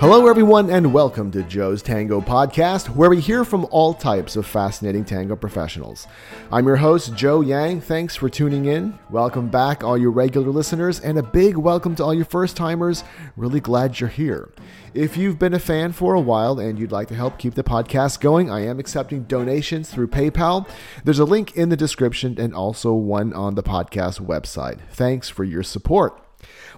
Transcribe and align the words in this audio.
Hello, 0.00 0.28
everyone, 0.28 0.70
and 0.70 0.94
welcome 0.94 1.32
to 1.32 1.42
Joe's 1.42 1.82
Tango 1.82 2.20
Podcast, 2.20 2.86
where 2.94 3.10
we 3.10 3.20
hear 3.20 3.44
from 3.44 3.66
all 3.72 3.92
types 3.92 4.36
of 4.36 4.46
fascinating 4.46 5.04
tango 5.04 5.34
professionals. 5.34 6.06
I'm 6.52 6.68
your 6.68 6.76
host, 6.76 7.16
Joe 7.16 7.40
Yang. 7.40 7.80
Thanks 7.80 8.14
for 8.14 8.28
tuning 8.28 8.66
in. 8.66 8.96
Welcome 9.10 9.48
back, 9.48 9.82
all 9.82 9.98
you 9.98 10.10
regular 10.10 10.50
listeners, 10.50 11.00
and 11.00 11.18
a 11.18 11.22
big 11.24 11.56
welcome 11.56 11.96
to 11.96 12.04
all 12.04 12.14
you 12.14 12.22
first 12.22 12.56
timers. 12.56 13.02
Really 13.36 13.58
glad 13.58 13.98
you're 13.98 14.08
here. 14.08 14.52
If 14.94 15.16
you've 15.16 15.40
been 15.40 15.54
a 15.54 15.58
fan 15.58 15.90
for 15.90 16.14
a 16.14 16.20
while 16.20 16.60
and 16.60 16.78
you'd 16.78 16.92
like 16.92 17.08
to 17.08 17.16
help 17.16 17.36
keep 17.36 17.54
the 17.54 17.64
podcast 17.64 18.20
going, 18.20 18.48
I 18.48 18.60
am 18.66 18.78
accepting 18.78 19.24
donations 19.24 19.90
through 19.90 20.08
PayPal. 20.08 20.68
There's 21.02 21.18
a 21.18 21.24
link 21.24 21.56
in 21.56 21.70
the 21.70 21.76
description 21.76 22.36
and 22.38 22.54
also 22.54 22.92
one 22.92 23.32
on 23.32 23.56
the 23.56 23.64
podcast 23.64 24.20
website. 24.20 24.78
Thanks 24.92 25.28
for 25.28 25.42
your 25.42 25.64
support. 25.64 26.22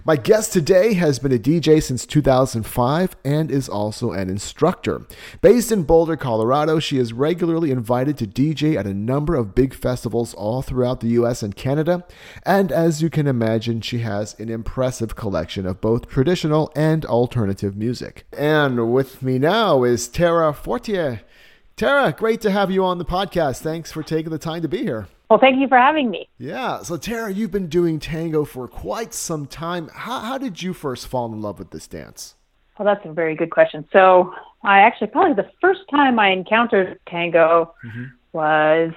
My 0.03 0.15
guest 0.15 0.51
today 0.51 0.95
has 0.95 1.19
been 1.19 1.31
a 1.31 1.37
DJ 1.37 1.81
since 1.81 2.07
2005 2.07 3.15
and 3.23 3.51
is 3.51 3.69
also 3.69 4.13
an 4.13 4.31
instructor. 4.31 5.05
Based 5.41 5.71
in 5.71 5.83
Boulder, 5.83 6.17
Colorado, 6.17 6.79
she 6.79 6.97
is 6.97 7.13
regularly 7.13 7.69
invited 7.69 8.17
to 8.17 8.25
DJ 8.25 8.75
at 8.77 8.87
a 8.87 8.95
number 8.95 9.35
of 9.35 9.53
big 9.53 9.75
festivals 9.75 10.33
all 10.33 10.63
throughout 10.63 11.01
the 11.01 11.09
US 11.09 11.43
and 11.43 11.55
Canada. 11.55 12.03
And 12.43 12.71
as 12.71 13.03
you 13.03 13.11
can 13.11 13.27
imagine, 13.27 13.81
she 13.81 13.99
has 13.99 14.33
an 14.39 14.49
impressive 14.49 15.15
collection 15.15 15.67
of 15.67 15.81
both 15.81 16.07
traditional 16.07 16.71
and 16.75 17.05
alternative 17.05 17.75
music. 17.75 18.25
And 18.35 18.91
with 18.91 19.21
me 19.21 19.37
now 19.37 19.83
is 19.83 20.07
Tara 20.07 20.51
Fortier. 20.51 21.21
Tara, 21.75 22.11
great 22.11 22.41
to 22.41 22.49
have 22.49 22.71
you 22.71 22.83
on 22.83 22.97
the 22.97 23.05
podcast. 23.05 23.61
Thanks 23.61 23.91
for 23.91 24.01
taking 24.01 24.31
the 24.31 24.39
time 24.39 24.63
to 24.63 24.67
be 24.67 24.79
here. 24.79 25.07
Well, 25.31 25.39
thank 25.39 25.61
you 25.61 25.69
for 25.69 25.77
having 25.77 26.09
me. 26.09 26.27
Yeah. 26.39 26.83
So, 26.83 26.97
Tara, 26.97 27.31
you've 27.31 27.51
been 27.51 27.67
doing 27.67 27.99
tango 27.99 28.43
for 28.43 28.67
quite 28.67 29.13
some 29.13 29.45
time. 29.45 29.89
How, 29.93 30.19
how 30.19 30.37
did 30.37 30.61
you 30.61 30.73
first 30.73 31.07
fall 31.07 31.31
in 31.31 31.41
love 31.41 31.57
with 31.57 31.71
this 31.71 31.87
dance? 31.87 32.35
Well, 32.77 32.85
that's 32.85 33.05
a 33.09 33.13
very 33.13 33.33
good 33.37 33.49
question. 33.49 33.87
So, 33.93 34.33
I 34.65 34.79
actually 34.79 35.07
probably 35.07 35.41
the 35.41 35.49
first 35.61 35.83
time 35.89 36.19
I 36.19 36.31
encountered 36.31 36.99
tango 37.07 37.73
mm-hmm. 37.81 38.07
was 38.33 38.91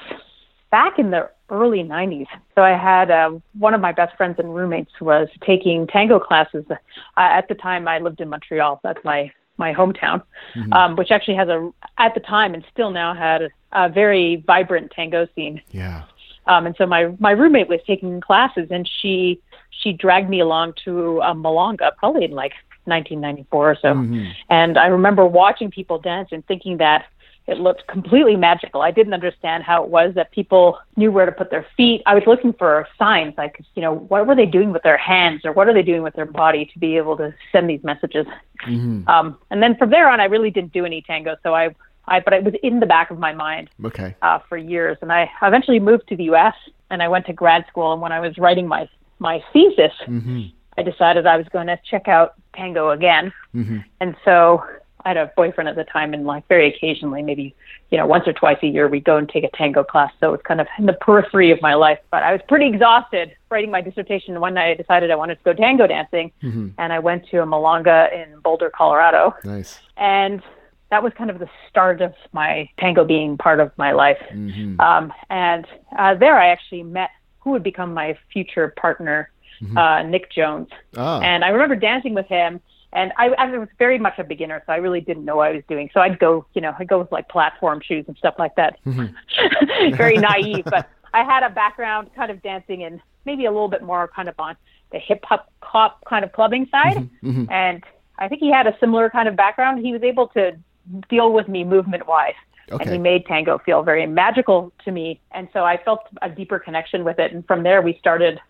back 0.72 0.98
in 0.98 1.12
the 1.12 1.30
early 1.50 1.84
90s. 1.84 2.26
So, 2.56 2.62
I 2.62 2.76
had 2.76 3.12
uh, 3.12 3.38
one 3.56 3.72
of 3.72 3.80
my 3.80 3.92
best 3.92 4.16
friends 4.16 4.34
and 4.40 4.52
roommates 4.52 5.00
was 5.00 5.28
taking 5.46 5.86
tango 5.86 6.18
classes. 6.18 6.64
Uh, 6.68 6.74
at 7.16 7.46
the 7.46 7.54
time, 7.54 7.86
I 7.86 8.00
lived 8.00 8.20
in 8.20 8.28
Montreal. 8.28 8.80
That's 8.82 8.98
my 9.04 9.30
my 9.56 9.72
hometown, 9.72 10.20
mm-hmm. 10.56 10.72
um, 10.72 10.96
which 10.96 11.12
actually 11.12 11.36
has 11.36 11.48
a 11.48 11.70
at 11.98 12.12
the 12.14 12.20
time 12.20 12.54
and 12.54 12.64
still 12.72 12.90
now 12.90 13.14
had 13.14 13.42
a, 13.42 13.50
a 13.70 13.88
very 13.88 14.42
vibrant 14.48 14.90
tango 14.90 15.28
scene. 15.36 15.62
Yeah. 15.70 16.02
Um, 16.46 16.66
and 16.66 16.74
so 16.76 16.86
my 16.86 17.14
my 17.18 17.30
roommate 17.30 17.68
was 17.68 17.80
taking 17.86 18.20
classes, 18.20 18.68
and 18.70 18.88
she 19.00 19.40
she 19.70 19.92
dragged 19.92 20.28
me 20.28 20.40
along 20.40 20.74
to 20.84 21.20
a 21.20 21.34
milonga, 21.34 21.96
probably 21.96 22.24
in 22.24 22.32
like 22.32 22.52
1994 22.84 23.70
or 23.70 23.76
so. 23.80 23.88
Mm-hmm. 23.88 24.30
And 24.50 24.78
I 24.78 24.86
remember 24.86 25.24
watching 25.26 25.70
people 25.70 25.98
dance 25.98 26.28
and 26.32 26.46
thinking 26.46 26.78
that 26.78 27.06
it 27.46 27.58
looked 27.58 27.86
completely 27.88 28.36
magical. 28.36 28.80
I 28.80 28.90
didn't 28.90 29.12
understand 29.12 29.64
how 29.64 29.84
it 29.84 29.90
was 29.90 30.14
that 30.14 30.30
people 30.30 30.78
knew 30.96 31.12
where 31.12 31.26
to 31.26 31.32
put 31.32 31.50
their 31.50 31.66
feet. 31.76 32.02
I 32.06 32.14
was 32.14 32.22
looking 32.26 32.54
for 32.54 32.88
signs, 32.98 33.34
like 33.36 33.60
you 33.74 33.82
know, 33.82 33.94
what 33.94 34.26
were 34.26 34.34
they 34.34 34.46
doing 34.46 34.72
with 34.72 34.82
their 34.82 34.96
hands 34.96 35.42
or 35.44 35.52
what 35.52 35.68
are 35.68 35.74
they 35.74 35.82
doing 35.82 36.02
with 36.02 36.14
their 36.14 36.26
body 36.26 36.64
to 36.72 36.78
be 36.78 36.96
able 36.96 37.16
to 37.18 37.34
send 37.52 37.68
these 37.68 37.84
messages. 37.84 38.26
Mm-hmm. 38.66 39.08
Um, 39.08 39.38
and 39.50 39.62
then 39.62 39.76
from 39.76 39.90
there 39.90 40.08
on, 40.08 40.20
I 40.20 40.24
really 40.24 40.50
didn't 40.50 40.72
do 40.72 40.86
any 40.86 41.02
tango. 41.02 41.36
So 41.42 41.54
I 41.54 41.74
I, 42.06 42.20
but 42.20 42.32
it 42.32 42.44
was 42.44 42.54
in 42.62 42.80
the 42.80 42.86
back 42.86 43.10
of 43.10 43.18
my 43.18 43.32
mind 43.32 43.70
okay. 43.84 44.14
uh, 44.22 44.38
for 44.48 44.56
years. 44.56 44.98
And 45.00 45.12
I 45.12 45.30
eventually 45.42 45.80
moved 45.80 46.08
to 46.08 46.16
the 46.16 46.24
U.S. 46.24 46.54
and 46.90 47.02
I 47.02 47.08
went 47.08 47.26
to 47.26 47.32
grad 47.32 47.64
school. 47.68 47.92
And 47.92 48.02
when 48.02 48.12
I 48.12 48.20
was 48.20 48.36
writing 48.38 48.66
my 48.66 48.88
my 49.18 49.42
thesis, 49.52 49.92
mm-hmm. 50.06 50.46
I 50.76 50.82
decided 50.82 51.26
I 51.26 51.36
was 51.36 51.46
going 51.48 51.68
to 51.68 51.78
check 51.88 52.08
out 52.08 52.34
tango 52.54 52.90
again. 52.90 53.32
Mm-hmm. 53.54 53.78
And 54.00 54.16
so 54.24 54.64
I 55.04 55.10
had 55.10 55.16
a 55.16 55.32
boyfriend 55.36 55.68
at 55.68 55.76
the 55.76 55.84
time, 55.84 56.14
and 56.14 56.24
like 56.24 56.48
very 56.48 56.68
occasionally, 56.68 57.22
maybe 57.22 57.54
you 57.90 57.98
know 57.98 58.06
once 58.06 58.26
or 58.26 58.32
twice 58.32 58.58
a 58.62 58.66
year, 58.66 58.88
we'd 58.88 59.04
go 59.04 59.16
and 59.16 59.28
take 59.28 59.44
a 59.44 59.50
tango 59.50 59.84
class. 59.84 60.12
So 60.20 60.28
it 60.28 60.32
was 60.32 60.40
kind 60.44 60.60
of 60.60 60.66
in 60.78 60.86
the 60.86 60.94
periphery 60.94 61.50
of 61.50 61.60
my 61.60 61.74
life. 61.74 61.98
But 62.10 62.22
I 62.22 62.32
was 62.32 62.40
pretty 62.48 62.66
exhausted 62.66 63.36
writing 63.50 63.70
my 63.70 63.82
dissertation. 63.82 64.40
One 64.40 64.54
night, 64.54 64.70
I 64.70 64.74
decided 64.74 65.10
I 65.10 65.16
wanted 65.16 65.36
to 65.36 65.44
go 65.44 65.52
tango 65.52 65.86
dancing, 65.86 66.32
mm-hmm. 66.42 66.68
and 66.78 66.92
I 66.92 66.98
went 66.98 67.28
to 67.28 67.42
a 67.42 67.46
milonga 67.46 68.12
in 68.12 68.40
Boulder, 68.40 68.70
Colorado. 68.70 69.34
Nice. 69.44 69.78
And 69.96 70.42
that 70.94 71.02
was 71.02 71.12
kind 71.18 71.28
of 71.28 71.40
the 71.40 71.48
start 71.68 72.00
of 72.00 72.14
my 72.32 72.70
tango 72.78 73.04
being 73.04 73.36
part 73.36 73.58
of 73.58 73.72
my 73.76 73.90
life. 73.90 74.22
Mm-hmm. 74.32 74.78
Um, 74.78 75.12
and 75.28 75.66
uh, 75.98 76.14
there 76.14 76.38
I 76.38 76.50
actually 76.50 76.84
met 76.84 77.10
who 77.40 77.50
would 77.50 77.64
become 77.64 77.92
my 77.92 78.16
future 78.32 78.72
partner, 78.76 79.28
mm-hmm. 79.60 79.76
uh, 79.76 80.04
Nick 80.04 80.30
Jones. 80.30 80.68
Ah. 80.96 81.20
And 81.20 81.44
I 81.44 81.48
remember 81.48 81.74
dancing 81.74 82.14
with 82.14 82.28
him. 82.28 82.60
And 82.92 83.12
I, 83.18 83.30
I 83.30 83.58
was 83.58 83.66
very 83.76 83.98
much 83.98 84.20
a 84.20 84.24
beginner, 84.24 84.62
so 84.66 84.72
I 84.72 84.76
really 84.76 85.00
didn't 85.00 85.24
know 85.24 85.34
what 85.34 85.48
I 85.48 85.54
was 85.54 85.64
doing. 85.68 85.90
So 85.92 85.98
I'd 85.98 86.20
go, 86.20 86.46
you 86.54 86.60
know, 86.60 86.72
I'd 86.78 86.86
go 86.86 87.00
with 87.00 87.10
like 87.10 87.28
platform 87.28 87.80
shoes 87.84 88.04
and 88.06 88.16
stuff 88.16 88.36
like 88.38 88.54
that. 88.54 88.78
Mm-hmm. 88.86 89.96
very 89.96 90.16
naive, 90.16 90.64
but 90.64 90.88
I 91.12 91.24
had 91.24 91.42
a 91.42 91.50
background 91.50 92.10
kind 92.14 92.30
of 92.30 92.40
dancing 92.40 92.84
and 92.84 93.00
maybe 93.24 93.46
a 93.46 93.50
little 93.50 93.66
bit 93.66 93.82
more 93.82 94.06
kind 94.14 94.28
of 94.28 94.36
on 94.38 94.56
the 94.92 95.00
hip 95.00 95.24
hop 95.24 95.50
cop 95.60 96.04
kind 96.04 96.24
of 96.24 96.32
clubbing 96.32 96.68
side. 96.70 96.98
Mm-hmm. 96.98 97.30
mm-hmm. 97.30 97.52
And 97.52 97.82
I 98.16 98.28
think 98.28 98.40
he 98.40 98.52
had 98.52 98.68
a 98.68 98.76
similar 98.78 99.10
kind 99.10 99.26
of 99.28 99.34
background. 99.34 99.84
He 99.84 99.92
was 99.92 100.04
able 100.04 100.28
to 100.28 100.52
deal 101.08 101.32
with 101.32 101.48
me 101.48 101.64
movement 101.64 102.06
wise. 102.06 102.34
Okay. 102.70 102.82
And 102.82 102.92
he 102.92 102.98
made 102.98 103.26
tango 103.26 103.58
feel 103.58 103.82
very 103.82 104.06
magical 104.06 104.72
to 104.84 104.90
me. 104.90 105.20
And 105.32 105.48
so 105.52 105.64
I 105.64 105.76
felt 105.76 106.06
a 106.22 106.30
deeper 106.30 106.58
connection 106.58 107.04
with 107.04 107.18
it. 107.18 107.32
And 107.32 107.46
from 107.46 107.62
there, 107.62 107.82
we 107.82 107.96
started, 107.98 108.40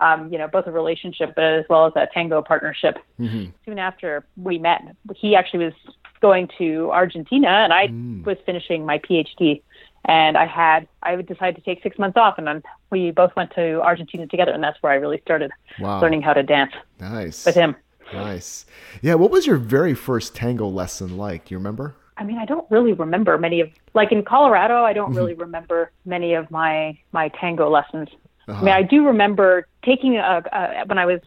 um, 0.00 0.32
you 0.32 0.38
know, 0.38 0.48
both 0.48 0.66
a 0.66 0.72
relationship 0.72 1.38
as 1.38 1.64
well 1.68 1.86
as 1.86 1.92
a 1.94 2.08
tango 2.12 2.40
partnership. 2.40 2.98
Mm-hmm. 3.20 3.50
Soon 3.66 3.78
after 3.78 4.24
we 4.36 4.58
met, 4.58 4.82
he 5.14 5.36
actually 5.36 5.66
was 5.66 5.74
going 6.20 6.48
to 6.58 6.90
Argentina 6.90 7.48
and 7.48 7.72
I 7.72 7.88
mm. 7.88 8.24
was 8.24 8.38
finishing 8.46 8.86
my 8.86 8.98
PhD. 8.98 9.62
And 10.04 10.38
I 10.38 10.46
had, 10.46 10.88
I 11.02 11.16
decided 11.16 11.56
to 11.56 11.60
take 11.60 11.82
six 11.82 11.98
months 11.98 12.16
off 12.16 12.38
and 12.38 12.46
then 12.46 12.62
we 12.90 13.10
both 13.10 13.36
went 13.36 13.50
to 13.56 13.82
Argentina 13.82 14.26
together. 14.26 14.52
And 14.52 14.64
that's 14.64 14.82
where 14.82 14.92
I 14.92 14.96
really 14.96 15.20
started 15.20 15.50
wow. 15.78 16.00
learning 16.00 16.22
how 16.22 16.32
to 16.32 16.42
dance 16.42 16.72
nice. 16.98 17.44
with 17.44 17.54
him. 17.54 17.76
Nice. 18.12 18.66
Yeah. 19.02 19.14
What 19.14 19.30
was 19.30 19.46
your 19.46 19.56
very 19.56 19.94
first 19.94 20.34
tango 20.34 20.66
lesson 20.66 21.16
like? 21.16 21.46
Do 21.46 21.54
you 21.54 21.58
remember? 21.58 21.94
I 22.16 22.24
mean, 22.24 22.38
I 22.38 22.44
don't 22.44 22.68
really 22.70 22.92
remember 22.92 23.38
many 23.38 23.60
of 23.60 23.70
like 23.94 24.12
in 24.12 24.24
Colorado. 24.24 24.82
I 24.82 24.92
don't 24.92 25.10
mm-hmm. 25.10 25.18
really 25.18 25.34
remember 25.34 25.92
many 26.04 26.34
of 26.34 26.50
my 26.50 26.98
my 27.12 27.28
tango 27.28 27.70
lessons. 27.70 28.08
Uh-huh. 28.48 28.60
I 28.60 28.64
mean, 28.64 28.74
I 28.74 28.82
do 28.82 29.06
remember 29.06 29.66
taking 29.84 30.16
a, 30.16 30.42
a 30.52 30.84
when 30.86 30.98
I 30.98 31.06
was 31.06 31.20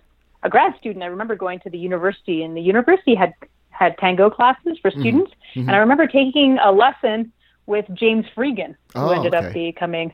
a 0.43 0.49
grad 0.49 0.75
student. 0.77 1.03
I 1.03 1.07
remember 1.07 1.35
going 1.35 1.59
to 1.61 1.69
the 1.69 1.77
university, 1.77 2.43
and 2.43 2.57
the 2.57 2.61
university 2.61 3.15
had 3.15 3.33
had 3.69 3.97
tango 3.99 4.29
classes 4.29 4.77
for 4.81 4.91
mm-hmm. 4.91 5.01
students, 5.01 5.31
mm-hmm. 5.55 5.61
and 5.61 5.71
I 5.71 5.77
remember 5.79 6.07
taking 6.07 6.57
a 6.63 6.71
lesson 6.71 7.31
with 7.67 7.85
James 7.93 8.25
Freegan, 8.35 8.75
who 8.93 8.99
oh, 8.99 9.09
ended 9.11 9.33
okay. 9.33 9.47
up 9.47 9.53
becoming 9.53 10.13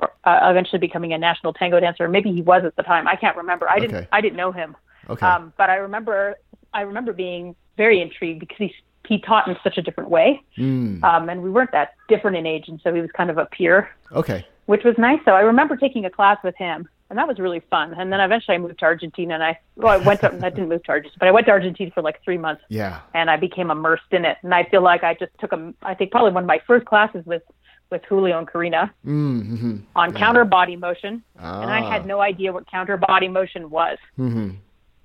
uh, 0.00 0.06
eventually 0.24 0.78
becoming 0.78 1.12
a 1.12 1.18
national 1.18 1.52
tango 1.54 1.80
dancer. 1.80 2.06
Maybe 2.08 2.32
he 2.32 2.42
was 2.42 2.64
at 2.64 2.76
the 2.76 2.82
time. 2.82 3.08
I 3.08 3.16
can't 3.16 3.36
remember. 3.36 3.68
I 3.68 3.78
didn't. 3.78 3.96
Okay. 3.96 4.08
I 4.12 4.20
didn't 4.20 4.36
know 4.36 4.52
him. 4.52 4.76
Okay. 5.08 5.26
Um, 5.26 5.52
but 5.56 5.70
I 5.70 5.76
remember, 5.76 6.36
I 6.72 6.82
remember 6.82 7.12
being 7.12 7.54
very 7.76 8.00
intrigued 8.00 8.40
because 8.40 8.56
he 8.58 8.74
he 9.06 9.18
taught 9.18 9.48
in 9.48 9.56
such 9.64 9.78
a 9.78 9.82
different 9.82 10.10
way, 10.10 10.42
mm. 10.58 11.02
um, 11.02 11.30
and 11.30 11.42
we 11.42 11.50
weren't 11.50 11.72
that 11.72 11.94
different 12.08 12.36
in 12.36 12.46
age, 12.46 12.68
and 12.68 12.78
so 12.84 12.92
he 12.92 13.00
was 13.00 13.10
kind 13.12 13.30
of 13.30 13.38
a 13.38 13.46
peer. 13.46 13.88
Okay. 14.12 14.46
Which 14.66 14.84
was 14.84 14.96
nice. 14.98 15.18
So 15.24 15.32
I 15.32 15.40
remember 15.40 15.76
taking 15.76 16.04
a 16.04 16.10
class 16.10 16.36
with 16.44 16.54
him, 16.56 16.86
and 17.08 17.18
that 17.18 17.26
was 17.26 17.38
really 17.38 17.60
fun. 17.70 17.94
And 17.94 18.12
then 18.12 18.20
eventually 18.20 18.56
I 18.56 18.58
moved 18.58 18.78
to 18.80 18.84
Argentina, 18.84 19.34
and 19.34 19.42
I 19.42 19.58
well, 19.76 19.94
I 19.94 19.96
went 19.96 20.20
to 20.20 20.32
I 20.42 20.50
didn't 20.50 20.68
move 20.68 20.82
to 20.84 20.90
Argentina, 20.90 21.16
but 21.18 21.28
I 21.28 21.30
went 21.30 21.46
to 21.46 21.52
Argentina 21.52 21.90
for 21.94 22.02
like 22.02 22.22
three 22.22 22.38
months. 22.38 22.62
Yeah. 22.68 23.00
And 23.14 23.30
I 23.30 23.38
became 23.38 23.70
immersed 23.70 24.12
in 24.12 24.26
it, 24.26 24.36
and 24.42 24.54
I 24.54 24.64
feel 24.64 24.82
like 24.82 25.04
I 25.04 25.14
just 25.14 25.32
took 25.40 25.52
a. 25.52 25.72
I 25.82 25.94
think 25.94 26.10
probably 26.10 26.32
one 26.32 26.44
of 26.44 26.48
my 26.48 26.60
first 26.66 26.84
classes 26.84 27.24
with 27.24 27.42
with 27.90 28.02
Julio 28.04 28.38
and 28.38 28.46
Corina 28.46 28.90
mm-hmm. 29.06 29.78
on 29.96 30.12
yeah. 30.12 30.18
counter 30.18 30.44
body 30.44 30.76
motion, 30.76 31.22
ah. 31.38 31.62
and 31.62 31.70
I 31.70 31.80
had 31.80 32.06
no 32.06 32.20
idea 32.20 32.52
what 32.52 32.70
counter 32.70 32.98
body 32.98 33.28
motion 33.28 33.70
was. 33.70 33.96
Mm-hmm. 34.18 34.50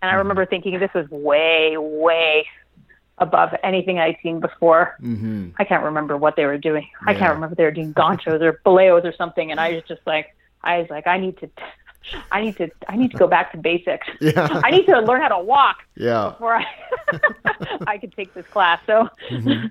And 0.03 0.11
I 0.11 0.15
remember 0.15 0.45
thinking 0.45 0.77
this 0.79 0.93
was 0.93 1.09
way, 1.09 1.77
way 1.77 2.45
above 3.19 3.51
anything 3.63 3.99
I'd 3.99 4.17
seen 4.21 4.41
before. 4.41 4.97
Mm-hmm. 5.01 5.51
I 5.57 5.63
can't 5.63 5.81
remember 5.81 6.17
what 6.17 6.35
they 6.35 6.45
were 6.45 6.57
doing. 6.57 6.85
Yeah. 7.05 7.11
I 7.11 7.13
can't 7.13 7.33
remember 7.33 7.55
they 7.55 7.63
were 7.63 7.71
doing 7.71 7.93
ganchos 7.93 8.41
or 8.41 8.59
boleos 8.65 9.05
or 9.05 9.13
something. 9.17 9.49
And 9.49 9.61
I 9.61 9.75
was 9.75 9.83
just 9.87 10.01
like, 10.05 10.35
I 10.61 10.79
was 10.79 10.89
like, 10.89 11.07
I 11.07 11.17
need 11.17 11.37
to, 11.37 11.49
I 12.33 12.41
need 12.41 12.57
to, 12.57 12.69
I 12.89 12.97
need 12.97 13.11
to 13.11 13.17
go 13.17 13.27
back 13.27 13.53
to 13.53 13.57
basics. 13.57 14.05
Yeah. 14.19 14.59
I 14.61 14.71
need 14.71 14.85
to 14.87 14.99
learn 14.99 15.21
how 15.21 15.29
to 15.29 15.41
walk. 15.41 15.77
Yeah. 15.95 16.31
Before 16.31 16.57
I, 16.57 16.65
I 17.87 17.97
could 17.97 18.13
take 18.13 18.33
this 18.33 18.45
class. 18.47 18.81
So. 18.85 19.07
Mm-hmm. 19.29 19.67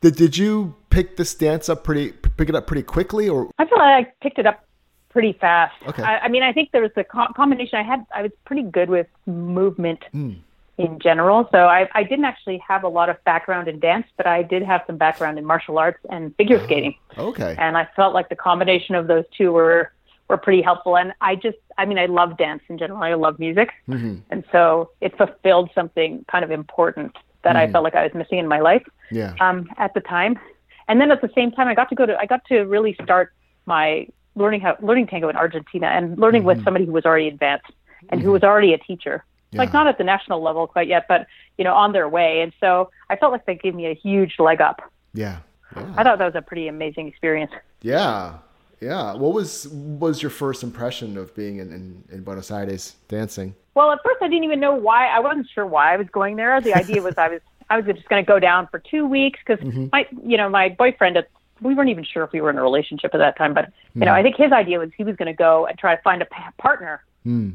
Did 0.00 0.16
Did 0.16 0.36
you 0.36 0.74
pick 0.90 1.16
this 1.16 1.36
dance 1.36 1.68
up 1.68 1.84
pretty, 1.84 2.10
pick 2.36 2.48
it 2.48 2.56
up 2.56 2.66
pretty 2.66 2.82
quickly, 2.82 3.28
or? 3.28 3.48
I 3.60 3.64
feel 3.64 3.78
like 3.78 4.08
I 4.08 4.12
picked 4.22 4.40
it 4.40 4.46
up 4.46 4.64
pretty 5.10 5.32
fast. 5.32 5.74
Okay. 5.86 6.02
I, 6.02 6.18
I 6.20 6.28
mean, 6.28 6.42
I 6.42 6.52
think 6.52 6.70
there 6.72 6.82
was 6.82 6.90
a 6.96 7.04
co- 7.04 7.32
combination. 7.34 7.78
I 7.78 7.82
had, 7.82 8.06
I 8.14 8.22
was 8.22 8.32
pretty 8.44 8.62
good 8.62 8.90
with 8.90 9.06
movement 9.26 10.04
mm. 10.14 10.36
in 10.76 10.98
general. 10.98 11.48
So 11.50 11.58
I, 11.66 11.88
I 11.94 12.02
didn't 12.02 12.24
actually 12.24 12.58
have 12.58 12.84
a 12.84 12.88
lot 12.88 13.08
of 13.08 13.22
background 13.24 13.68
in 13.68 13.80
dance, 13.80 14.06
but 14.16 14.26
I 14.26 14.42
did 14.42 14.62
have 14.62 14.82
some 14.86 14.96
background 14.96 15.38
in 15.38 15.44
martial 15.44 15.78
arts 15.78 15.98
and 16.10 16.34
figure 16.36 16.62
skating. 16.64 16.94
Okay. 17.16 17.56
And 17.58 17.76
I 17.76 17.88
felt 17.96 18.14
like 18.14 18.28
the 18.28 18.36
combination 18.36 18.94
of 18.94 19.06
those 19.06 19.24
two 19.36 19.52
were 19.52 19.92
were 20.28 20.36
pretty 20.36 20.60
helpful. 20.60 20.96
And 20.96 21.14
I 21.22 21.36
just, 21.36 21.56
I 21.78 21.86
mean, 21.86 21.98
I 21.98 22.04
love 22.04 22.36
dance 22.36 22.62
in 22.68 22.76
general. 22.76 23.02
I 23.02 23.14
love 23.14 23.38
music, 23.38 23.70
mm-hmm. 23.88 24.16
and 24.28 24.44
so 24.52 24.90
it 25.00 25.16
fulfilled 25.16 25.70
something 25.74 26.22
kind 26.30 26.44
of 26.44 26.50
important 26.50 27.16
that 27.44 27.56
I 27.56 27.70
felt 27.72 27.82
like 27.82 27.94
I 27.94 28.02
was 28.02 28.12
missing 28.12 28.38
in 28.38 28.46
my 28.46 28.60
life 28.60 28.86
Yeah. 29.10 29.34
um, 29.40 29.70
at 29.78 29.94
the 29.94 30.00
time. 30.00 30.38
And 30.86 31.00
then 31.00 31.10
at 31.10 31.22
the 31.22 31.30
same 31.34 31.50
time, 31.50 31.66
I 31.66 31.74
got 31.74 31.88
to 31.88 31.94
go 31.94 32.04
to 32.04 32.14
I 32.18 32.26
got 32.26 32.44
to 32.46 32.64
really 32.64 32.94
start 33.02 33.32
my 33.64 34.08
learning 34.38 34.60
how 34.60 34.76
learning 34.80 35.08
tango 35.08 35.28
in 35.28 35.36
Argentina 35.36 35.88
and 35.88 36.18
learning 36.18 36.44
with 36.44 36.58
mm-hmm. 36.58 36.64
somebody 36.64 36.86
who 36.86 36.92
was 36.92 37.04
already 37.04 37.28
advanced 37.28 37.70
and 38.08 38.20
who 38.20 38.26
mm-hmm. 38.26 38.32
was 38.34 38.42
already 38.42 38.72
a 38.72 38.78
teacher. 38.78 39.24
Like 39.52 39.72
not 39.72 39.86
at 39.86 39.96
the 39.96 40.04
national 40.04 40.42
level 40.42 40.66
quite 40.66 40.88
yet, 40.88 41.06
but 41.08 41.26
you 41.56 41.64
know 41.64 41.72
on 41.72 41.92
their 41.92 42.08
way. 42.08 42.42
And 42.42 42.52
so 42.60 42.90
I 43.08 43.16
felt 43.16 43.32
like 43.32 43.46
they 43.46 43.54
gave 43.54 43.74
me 43.74 43.86
a 43.86 43.94
huge 43.94 44.38
leg 44.38 44.60
up. 44.60 44.82
Yeah. 45.14 45.38
Yeah. 45.74 45.94
I 45.96 46.02
thought 46.02 46.18
that 46.18 46.26
was 46.26 46.34
a 46.34 46.42
pretty 46.42 46.68
amazing 46.68 47.08
experience. 47.08 47.52
Yeah. 47.80 48.38
Yeah. 48.80 49.14
What 49.14 49.32
was 49.32 49.68
was 49.68 50.22
your 50.22 50.30
first 50.30 50.62
impression 50.62 51.16
of 51.16 51.34
being 51.34 51.58
in, 51.58 51.72
in, 51.72 52.04
in 52.10 52.24
Buenos 52.24 52.50
Aires 52.50 52.96
dancing? 53.08 53.54
Well, 53.74 53.90
at 53.90 54.00
first 54.04 54.18
I 54.20 54.28
didn't 54.28 54.44
even 54.44 54.60
know 54.60 54.74
why. 54.74 55.06
I 55.06 55.20
wasn't 55.20 55.48
sure 55.54 55.66
why 55.66 55.94
I 55.94 55.96
was 55.96 56.08
going 56.08 56.36
there. 56.36 56.60
The 56.60 56.74
idea 56.74 57.00
was 57.00 57.14
I 57.16 57.28
was 57.28 57.40
I 57.70 57.76
was 57.78 57.86
just 57.86 58.08
going 58.08 58.24
to 58.24 58.26
go 58.26 58.38
down 58.38 58.66
for 58.68 58.78
two 58.78 59.06
weeks 59.06 59.40
because 59.44 59.64
mm-hmm. 59.64 59.86
my 59.92 60.06
you 60.24 60.36
know 60.36 60.48
my 60.48 60.68
boyfriend 60.68 61.16
at 61.16 61.28
we 61.60 61.74
weren't 61.74 61.90
even 61.90 62.04
sure 62.04 62.22
if 62.24 62.32
we 62.32 62.40
were 62.40 62.50
in 62.50 62.58
a 62.58 62.62
relationship 62.62 63.14
at 63.14 63.18
that 63.18 63.36
time, 63.38 63.54
but 63.54 63.72
you 63.94 64.04
know 64.04 64.12
I 64.12 64.22
think 64.22 64.36
his 64.36 64.52
idea 64.52 64.78
was 64.78 64.90
he 64.96 65.04
was 65.04 65.16
going 65.16 65.26
to 65.26 65.32
go 65.36 65.66
and 65.66 65.78
try 65.78 65.94
to 65.96 66.02
find 66.02 66.22
a 66.22 66.26
pa- 66.26 66.52
partner 66.58 67.02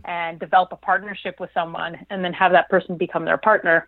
and 0.05 0.39
develop 0.39 0.71
a 0.71 0.75
partnership 0.75 1.39
with 1.39 1.49
someone 1.51 1.97
and 2.11 2.23
then 2.23 2.31
have 2.31 2.51
that 2.51 2.69
person 2.69 2.95
become 2.95 3.25
their 3.25 3.37
partner. 3.39 3.87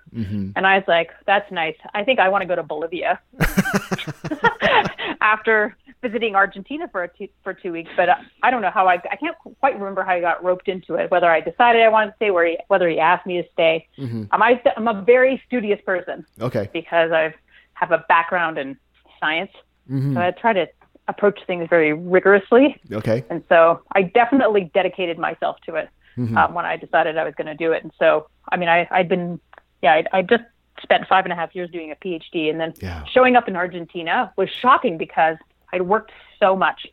And 0.56 0.66
I 0.66 0.78
was 0.78 0.84
like, 0.88 1.12
that's 1.28 1.52
nice. 1.52 1.76
I 1.94 2.04
think 2.04 2.18
I 2.20 2.28
want 2.30 2.42
to 2.42 2.48
go 2.48 2.56
to 2.56 2.64
Bolivia 2.64 3.20
after 5.22 5.76
visiting 6.02 6.36
Argentina 6.36 6.88
for 6.92 7.04
a 7.04 7.08
two, 7.08 7.28
for 7.44 7.54
two 7.54 7.72
weeks. 7.72 7.90
But 7.96 8.10
uh, 8.10 8.16
I 8.44 8.52
don't 8.52 8.62
know 8.62 8.72
how 8.72 8.88
I 8.88 8.96
I 9.12 9.16
can't 9.16 9.36
quite 9.60 9.76
remember 9.78 10.04
how 10.04 10.14
I 10.14 10.22
got 10.22 10.44
roped 10.44 10.68
into 10.68 10.96
it. 10.96 11.12
Whether 11.12 11.30
I 11.30 11.40
decided 11.42 11.82
I 11.84 11.90
wanted 11.90 12.12
to 12.12 12.16
stay, 12.18 12.32
where 12.32 12.48
he, 12.48 12.58
whether 12.68 12.88
he 12.90 13.00
asked 13.00 13.26
me 13.26 13.42
to 13.42 13.48
stay. 13.54 13.88
Um, 14.32 14.42
I, 14.42 14.62
I'm 14.78 14.88
a 14.88 15.02
very 15.04 15.42
studious 15.48 15.80
person 15.86 16.26
Okay. 16.42 16.70
because 16.74 17.12
I 17.12 17.34
have 17.74 17.92
a 17.92 18.04
background 18.08 18.58
in 18.58 18.78
science, 19.20 19.52
so 19.90 20.20
I 20.20 20.32
try 20.32 20.54
to 20.54 20.68
approach 21.08 21.40
things 21.46 21.68
very 21.70 21.94
rigorously. 21.94 22.80
Okay. 22.92 23.24
And 23.30 23.44
so 23.50 23.82
I 23.94 24.02
definitely 24.04 24.72
dedicated 24.74 25.20
myself 25.20 25.58
to 25.68 25.76
it 25.76 25.90
um, 26.38 26.54
when 26.56 26.66
I 26.66 26.78
decided 26.78 27.18
I 27.18 27.24
was 27.24 27.36
going 27.36 27.48
to 27.48 27.56
do 27.56 27.72
it. 27.74 27.84
And 27.84 27.92
so, 28.00 28.28
I 28.52 28.58
mean, 28.58 28.70
I, 28.70 28.88
I'd 28.90 29.08
been, 29.10 29.40
yeah, 29.84 29.94
I, 29.94 30.18
I 30.18 30.22
just 30.24 30.44
spent 30.82 31.08
five 31.08 31.26
and 31.26 31.32
a 31.32 31.36
half 31.36 31.54
years 31.54 31.70
doing 31.70 31.92
a 31.92 31.96
PhD. 31.96 32.50
And 32.50 32.60
then 32.60 32.74
Yeah. 32.82 33.04
showing 33.06 33.36
up 33.36 33.48
in 33.48 33.56
Argentina 33.56 34.34
was 34.38 34.50
shocking 34.50 34.98
because 34.98 35.38
I'd 35.72 35.84
worked 35.84 36.12
so 36.40 36.56
much 36.56 36.88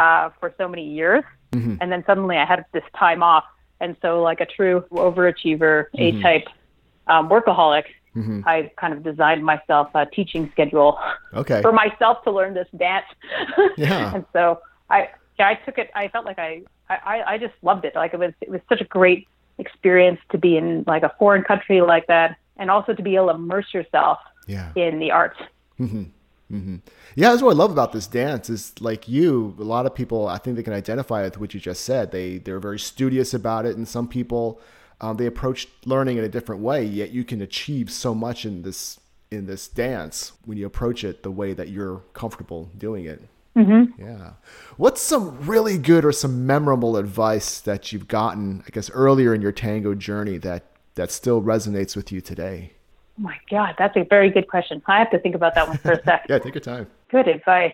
uh, 0.00 0.30
for 0.40 0.54
so 0.58 0.68
many 0.68 0.86
years. 0.88 1.24
And 1.80 1.90
then 1.90 2.04
suddenly 2.06 2.36
I 2.36 2.44
had 2.44 2.64
this 2.72 2.84
time 2.98 3.22
off. 3.22 3.44
And 3.80 3.96
so, 4.02 4.22
like 4.22 4.40
a 4.40 4.46
true 4.46 4.84
overachiever, 4.90 5.86
A 5.94 6.12
type 6.22 6.46
um, 7.06 7.28
workaholic, 7.28 7.84
Mm-hmm. 8.16 8.40
I 8.46 8.70
kind 8.76 8.92
of 8.94 9.02
designed 9.02 9.44
myself 9.44 9.90
a 9.94 10.06
teaching 10.06 10.48
schedule 10.52 10.98
Okay. 11.34 11.60
for 11.62 11.70
myself 11.72 12.22
to 12.24 12.30
learn 12.30 12.54
this 12.54 12.68
dance. 12.76 13.06
Yeah. 13.76 14.14
and 14.14 14.24
so 14.32 14.60
I, 14.88 15.10
yeah, 15.38 15.48
I 15.48 15.54
took 15.66 15.76
it. 15.78 15.90
I 15.94 16.08
felt 16.08 16.24
like 16.24 16.38
I, 16.38 16.62
I, 16.88 17.22
I 17.34 17.38
just 17.38 17.54
loved 17.62 17.84
it. 17.84 17.94
Like 17.94 18.14
it 18.14 18.18
was, 18.18 18.32
it 18.40 18.48
was 18.48 18.60
such 18.68 18.80
a 18.80 18.84
great 18.84 19.28
experience 19.58 20.18
to 20.30 20.38
be 20.38 20.56
in 20.56 20.84
like 20.86 21.02
a 21.02 21.12
foreign 21.18 21.42
country 21.42 21.80
like 21.82 22.06
that, 22.06 22.36
and 22.56 22.70
also 22.70 22.94
to 22.94 23.02
be 23.02 23.16
able 23.16 23.28
to 23.28 23.34
immerse 23.34 23.72
yourself 23.74 24.18
Yeah. 24.46 24.70
in 24.76 24.98
the 24.98 25.10
arts. 25.10 25.38
Mm-hmm. 25.78 26.04
Mm-hmm. 26.52 26.76
Yeah, 27.16 27.30
that's 27.30 27.42
what 27.42 27.50
I 27.50 27.54
love 27.54 27.72
about 27.72 27.92
this 27.92 28.06
dance 28.06 28.48
is 28.48 28.72
like 28.80 29.08
you, 29.08 29.56
a 29.58 29.64
lot 29.64 29.84
of 29.84 29.94
people 29.94 30.28
I 30.28 30.38
think 30.38 30.56
they 30.56 30.62
can 30.62 30.72
identify 30.72 31.22
with 31.22 31.38
what 31.40 31.52
you 31.54 31.58
just 31.60 31.84
said. 31.84 32.12
They 32.12 32.38
they're 32.38 32.60
very 32.60 32.78
studious 32.78 33.34
about 33.34 33.66
it 33.66 33.76
and 33.76 33.86
some 33.88 34.06
people 34.06 34.60
um, 35.00 35.16
they 35.16 35.26
approach 35.26 35.68
learning 35.84 36.18
in 36.18 36.24
a 36.24 36.28
different 36.28 36.62
way, 36.62 36.84
yet 36.84 37.10
you 37.10 37.24
can 37.24 37.42
achieve 37.42 37.90
so 37.90 38.14
much 38.14 38.44
in 38.44 38.62
this 38.62 39.00
in 39.30 39.46
this 39.46 39.66
dance 39.66 40.32
when 40.44 40.56
you 40.56 40.64
approach 40.66 41.02
it 41.02 41.24
the 41.24 41.30
way 41.30 41.52
that 41.52 41.68
you're 41.68 42.04
comfortable 42.12 42.70
doing 42.78 43.06
it. 43.06 43.20
Mm-hmm. 43.56 44.00
Yeah. 44.00 44.32
What's 44.76 45.00
some 45.00 45.46
really 45.46 45.78
good 45.78 46.04
or 46.04 46.12
some 46.12 46.46
memorable 46.46 46.96
advice 46.96 47.60
that 47.60 47.90
you've 47.92 48.06
gotten, 48.06 48.62
I 48.66 48.70
guess, 48.70 48.90
earlier 48.90 49.34
in 49.34 49.40
your 49.42 49.52
tango 49.52 49.94
journey 49.94 50.38
that 50.38 50.64
that 50.94 51.10
still 51.10 51.42
resonates 51.42 51.96
with 51.96 52.12
you 52.12 52.20
today? 52.20 52.72
Oh 53.18 53.22
my 53.22 53.36
God, 53.50 53.74
that's 53.78 53.96
a 53.96 54.04
very 54.04 54.30
good 54.30 54.48
question. 54.48 54.82
I 54.86 54.98
have 54.98 55.10
to 55.10 55.18
think 55.18 55.34
about 55.34 55.54
that 55.54 55.66
one 55.66 55.78
for 55.78 55.92
a 55.92 56.02
sec. 56.04 56.26
Yeah, 56.28 56.38
take 56.38 56.54
your 56.54 56.60
time. 56.60 56.86
Good 57.10 57.28
advice. 57.28 57.72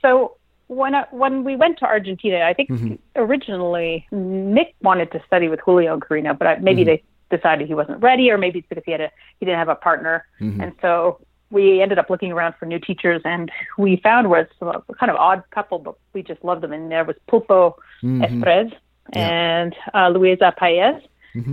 So 0.00 0.37
when 0.68 0.94
I, 0.94 1.06
when 1.10 1.44
we 1.44 1.56
went 1.56 1.78
to 1.78 1.86
Argentina, 1.86 2.42
I 2.42 2.54
think 2.54 2.70
mm-hmm. 2.70 2.94
originally 3.16 4.06
Nick 4.10 4.74
wanted 4.82 5.10
to 5.12 5.22
study 5.26 5.48
with 5.48 5.60
Julio 5.60 5.94
and 5.94 6.02
Corina, 6.02 6.38
but 6.38 6.46
I, 6.46 6.58
maybe 6.58 6.82
mm-hmm. 6.82 7.02
they 7.30 7.36
decided 7.36 7.66
he 7.66 7.74
wasn't 7.74 8.02
ready, 8.02 8.30
or 8.30 8.38
maybe 8.38 8.60
it's 8.60 8.68
because 8.68 8.84
he 8.84 8.92
had 8.92 9.00
a 9.00 9.10
he 9.40 9.46
didn't 9.46 9.58
have 9.58 9.68
a 9.68 9.74
partner, 9.74 10.26
mm-hmm. 10.40 10.60
and 10.60 10.72
so 10.80 11.20
we 11.50 11.80
ended 11.80 11.98
up 11.98 12.10
looking 12.10 12.30
around 12.30 12.54
for 12.58 12.66
new 12.66 12.78
teachers, 12.78 13.22
and 13.24 13.50
we 13.78 13.96
found 13.96 14.28
was 14.28 14.46
a 14.60 14.94
kind 14.94 15.10
of 15.10 15.16
odd 15.16 15.42
couple, 15.50 15.78
but 15.78 15.94
we 16.12 16.22
just 16.22 16.44
loved 16.44 16.62
them. 16.62 16.72
And 16.72 16.90
there 16.92 17.04
was 17.04 17.16
Pulpo 17.30 17.74
Esprez 18.02 18.70
and 19.14 19.74
uh, 19.94 20.10
Luisa 20.10 20.54
Paez, 20.58 21.02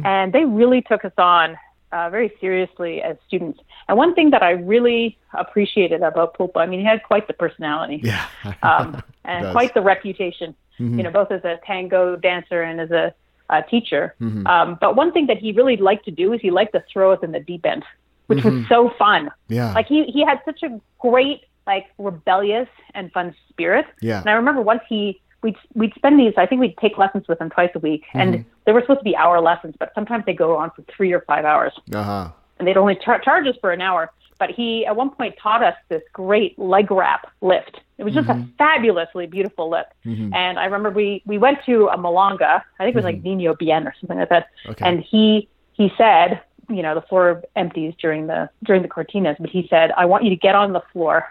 and 0.03 0.33
they 0.33 0.43
really 0.43 0.81
took 0.81 1.05
us 1.05 1.13
on 1.17 1.57
uh, 1.91 2.09
very 2.09 2.31
seriously 2.39 3.01
as 3.01 3.17
students. 3.27 3.59
And 3.87 3.97
one 3.97 4.15
thing 4.15 4.31
that 4.31 4.43
I 4.43 4.51
really 4.51 5.17
appreciated 5.33 6.01
about 6.01 6.37
Pulpo, 6.37 6.57
I 6.57 6.65
mean, 6.65 6.79
he 6.79 6.85
had 6.85 7.03
quite 7.03 7.27
the 7.27 7.33
personality 7.33 8.01
Yeah. 8.03 8.25
um, 8.63 9.01
and 9.23 9.51
quite 9.51 9.73
the 9.73 9.81
reputation, 9.81 10.55
you 10.77 11.03
know, 11.03 11.11
both 11.11 11.31
as 11.31 11.43
a 11.43 11.59
tango 11.65 12.15
dancer 12.15 12.61
and 12.61 12.81
as 12.81 12.91
a, 12.91 13.13
a 13.49 13.63
teacher. 13.63 14.15
Um, 14.47 14.77
but 14.79 14.95
one 14.95 15.11
thing 15.11 15.27
that 15.27 15.37
he 15.37 15.51
really 15.51 15.77
liked 15.77 16.05
to 16.05 16.11
do 16.11 16.33
is 16.33 16.41
he 16.41 16.51
liked 16.51 16.73
to 16.73 16.83
throw 16.91 17.13
us 17.13 17.19
in 17.23 17.31
the 17.31 17.39
deep 17.39 17.65
end, 17.65 17.83
which 18.27 18.43
was 18.43 18.67
so 18.69 18.91
fun. 18.97 19.31
Yeah. 19.47 19.73
Like 19.73 19.87
he, 19.87 20.05
he 20.05 20.25
had 20.25 20.41
such 20.45 20.63
a 20.63 20.79
great, 20.99 21.41
like 21.65 21.85
rebellious 21.97 22.67
and 22.93 23.11
fun 23.11 23.33
spirit. 23.49 23.85
Yeah. 24.01 24.19
And 24.19 24.29
I 24.29 24.33
remember 24.33 24.61
once 24.61 24.81
he, 24.87 25.21
we'd, 25.45 25.55
we'd 25.75 25.93
spend 25.93 26.19
these, 26.19 26.33
I 26.37 26.45
think 26.45 26.59
we'd 26.59 26.77
take 26.77 26.97
lessons 26.97 27.27
with 27.27 27.39
him 27.39 27.49
twice 27.49 27.69
a 27.75 27.79
week 27.79 28.03
and 28.13 28.33
mm-hmm. 28.33 28.49
they 28.65 28.71
were 28.71 28.81
supposed 28.81 29.01
to 29.01 29.03
be 29.03 29.15
hour 29.15 29.39
lessons, 29.39 29.75
but 29.77 29.91
sometimes 29.93 30.25
they 30.25 30.33
go 30.33 30.57
on 30.57 30.71
for 30.71 30.83
three 30.95 31.13
or 31.13 31.21
five 31.21 31.45
hours 31.45 31.73
Uh-huh. 31.93 32.31
and 32.57 32.67
they'd 32.67 32.77
only 32.77 32.95
char- 32.95 33.19
charge 33.19 33.47
us 33.47 33.55
for 33.61 33.71
an 33.71 33.79
hour. 33.79 34.11
But 34.37 34.49
he, 34.49 34.85
at 34.85 34.97
one 34.97 35.11
point, 35.11 35.35
taught 35.41 35.63
us 35.63 35.75
this 35.87 36.01
great 36.11 36.59
leg 36.59 36.91
wrap 36.91 37.31
lift. 37.39 37.79
It 37.97 38.03
was 38.03 38.13
just 38.13 38.27
a 38.27 38.33
mm-hmm. 38.33 38.49
fabulously 38.57 39.27
beautiful 39.27 39.69
lift. 39.69 39.93
Mm-hmm. 40.05 40.33
And 40.33 40.59
I 40.59 40.65
remember 40.65 40.89
we 40.89 41.23
we 41.25 41.37
went 41.37 41.59
to 41.67 41.87
a 41.87 41.97
milonga. 41.97 42.61
I 42.77 42.83
think 42.83 42.95
it 42.95 42.95
was 42.95 43.05
like 43.05 43.23
Niño 43.23 43.57
Bien 43.57 43.87
or 43.87 43.93
something 43.97 44.19
like 44.19 44.27
that. 44.27 44.49
Okay. 44.67 44.85
And 44.85 45.01
he 45.01 45.47
he 45.71 45.89
said, 45.97 46.41
you 46.69 46.81
know, 46.81 46.93
the 46.95 47.01
floor 47.03 47.43
empties 47.55 47.93
during 47.97 48.27
the 48.27 48.49
during 48.65 48.81
the 48.81 48.89
cortinas, 48.89 49.37
but 49.39 49.49
he 49.49 49.67
said, 49.69 49.91
I 49.95 50.03
want 50.03 50.25
you 50.25 50.31
to 50.31 50.35
get 50.35 50.53
on 50.53 50.73
the 50.73 50.81
floor 50.91 51.25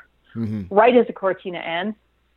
right 0.70 0.96
as 0.96 1.06
the 1.06 1.12
cortina 1.12 1.58
ends, 1.58 1.96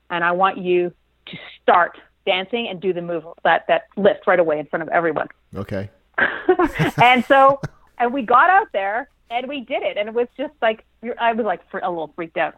and 0.09 0.21
I 0.21 0.31
want 0.31 0.57
you 0.57 0.91
to 1.31 1.37
start 1.61 1.97
dancing 2.25 2.67
and 2.67 2.81
do 2.81 2.91
the 2.93 3.01
move 3.01 3.23
that 3.43 3.65
that 3.67 3.83
lift 3.95 4.27
right 4.27 4.39
away 4.39 4.59
in 4.59 4.65
front 4.65 4.83
of 4.83 4.89
everyone 4.89 5.27
Okay. 5.55 5.89
and 7.01 7.23
so, 7.25 7.59
and 7.97 8.13
we 8.13 8.21
got 8.21 8.49
out 8.49 8.67
there 8.73 9.09
and 9.29 9.47
we 9.47 9.61
did 9.61 9.83
it, 9.83 9.97
and 9.97 10.07
it 10.07 10.15
was 10.15 10.27
just 10.37 10.53
like 10.61 10.85
I 11.19 11.33
was 11.33 11.45
like 11.45 11.61
a 11.73 11.89
little 11.89 12.11
freaked 12.15 12.37
out 12.37 12.55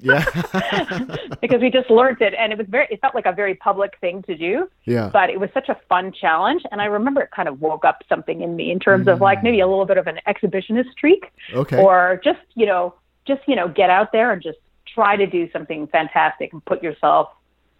Yeah. 0.00 0.24
because 1.40 1.60
we 1.60 1.70
just 1.70 1.90
learned 1.90 2.20
it, 2.20 2.34
and 2.38 2.52
it 2.52 2.58
was 2.58 2.66
very. 2.68 2.86
It 2.90 3.00
felt 3.00 3.14
like 3.14 3.26
a 3.26 3.32
very 3.32 3.54
public 3.54 3.94
thing 4.00 4.22
to 4.22 4.36
do, 4.36 4.68
yeah. 4.84 5.10
but 5.12 5.30
it 5.30 5.40
was 5.40 5.50
such 5.52 5.68
a 5.68 5.76
fun 5.88 6.12
challenge, 6.12 6.62
and 6.70 6.80
I 6.80 6.86
remember 6.86 7.20
it 7.22 7.30
kind 7.34 7.48
of 7.48 7.60
woke 7.60 7.84
up 7.84 8.02
something 8.08 8.42
in 8.42 8.56
me 8.56 8.70
in 8.70 8.78
terms 8.78 9.08
of 9.08 9.20
like 9.20 9.40
mm. 9.40 9.44
maybe 9.44 9.60
a 9.60 9.66
little 9.66 9.86
bit 9.86 9.98
of 9.98 10.06
an 10.06 10.20
exhibitionist 10.26 10.90
streak, 10.92 11.32
Okay. 11.52 11.82
or 11.82 12.20
just 12.22 12.40
you 12.54 12.66
know, 12.66 12.94
just 13.26 13.42
you 13.46 13.56
know, 13.56 13.68
get 13.68 13.90
out 13.90 14.12
there 14.12 14.32
and 14.32 14.42
just 14.42 14.58
try 14.86 15.16
to 15.16 15.26
do 15.26 15.50
something 15.50 15.88
fantastic 15.88 16.52
and 16.52 16.64
put 16.64 16.82
yourself 16.82 17.28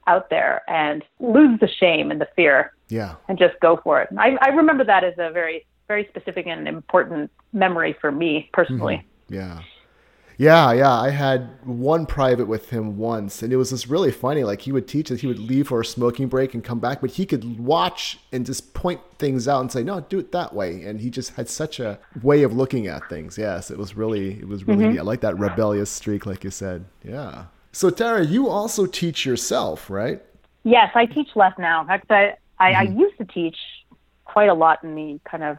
out 0.06 0.30
there 0.30 0.62
and 0.68 1.04
lose 1.20 1.58
the 1.60 1.68
shame 1.68 2.10
and 2.10 2.20
the 2.20 2.28
fear 2.36 2.72
yeah. 2.88 3.16
and 3.28 3.38
just 3.38 3.54
go 3.60 3.78
for 3.82 4.00
it. 4.02 4.08
I, 4.18 4.36
I 4.40 4.48
remember 4.48 4.84
that 4.84 5.04
as 5.04 5.14
a 5.18 5.30
very, 5.30 5.66
very 5.88 6.06
specific 6.08 6.46
and 6.46 6.66
important 6.68 7.30
memory 7.52 7.96
for 8.00 8.12
me 8.12 8.50
personally. 8.52 9.04
Mm-hmm. 9.28 9.34
Yeah. 9.34 9.60
Yeah, 10.36 10.72
yeah. 10.72 10.92
I 10.92 11.10
had 11.10 11.58
one 11.64 12.06
private 12.06 12.46
with 12.46 12.70
him 12.70 12.96
once, 12.96 13.42
and 13.42 13.52
it 13.52 13.56
was 13.56 13.70
just 13.70 13.86
really 13.86 14.10
funny. 14.10 14.42
Like 14.42 14.62
he 14.62 14.72
would 14.72 14.88
teach 14.88 15.10
us, 15.12 15.20
he 15.20 15.26
would 15.26 15.38
leave 15.38 15.68
for 15.68 15.80
a 15.80 15.84
smoking 15.84 16.28
break 16.28 16.54
and 16.54 16.64
come 16.64 16.80
back, 16.80 17.00
but 17.00 17.10
he 17.10 17.24
could 17.24 17.60
watch 17.60 18.18
and 18.32 18.44
just 18.44 18.74
point 18.74 19.00
things 19.18 19.46
out 19.46 19.60
and 19.60 19.70
say, 19.70 19.84
"No, 19.84 20.00
do 20.00 20.18
it 20.18 20.32
that 20.32 20.52
way." 20.52 20.82
And 20.82 21.00
he 21.00 21.10
just 21.10 21.34
had 21.34 21.48
such 21.48 21.78
a 21.78 21.98
way 22.22 22.42
of 22.42 22.52
looking 22.52 22.86
at 22.88 23.08
things. 23.08 23.38
Yes, 23.38 23.70
it 23.70 23.78
was 23.78 23.96
really, 23.96 24.40
it 24.40 24.48
was 24.48 24.66
really. 24.66 24.84
Mm-hmm. 24.84 24.92
neat. 24.94 24.98
I 24.98 25.02
like 25.02 25.20
that 25.20 25.38
rebellious 25.38 25.90
streak, 25.90 26.26
like 26.26 26.42
you 26.42 26.50
said. 26.50 26.84
Yeah. 27.04 27.44
So 27.74 27.90
Tara, 27.90 28.24
you 28.24 28.48
also 28.48 28.86
teach 28.86 29.26
yourself, 29.26 29.90
right? 29.90 30.22
Yes, 30.62 30.90
I 30.94 31.06
teach 31.06 31.28
less 31.34 31.52
now. 31.58 31.80
In 31.80 31.88
fact, 31.88 32.08
I, 32.10 32.36
I, 32.60 32.72
I 32.72 32.82
used 32.82 33.18
to 33.18 33.24
teach 33.24 33.56
quite 34.24 34.48
a 34.48 34.54
lot 34.54 34.82
in 34.84 34.94
the 34.94 35.20
kind 35.28 35.42
of 35.42 35.58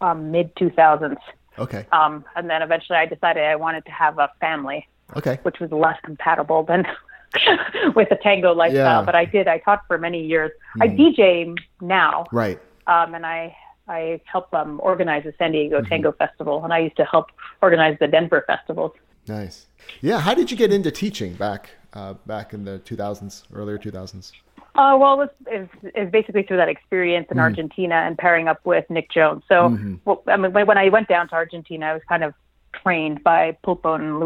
um, 0.00 0.30
mid 0.30 0.54
2000s. 0.56 1.16
Okay. 1.58 1.86
Um, 1.92 2.24
and 2.34 2.48
then 2.48 2.62
eventually 2.62 2.96
I 2.96 3.04
decided 3.04 3.44
I 3.44 3.56
wanted 3.56 3.84
to 3.84 3.90
have 3.92 4.18
a 4.18 4.30
family, 4.40 4.88
Okay. 5.16 5.38
which 5.42 5.60
was 5.60 5.70
less 5.70 5.98
compatible 6.02 6.62
than 6.62 6.86
with 7.94 8.08
the 8.08 8.16
tango 8.22 8.54
lifestyle. 8.54 9.00
Yeah. 9.00 9.04
But 9.04 9.14
I 9.14 9.26
did. 9.26 9.46
I 9.46 9.58
taught 9.58 9.82
for 9.86 9.98
many 9.98 10.24
years. 10.24 10.52
I 10.80 10.88
DJ 10.88 11.54
now. 11.82 12.24
Right. 12.32 12.58
um, 12.86 13.14
and 13.14 13.26
I 13.26 13.54
I 13.86 14.20
help 14.24 14.54
um, 14.54 14.80
organize 14.82 15.24
the 15.24 15.34
San 15.36 15.52
Diego 15.52 15.80
Mm-hmm. 15.80 15.88
Tango 15.90 16.12
Festival, 16.12 16.64
and 16.64 16.72
I 16.72 16.78
used 16.78 16.96
to 16.96 17.04
help 17.04 17.26
organize 17.60 17.98
the 18.00 18.06
Denver 18.06 18.44
festivals. 18.46 18.92
Nice. 19.30 19.66
Yeah. 20.00 20.18
How 20.20 20.34
did 20.34 20.50
you 20.50 20.56
get 20.56 20.72
into 20.72 20.90
teaching 20.90 21.34
back 21.34 21.70
uh, 21.92 22.14
back 22.26 22.52
in 22.52 22.64
the 22.64 22.80
2000s, 22.80 23.44
earlier 23.54 23.78
2000s? 23.78 24.32
Uh, 24.74 24.96
well, 24.98 25.14
it 25.14 25.16
was, 25.16 25.28
it, 25.46 26.00
was, 26.00 26.10
basically 26.10 26.42
through 26.42 26.56
that 26.56 26.68
experience 26.68 27.26
in 27.30 27.38
Argentina 27.38 27.96
and 27.96 28.16
pairing 28.16 28.46
up 28.46 28.64
with 28.64 28.88
Nick 28.88 29.10
Jones. 29.10 29.42
So, 29.48 29.76
well, 30.04 30.22
I 30.28 30.36
mean, 30.36 30.52
when, 30.52 30.78
I 30.78 30.88
went 30.88 31.08
down 31.08 31.28
to 31.30 31.34
Argentina, 31.34 31.86
I 31.86 31.94
was 31.94 32.02
kind 32.08 32.22
of 32.22 32.34
trained 32.72 33.24
by 33.24 33.56
Pulpo 33.64 33.96
and 33.96 34.20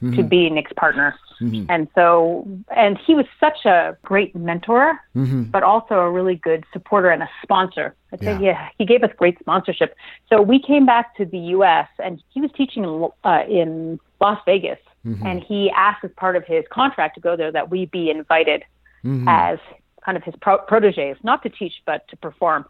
Luisa 0.00 0.16
to 0.16 0.22
mm-hmm. 0.22 0.28
be 0.28 0.50
Nick's 0.50 0.72
partner. 0.74 1.14
Mm-hmm. 1.40 1.70
And 1.70 1.88
so, 1.94 2.46
and 2.74 2.98
he 2.98 3.14
was 3.14 3.26
such 3.38 3.64
a 3.64 3.96
great 4.02 4.34
mentor, 4.36 4.98
mm-hmm. 5.16 5.44
but 5.44 5.62
also 5.62 5.94
a 5.94 6.10
really 6.10 6.36
good 6.36 6.64
supporter 6.72 7.10
and 7.10 7.22
a 7.22 7.30
sponsor. 7.42 7.94
Say, 8.18 8.26
Yeah. 8.26 8.38
yeah, 8.40 8.68
he 8.78 8.84
gave 8.84 9.02
us 9.02 9.10
great 9.16 9.38
sponsorship. 9.38 9.94
So 10.28 10.42
we 10.42 10.60
came 10.60 10.84
back 10.84 11.16
to 11.16 11.24
the 11.24 11.38
U.S. 11.38 11.88
and 12.02 12.22
he 12.30 12.40
was 12.40 12.50
teaching 12.56 12.84
in, 12.84 13.08
uh, 13.24 13.44
in 13.48 14.00
Las 14.20 14.40
Vegas. 14.44 14.78
And 15.24 15.42
he 15.42 15.70
asked 15.70 16.04
as 16.04 16.10
part 16.16 16.36
of 16.36 16.44
his 16.44 16.64
contract 16.70 17.14
to 17.14 17.22
go 17.22 17.34
there 17.36 17.50
that 17.52 17.70
we 17.70 17.86
be 17.86 18.10
invited 18.10 18.64
as 19.26 19.58
kind 20.04 20.16
of 20.18 20.22
his 20.24 20.34
pro- 20.42 20.58
proteges, 20.58 21.16
not 21.22 21.42
to 21.42 21.48
teach, 21.48 21.72
but 21.86 22.06
to 22.08 22.16
perform. 22.16 22.66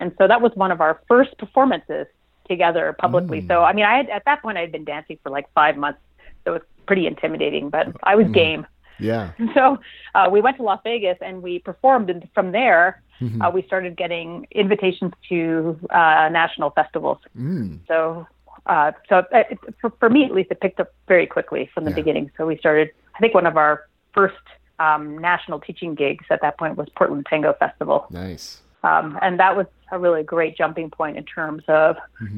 And 0.00 0.12
so 0.18 0.26
that 0.26 0.40
was 0.40 0.52
one 0.56 0.72
of 0.72 0.80
our 0.80 1.00
first 1.06 1.38
performances 1.38 2.06
together 2.48 2.96
publicly. 2.98 3.42
Mm. 3.42 3.48
So, 3.48 3.62
I 3.62 3.72
mean, 3.72 3.84
I 3.84 3.98
had, 3.98 4.08
at 4.08 4.24
that 4.24 4.42
point, 4.42 4.58
I 4.58 4.62
had 4.62 4.72
been 4.72 4.84
dancing 4.84 5.18
for 5.22 5.30
like 5.30 5.46
five 5.54 5.76
months. 5.76 6.00
So 6.48 6.54
it 6.54 6.60
was 6.60 6.68
pretty 6.86 7.06
intimidating, 7.06 7.68
but 7.68 7.88
I 8.04 8.14
was 8.16 8.26
game. 8.28 8.66
Yeah. 8.98 9.32
So 9.54 9.78
uh, 10.14 10.28
we 10.32 10.40
went 10.40 10.56
to 10.56 10.62
Las 10.62 10.80
Vegas 10.82 11.18
and 11.20 11.42
we 11.42 11.58
performed. 11.58 12.08
And 12.10 12.26
from 12.34 12.52
there, 12.52 13.02
uh, 13.40 13.50
we 13.52 13.62
started 13.62 13.96
getting 13.96 14.46
invitations 14.52 15.12
to 15.28 15.78
uh, 15.90 16.28
national 16.32 16.70
festivals. 16.70 17.18
Mm. 17.38 17.80
So, 17.86 18.26
uh, 18.66 18.92
so 19.08 19.24
it, 19.32 19.58
for, 19.80 19.90
for 20.00 20.08
me 20.08 20.24
at 20.24 20.32
least, 20.32 20.50
it 20.50 20.60
picked 20.60 20.80
up 20.80 20.92
very 21.06 21.26
quickly 21.26 21.70
from 21.74 21.84
the 21.84 21.90
Yeah. 21.90 21.96
beginning. 21.96 22.30
So 22.36 22.46
we 22.46 22.56
started. 22.56 22.90
I 23.14 23.18
think 23.20 23.34
one 23.34 23.46
of 23.46 23.56
our 23.56 23.86
first 24.14 24.36
um, 24.78 25.18
national 25.18 25.60
teaching 25.60 25.94
gigs 25.94 26.24
at 26.30 26.40
that 26.40 26.56
point 26.58 26.76
was 26.76 26.88
Portland 26.96 27.26
Tango 27.28 27.52
Festival, 27.54 28.06
Nice. 28.10 28.62
um, 28.84 29.18
and 29.20 29.38
that 29.38 29.54
was 29.56 29.66
a 29.92 29.98
really 29.98 30.22
great 30.22 30.56
jumping 30.56 30.88
point 30.90 31.16
in 31.18 31.24
terms 31.24 31.62
of 31.68 31.96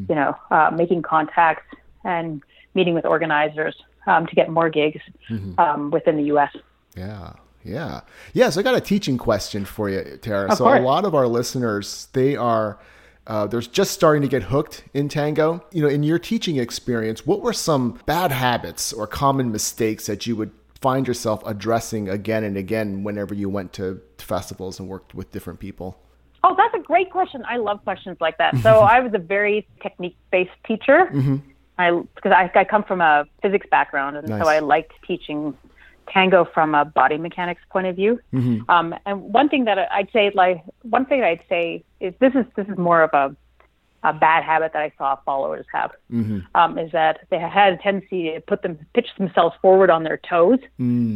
you 0.08 0.14
know 0.14 0.34
uh, 0.50 0.70
making 0.74 1.02
contacts 1.02 1.66
and 2.04 2.42
meeting 2.74 2.94
with 2.94 3.04
organizers 3.04 3.76
um, 4.10 4.26
to 4.26 4.34
get 4.34 4.50
more 4.50 4.68
gigs 4.68 5.00
um, 5.58 5.90
within 5.90 6.16
the 6.16 6.24
U.S. 6.24 6.54
Yeah. 6.96 7.32
Yeah. 7.62 8.00
Yeah. 8.32 8.50
So 8.50 8.60
I 8.60 8.62
got 8.62 8.74
a 8.74 8.80
teaching 8.80 9.18
question 9.18 9.64
for 9.64 9.88
you, 9.88 10.18
Tara. 10.20 10.50
Of 10.50 10.58
so 10.58 10.64
course. 10.64 10.80
a 10.80 10.82
lot 10.82 11.04
of 11.04 11.14
our 11.14 11.26
listeners, 11.26 12.08
they 12.12 12.36
are 12.36 12.78
uh, 13.26 13.46
they're 13.46 13.60
just 13.60 13.92
starting 13.92 14.22
to 14.22 14.28
get 14.28 14.44
hooked 14.44 14.84
in 14.94 15.08
tango. 15.08 15.64
You 15.70 15.82
know, 15.82 15.88
in 15.88 16.02
your 16.02 16.18
teaching 16.18 16.56
experience, 16.56 17.26
what 17.26 17.42
were 17.42 17.52
some 17.52 18.00
bad 18.06 18.32
habits 18.32 18.92
or 18.92 19.06
common 19.06 19.52
mistakes 19.52 20.06
that 20.06 20.26
you 20.26 20.36
would 20.36 20.50
find 20.80 21.06
yourself 21.06 21.42
addressing 21.46 22.08
again 22.08 22.42
and 22.42 22.56
again 22.56 23.04
whenever 23.04 23.34
you 23.34 23.48
went 23.48 23.72
to 23.74 24.00
festivals 24.18 24.80
and 24.80 24.88
worked 24.88 25.14
with 25.14 25.30
different 25.30 25.60
people? 25.60 25.98
Oh, 26.42 26.56
that's 26.56 26.74
a 26.74 26.78
great 26.78 27.10
question. 27.10 27.44
I 27.46 27.58
love 27.58 27.84
questions 27.84 28.16
like 28.20 28.38
that. 28.38 28.56
So 28.58 28.80
I 28.94 29.00
was 29.00 29.12
a 29.14 29.18
very 29.18 29.68
technique-based 29.82 30.50
teacher. 30.66 31.10
I 31.80 31.90
because 32.14 32.32
I, 32.32 32.50
I 32.54 32.64
come 32.64 32.84
from 32.84 33.00
a 33.00 33.24
physics 33.42 33.66
background, 33.70 34.16
and 34.16 34.28
Nice. 34.28 34.42
so 34.42 34.48
I 34.48 34.58
liked 34.60 34.92
teaching 35.06 35.56
tango 36.08 36.44
from 36.44 36.74
a 36.74 36.84
body 36.84 37.16
mechanics 37.18 37.62
point 37.70 37.86
of 37.86 37.94
view. 37.96 38.20
Um, 38.68 38.94
and 39.06 39.22
one 39.32 39.48
thing 39.48 39.64
that 39.64 39.78
I'd 39.92 40.10
say, 40.12 40.30
like 40.34 40.62
one 40.82 41.06
thing 41.06 41.22
I'd 41.22 41.42
say 41.48 41.84
is 42.00 42.14
this 42.20 42.34
is 42.34 42.44
this 42.56 42.66
is 42.68 42.76
more 42.78 43.02
of 43.02 43.10
a 43.14 43.36
a 44.02 44.14
bad 44.14 44.42
habit 44.44 44.72
that 44.72 44.80
I 44.82 44.92
saw 44.96 45.16
followers 45.26 45.66
have. 45.74 45.92
Um, 46.54 46.78
is 46.78 46.90
that 46.92 47.20
they 47.30 47.38
had 47.38 47.74
a 47.74 47.76
tendency 47.76 48.32
to 48.32 48.40
put 48.40 48.62
them 48.62 48.78
pitch 48.94 49.08
themselves 49.18 49.54
forward 49.60 49.90
on 49.90 50.04
their 50.04 50.16
toes 50.16 50.58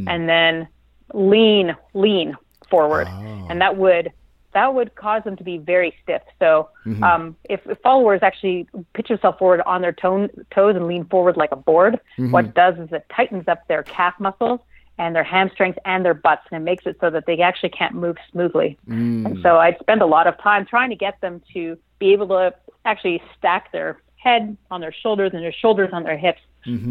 and 0.08 0.28
then 0.28 0.68
lean 1.12 1.76
lean 1.94 2.36
forward, 2.70 3.08
and 3.50 3.60
that 3.60 3.76
would 3.76 4.12
that 4.54 4.74
would 4.74 4.94
cause 4.94 5.22
them 5.24 5.36
to 5.36 5.44
be 5.44 5.58
very 5.58 5.94
stiff. 6.02 6.22
So 6.38 6.70
um, 7.02 7.36
if, 7.44 7.60
if 7.66 7.78
followers 7.80 8.20
actually 8.22 8.66
pitch 8.94 9.08
themselves 9.08 9.38
forward 9.38 9.60
on 9.66 9.82
their 9.82 9.92
toe, 9.92 10.28
toes 10.50 10.76
and 10.76 10.86
lean 10.86 11.04
forward 11.06 11.36
like 11.36 11.52
a 11.52 11.56
board, 11.56 12.00
what 12.30 12.46
it 12.46 12.54
does 12.54 12.78
is 12.78 12.92
it 12.92 13.04
tightens 13.14 13.46
up 13.48 13.66
their 13.68 13.82
calf 13.82 14.14
muscles 14.18 14.60
and 14.96 15.14
their 15.14 15.24
hamstrings 15.24 15.74
and 15.84 16.04
their 16.04 16.14
butts, 16.14 16.42
and 16.50 16.62
it 16.62 16.64
makes 16.64 16.86
it 16.86 16.96
so 17.00 17.10
that 17.10 17.26
they 17.26 17.40
actually 17.40 17.68
can't 17.70 17.94
move 17.94 18.16
smoothly. 18.30 18.78
And 19.26 19.42
so 19.42 19.58
I'd 19.58 19.76
spend 19.80 20.02
a 20.02 20.06
lot 20.06 20.26
of 20.28 20.38
time 20.38 20.64
trying 20.64 20.90
to 20.90 20.96
get 20.96 21.20
them 21.20 21.42
to 21.52 21.76
be 21.98 22.12
able 22.12 22.28
to 22.28 22.54
actually 22.84 23.20
stack 23.36 23.72
their 23.72 24.00
head 24.16 24.56
on 24.70 24.80
their 24.80 24.92
shoulders 24.92 25.32
and 25.34 25.42
their 25.42 25.52
shoulders 25.52 25.90
on 25.92 26.04
their 26.04 26.16
hips, 26.16 26.40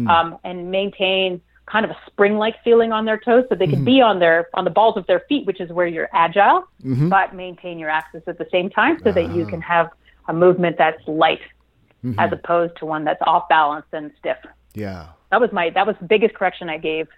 um, 0.08 0.38
and 0.44 0.70
maintain 0.70 1.40
kind 1.66 1.84
of 1.84 1.90
a 1.90 1.96
spring-like 2.06 2.62
feeling 2.62 2.92
on 2.92 3.04
their 3.04 3.18
toes, 3.18 3.44
so 3.48 3.54
they 3.54 3.66
can 3.66 3.76
mm-hmm. 3.76 3.84
be 3.84 4.00
on 4.00 4.18
their 4.18 4.48
on 4.54 4.64
the 4.64 4.70
balls 4.70 4.96
of 4.96 5.06
their 5.06 5.20
feet, 5.28 5.46
which 5.46 5.60
is 5.60 5.70
where 5.70 5.86
you're 5.86 6.10
agile, 6.12 6.64
mm-hmm. 6.82 7.08
but 7.08 7.34
maintain 7.34 7.78
your 7.78 7.90
axis 7.90 8.22
at 8.26 8.38
the 8.38 8.46
same 8.50 8.68
time, 8.70 8.98
so 9.02 9.12
that 9.12 9.34
you 9.34 9.46
can 9.46 9.60
have 9.60 9.90
a 10.28 10.32
movement 10.32 10.76
that's 10.78 11.00
light, 11.06 11.40
mm-hmm. 12.04 12.18
as 12.18 12.32
opposed 12.32 12.76
to 12.76 12.86
one 12.86 13.04
that's 13.04 13.22
off 13.26 13.48
balance 13.48 13.86
and 13.92 14.10
stiff 14.18 14.38
Yeah. 14.74 15.06
that 15.30 15.40
was 15.40 15.52
my 15.52 15.70
that 15.70 15.86
was 15.86 15.96
the 16.00 16.06
biggest 16.06 16.34
correction 16.34 16.68
I 16.68 16.78
gave 16.78 17.08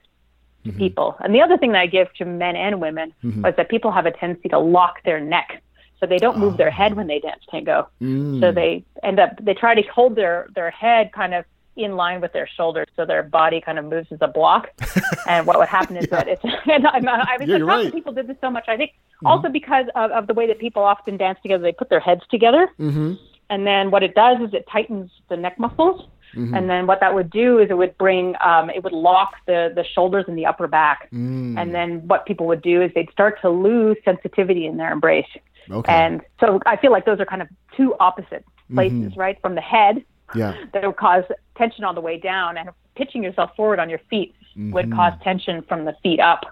to 0.65 0.73
people. 0.73 1.17
And 1.21 1.35
the 1.35 1.41
other 1.41 1.57
thing 1.57 1.73
that 1.73 1.81
I 1.81 1.87
give 1.87 2.13
to 2.15 2.25
men 2.25 2.57
and 2.57 2.81
women 2.81 3.13
was 3.23 3.55
that 3.57 3.69
people 3.69 3.93
have 3.93 4.07
a 4.07 4.11
tendency 4.11 4.49
to 4.49 4.59
lock 4.59 5.03
their 5.05 5.21
neck. 5.21 5.63
So 6.01 6.07
they 6.07 6.19
don't 6.19 6.39
move 6.39 6.55
oh. 6.55 6.57
their 6.57 6.71
head 6.71 6.95
when 6.95 7.07
they 7.07 7.21
dance 7.21 7.43
tango. 7.51 7.89
Mm. 8.03 8.41
So 8.41 8.53
they 8.53 8.85
end 9.03 9.19
up 9.19 9.31
they 9.43 9.55
try 9.55 9.75
to 9.75 9.83
hold 9.83 10.15
their 10.15 10.49
their 10.55 10.71
head 10.71 11.13
kind 11.13 11.33
of 11.35 11.45
in 11.77 11.97
line 11.97 12.21
with 12.21 12.33
their 12.33 12.49
shoulders 12.57 12.87
so 12.97 13.05
their 13.05 13.23
body 13.23 13.61
kind 13.61 13.79
of 13.79 13.85
moves 13.85 14.09
as 14.11 14.19
a 14.21 14.29
block. 14.29 14.71
and 15.29 15.47
what 15.47 15.59
would 15.59 15.69
happen 15.69 15.97
is 15.97 16.09
that 16.09 16.29
it's 16.29 16.43
and 16.45 16.87
I'm, 16.95 17.07
I 17.09 17.37
was 17.39 17.49
Yeah, 17.49 17.59
surprised 17.59 17.85
right. 17.85 17.93
people 17.93 18.13
did 18.13 18.27
this 18.27 18.37
so 18.41 18.51
much. 18.51 18.65
I 18.69 18.77
think 18.77 18.93
also 19.25 19.49
because 19.49 19.87
of, 19.95 20.11
of 20.11 20.27
the 20.27 20.35
way 20.35 20.47
that 20.47 20.59
people 20.59 20.83
often 20.83 21.17
dance 21.17 21.39
together, 21.43 21.63
they 21.63 21.73
put 21.73 21.89
their 21.89 22.01
heads 22.01 22.23
together. 22.31 22.69
Mm-hmm. 22.79 23.15
And 23.49 23.67
then 23.67 23.91
what 23.91 24.03
it 24.03 24.15
does 24.15 24.39
is 24.41 24.55
it 24.55 24.67
tightens 24.71 25.11
the 25.29 25.37
neck 25.37 25.59
muscles. 25.59 26.09
And 26.55 26.69
then 26.69 26.87
what 26.87 27.01
that 27.01 27.15
would 27.15 27.31
do 27.31 27.59
is 27.59 27.71
it 27.71 27.79
would 27.79 27.97
bring, 27.97 28.35
um, 28.45 28.69
it 28.69 28.85
would 28.85 28.93
lock 28.93 29.37
the, 29.47 29.73
the 29.75 29.85
shoulders 29.95 30.27
and 30.29 30.37
the 30.37 30.45
upper 30.45 30.67
back. 30.67 31.09
Mm. 31.11 31.59
And 31.59 31.75
then 31.75 32.07
what 32.09 32.27
people 32.27 32.47
would 32.49 32.61
do 32.61 32.83
is 32.83 32.91
they'd 32.95 33.11
start 33.11 33.41
to 33.41 33.49
lose 33.49 33.97
sensitivity 34.05 34.67
in 34.67 34.77
their 34.77 34.93
embrace. 34.93 35.25
Okay. 35.71 35.91
And 35.91 36.21
so 36.41 36.61
I 36.67 36.77
feel 36.77 36.93
like 36.93 37.07
those 37.07 37.21
are 37.21 37.25
kind 37.25 37.41
of 37.41 37.49
two 37.75 37.95
opposite 38.01 38.45
places, 38.75 39.17
right? 39.17 39.41
From 39.41 39.55
the 39.55 39.61
head 39.63 40.05
Yeah. 40.35 40.55
that 40.73 40.85
would 40.85 40.97
cause 40.97 41.25
tension 41.57 41.85
on 41.85 41.95
the 41.95 42.01
way 42.01 42.19
down, 42.19 42.57
and 42.57 42.71
pitching 42.95 43.23
yourself 43.23 43.55
forward 43.57 43.79
on 43.79 43.89
your 43.89 44.01
feet 44.11 44.35
would 44.73 44.91
cause 44.93 45.13
tension 45.23 45.63
from 45.63 45.85
the 45.85 45.95
feet 46.03 46.21
up. 46.21 46.47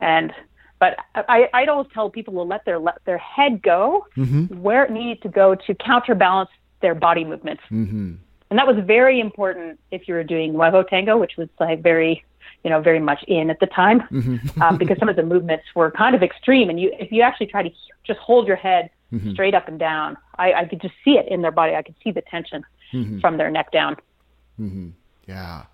And 0.00 0.32
but 0.78 0.96
I, 1.14 1.48
I'd 1.54 1.68
always 1.68 1.86
tell 1.94 2.10
people 2.10 2.34
to 2.34 2.42
let 2.42 2.64
their 2.64 2.78
let 2.78 2.98
their 3.04 3.18
head 3.18 3.62
go 3.62 4.06
where 4.48 4.84
it 4.84 4.90
needed 4.90 5.22
to 5.22 5.28
go 5.28 5.54
to 5.54 5.74
counterbalance 5.74 6.50
their 6.80 6.94
body 6.94 7.24
movements. 7.24 7.62
Mm-hmm. 7.70 8.14
And 8.50 8.58
that 8.58 8.66
was 8.66 8.76
very 8.84 9.20
important 9.20 9.78
if 9.90 10.08
you 10.08 10.14
were 10.14 10.24
doing 10.24 10.52
Nuevo 10.52 10.82
Tango, 10.82 11.16
which 11.16 11.36
was 11.38 11.48
like 11.60 11.82
very, 11.82 12.24
you 12.64 12.70
know, 12.70 12.80
very 12.80 12.98
much 12.98 13.22
in 13.28 13.48
at 13.48 13.60
the 13.60 13.66
time, 13.66 14.02
um, 14.60 14.76
because 14.78 14.98
some 14.98 15.08
of 15.08 15.16
the 15.16 15.22
movements 15.22 15.64
were 15.74 15.90
kind 15.90 16.14
of 16.14 16.22
extreme. 16.22 16.68
And 16.68 16.80
you, 16.80 16.92
if 16.98 17.12
you 17.12 17.22
actually 17.22 17.46
try 17.46 17.62
to 17.62 17.70
just 18.04 18.18
hold 18.18 18.46
your 18.46 18.56
head 18.56 18.90
straight 19.32 19.54
up 19.54 19.68
and 19.68 19.78
down, 19.78 20.16
I, 20.36 20.52
I 20.52 20.64
could 20.64 20.80
just 20.80 20.94
see 21.04 21.12
it 21.12 21.28
in 21.28 21.42
their 21.42 21.50
body. 21.50 21.74
I 21.74 21.82
could 21.82 21.94
see 22.02 22.10
the 22.10 22.22
tension 22.22 22.64
Mm-hmm. 22.92 23.20
from 23.20 23.36
their 23.38 23.50
neck 23.50 23.72
down. 23.72 23.96
Mm-hmm. 24.60 24.90
Yeah. 25.26 25.64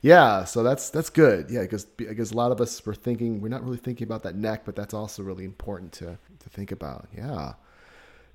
Yeah, 0.00 0.44
so 0.44 0.62
that's 0.62 0.90
that's 0.90 1.10
good. 1.10 1.50
Yeah, 1.50 1.62
because 1.62 1.84
because 1.84 2.30
a 2.30 2.36
lot 2.36 2.52
of 2.52 2.60
us 2.60 2.84
were 2.86 2.94
thinking 2.94 3.40
we're 3.40 3.48
not 3.48 3.64
really 3.64 3.78
thinking 3.78 4.06
about 4.06 4.22
that 4.22 4.36
neck, 4.36 4.62
but 4.64 4.76
that's 4.76 4.94
also 4.94 5.22
really 5.22 5.44
important 5.44 5.92
to 5.94 6.18
to 6.38 6.48
think 6.50 6.70
about. 6.70 7.08
Yeah, 7.16 7.54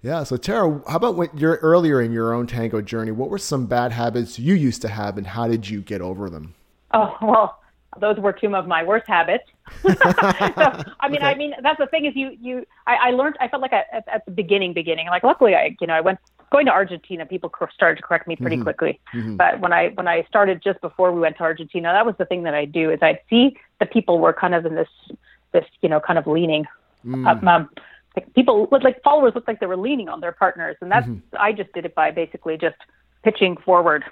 yeah. 0.02 0.24
So 0.24 0.36
Tara, 0.36 0.82
how 0.88 0.98
about 0.98 1.16
when 1.16 1.30
you're 1.36 1.56
earlier 1.62 2.02
in 2.02 2.12
your 2.12 2.34
own 2.34 2.48
tango 2.48 2.82
journey? 2.82 3.12
What 3.12 3.30
were 3.30 3.38
some 3.38 3.66
bad 3.66 3.94
habits 3.94 4.38
you 4.38 4.56
used 4.56 4.82
to 4.82 4.90
have, 4.90 5.18
and 5.18 5.26
how 5.26 5.48
did 5.48 5.70
you 5.70 5.82
get 5.82 6.02
over 6.02 6.30
them? 6.30 6.54
Oh 6.94 7.16
well, 7.22 7.60
those 8.00 8.18
were 8.18 8.34
two 8.34 8.54
of 8.54 8.68
my 8.68 8.84
worst 8.84 9.08
habits. 9.08 9.46
so, 9.82 9.94
I 11.00 11.08
mean, 11.10 11.22
I 11.22 11.36
mean, 11.36 11.54
that's 11.64 11.80
the 11.80 11.88
thing 11.88 12.06
is 12.06 12.14
you 12.16 12.38
you 12.42 12.66
I, 12.88 12.96
I 12.96 13.12
learned. 13.12 13.38
I 13.40 13.48
felt 13.48 13.62
like 13.62 13.74
I, 13.74 13.86
at, 13.94 14.08
at 14.10 14.26
the 14.26 14.32
beginning, 14.32 14.74
beginning. 14.74 15.08
Like, 15.08 15.24
luckily, 15.24 15.56
I 15.56 15.78
you 15.80 15.88
know 15.88 15.94
I 15.94 16.02
went 16.02 16.20
going 16.54 16.66
to 16.68 16.72
Argentina. 16.72 17.26
People 17.26 17.52
started 17.74 17.98
to 17.98 18.02
correct 18.02 18.28
me 18.28 18.36
pretty 18.38 18.56
mm-hmm. 18.56 18.64
quickly. 18.64 19.00
Mm-hmm. 19.14 19.36
But 19.36 19.60
when 19.60 19.74
I 19.74 19.90
when 19.90 20.08
I 20.08 20.24
started 20.30 20.62
just 20.64 20.80
before 20.82 21.12
we 21.12 21.20
went 21.20 21.38
to 21.38 21.44
Argentina, 21.44 21.92
that 21.92 22.06
was 22.06 22.16
the 22.18 22.26
thing 22.26 22.44
that 22.44 22.54
I 22.54 22.66
do 22.66 22.90
is 22.92 23.00
I'd 23.02 23.20
see 23.30 23.58
the 23.80 23.86
people 23.86 24.20
were 24.20 24.34
kind 24.34 24.56
of 24.56 24.66
in 24.66 24.76
this 24.76 24.88
this 25.52 25.66
you 25.82 25.90
know 25.90 26.00
kind 26.00 26.18
of 26.18 26.28
leaning. 26.28 26.66
Um, 27.06 27.28
um, 27.28 27.70
like 28.16 28.34
people 28.34 28.70
looked 28.72 28.86
like 28.86 29.04
followers 29.04 29.34
looked 29.36 29.48
like 29.48 29.60
they 29.60 29.66
were 29.66 29.76
leaning 29.76 30.08
on 30.08 30.22
their 30.22 30.32
partners, 30.32 30.78
and 30.80 30.90
that's 30.90 31.08
mm-hmm. 31.08 31.36
I 31.38 31.52
just 31.52 31.74
did 31.74 31.86
it 31.86 31.96
by 31.96 32.12
basically 32.12 32.58
just 32.58 32.78
pitching 33.24 33.58
forward 33.58 34.04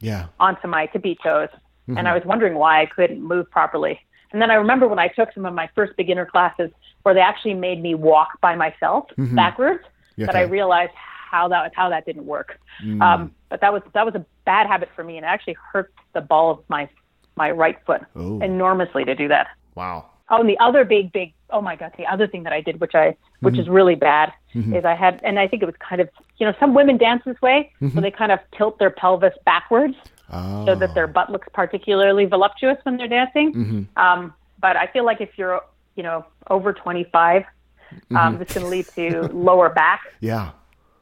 Yeah. 0.00 0.26
onto 0.40 0.66
my 0.68 0.86
tippy 0.86 1.16
toes. 1.22 1.48
And 1.86 2.08
I 2.08 2.14
was 2.14 2.24
wondering 2.24 2.54
why 2.54 2.80
I 2.80 2.86
couldn't 2.86 3.22
move 3.22 3.50
properly. 3.50 4.00
And 4.32 4.40
then 4.40 4.50
I 4.50 4.54
remember 4.54 4.88
when 4.88 4.98
I 4.98 5.08
took 5.08 5.32
some 5.34 5.44
of 5.44 5.54
my 5.54 5.68
first 5.74 5.96
beginner 5.96 6.26
classes 6.26 6.70
where 7.02 7.14
they 7.14 7.20
actually 7.20 7.54
made 7.54 7.80
me 7.80 7.94
walk 7.94 8.40
by 8.40 8.56
myself 8.56 9.04
backwards, 9.16 9.84
Yeah, 10.16 10.26
that 10.26 10.34
I 10.34 10.42
realized 10.42 10.92
how 11.34 11.48
that 11.48 11.72
how 11.74 11.88
that 11.88 12.06
didn't 12.06 12.26
work. 12.26 12.58
Mm. 12.84 13.02
Um, 13.02 13.34
but 13.48 13.60
that 13.60 13.72
was 13.72 13.82
that 13.92 14.04
was 14.06 14.14
a 14.14 14.24
bad 14.44 14.66
habit 14.66 14.88
for 14.94 15.02
me, 15.02 15.16
and 15.16 15.24
it 15.26 15.28
actually 15.28 15.56
hurt 15.72 15.92
the 16.12 16.20
ball 16.20 16.50
of 16.50 16.58
my 16.68 16.88
my 17.36 17.50
right 17.50 17.78
foot 17.84 18.02
Ooh. 18.16 18.40
enormously 18.40 19.04
to 19.04 19.14
do 19.14 19.28
that. 19.28 19.48
Wow. 19.74 20.10
Oh, 20.30 20.40
and 20.40 20.48
the 20.48 20.58
other 20.58 20.84
big, 20.84 21.12
big, 21.12 21.34
oh 21.50 21.60
my 21.60 21.76
God, 21.76 21.92
the 21.98 22.06
other 22.06 22.26
thing 22.26 22.44
that 22.44 22.52
I 22.52 22.62
did, 22.62 22.80
which 22.80 22.94
I, 22.94 23.14
which 23.40 23.54
mm-hmm. 23.54 23.60
is 23.60 23.68
really 23.68 23.94
bad, 23.94 24.32
mm-hmm. 24.54 24.74
is 24.74 24.84
I 24.84 24.94
had, 24.94 25.20
and 25.22 25.38
I 25.38 25.46
think 25.46 25.62
it 25.62 25.66
was 25.66 25.74
kind 25.86 26.00
of, 26.00 26.08
you 26.38 26.46
know, 26.46 26.54
some 26.58 26.72
women 26.72 26.96
dance 26.96 27.22
this 27.26 27.40
way, 27.42 27.70
mm-hmm. 27.82 27.94
so 27.94 28.00
they 28.00 28.10
kind 28.10 28.32
of 28.32 28.38
tilt 28.56 28.78
their 28.78 28.88
pelvis 28.88 29.34
backwards 29.44 29.94
oh. 30.30 30.64
so 30.64 30.74
that 30.76 30.94
their 30.94 31.06
butt 31.06 31.30
looks 31.30 31.46
particularly 31.52 32.24
voluptuous 32.24 32.78
when 32.84 32.96
they're 32.96 33.08
dancing. 33.08 33.52
Mm-hmm. 33.52 34.02
Um, 34.02 34.32
but 34.60 34.76
I 34.76 34.86
feel 34.86 35.04
like 35.04 35.20
if 35.20 35.36
you're, 35.36 35.60
you 35.94 36.02
know, 36.02 36.24
over 36.48 36.72
25, 36.72 37.44
um, 37.44 38.00
mm-hmm. 38.16 38.38
this 38.38 38.52
can 38.52 38.70
lead 38.70 38.86
to 38.94 39.28
lower 39.32 39.68
back. 39.68 40.00
Yeah. 40.20 40.52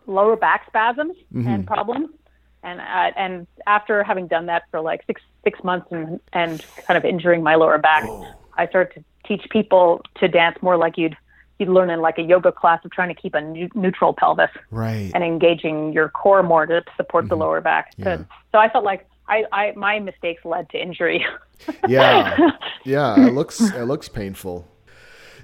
Lower 0.07 0.37
back 0.37 0.67
spasms 0.67 1.17
and 1.35 1.45
mm-hmm. 1.45 1.63
problems. 1.65 2.11
And 2.63 2.81
uh, 2.81 3.11
and 3.17 3.47
after 3.67 4.05
having 4.05 4.29
done 4.29 4.47
that 4.47 4.65
for 4.71 4.81
like 4.81 5.05
six 5.07 5.21
six 5.45 5.63
months 5.65 5.89
and 5.91 6.21
and 6.33 6.65
kind 6.87 6.97
of 6.97 7.05
injuring 7.05 7.43
my 7.43 7.57
lower 7.57 7.79
back, 7.79 8.05
oh. 8.07 8.27
I 8.57 8.67
started 8.69 8.95
to 8.95 9.05
teach 9.27 9.49
people 9.51 10.03
to 10.21 10.29
dance 10.29 10.59
more 10.63 10.77
like 10.77 10.97
you'd 10.97 11.17
you'd 11.59 11.69
learn 11.69 11.91
in 11.91 12.01
like 12.01 12.19
a 12.19 12.23
yoga 12.23 12.53
class 12.53 12.85
of 12.85 12.91
trying 12.91 13.15
to 13.15 13.21
keep 13.21 13.35
a 13.35 13.41
new, 13.41 13.69
neutral 13.75 14.13
pelvis, 14.13 14.51
right, 14.71 15.11
and 15.15 15.25
engaging 15.25 15.93
your 15.93 16.09
core 16.09 16.43
more 16.43 16.67
to 16.67 16.85
support 16.97 17.25
mm-hmm. 17.25 17.31
the 17.31 17.37
lower 17.37 17.61
back. 17.61 17.93
Yeah. 17.97 18.05
So, 18.05 18.27
so 18.53 18.59
I 18.59 18.69
felt 18.69 18.85
like 18.85 19.09
I, 19.29 19.45
I 19.53 19.73
my 19.77 19.99
mistakes 20.01 20.45
led 20.45 20.69
to 20.71 20.81
injury. 20.81 21.25
yeah, 21.89 22.51
yeah, 22.85 23.27
it 23.27 23.33
looks 23.33 23.61
it 23.61 23.85
looks 23.85 24.09
painful. 24.09 24.69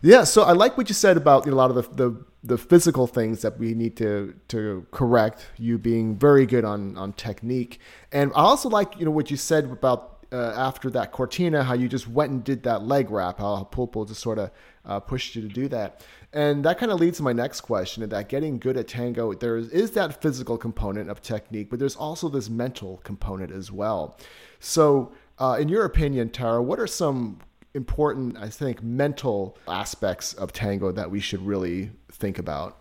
Yeah, 0.03 0.25
so 0.25 0.43
I 0.43 0.53
like 0.53 0.77
what 0.77 0.89
you 0.89 0.95
said 0.95 1.17
about 1.17 1.45
you 1.45 1.51
know, 1.51 1.57
a 1.57 1.59
lot 1.59 1.71
of 1.71 1.97
the, 1.97 2.05
the 2.05 2.25
the 2.45 2.59
physical 2.59 3.07
things 3.07 3.43
that 3.43 3.59
we 3.59 3.75
need 3.75 3.97
to 3.97 4.35
to 4.49 4.87
correct. 4.91 5.47
You 5.57 5.79
being 5.79 6.17
very 6.17 6.47
good 6.47 6.65
on 6.65 6.97
on 6.97 7.13
technique, 7.13 7.81
and 8.13 8.33
I 8.35 8.43
also 8.43 8.69
like 8.69 8.99
you 8.99 9.05
know 9.05 9.11
what 9.11 9.31
you 9.31 9.37
said 9.37 9.65
about 9.65 10.19
uh, 10.33 10.53
after 10.57 10.91
that 10.91 11.13
Cortina, 11.13 11.65
how 11.65 11.75
you 11.75 11.89
just 11.89 12.09
went 12.09 12.33
and 12.33 12.45
did 12.45 12.63
that 12.65 12.83
leg 12.83 13.11
wrap, 13.11 13.39
how 13.39 13.69
Pulpo 13.71 14.07
just 14.07 14.21
sort 14.21 14.39
of 14.39 14.51
uh, 14.85 15.01
pushed 15.01 15.35
you 15.35 15.43
to 15.43 15.49
do 15.49 15.69
that. 15.69 16.05
And 16.33 16.65
that 16.65 16.79
kind 16.79 16.93
of 16.93 17.01
leads 17.01 17.17
to 17.19 17.23
my 17.23 17.33
next 17.33 17.63
question 17.63 18.07
that 18.07 18.29
getting 18.29 18.59
good 18.59 18.77
at 18.77 18.89
tango, 18.89 19.33
there 19.33 19.57
is, 19.57 19.71
is 19.71 19.93
that 19.93 20.21
physical 20.21 20.59
component 20.59 21.09
of 21.09 21.23
technique, 21.23 21.71
but 21.71 21.79
there's 21.79 21.97
also 21.97 22.29
this 22.29 22.51
mental 22.51 22.99
component 22.99 23.51
as 23.51 23.73
well. 23.73 24.19
So, 24.61 25.13
uh, 25.39 25.57
in 25.59 25.69
your 25.69 25.85
opinion, 25.85 26.31
Tara, 26.31 26.63
what 26.63 26.79
are 26.81 26.87
some 26.87 27.39
important, 27.79 28.37
I 28.37 28.51
think, 28.51 28.83
mental 28.83 29.57
aspects 29.67 30.35
of 30.35 30.53
tango 30.53 30.93
that 30.93 31.11
we 31.11 31.21
should 31.21 31.41
really 31.41 31.91
think 32.13 32.39
about? 32.39 32.77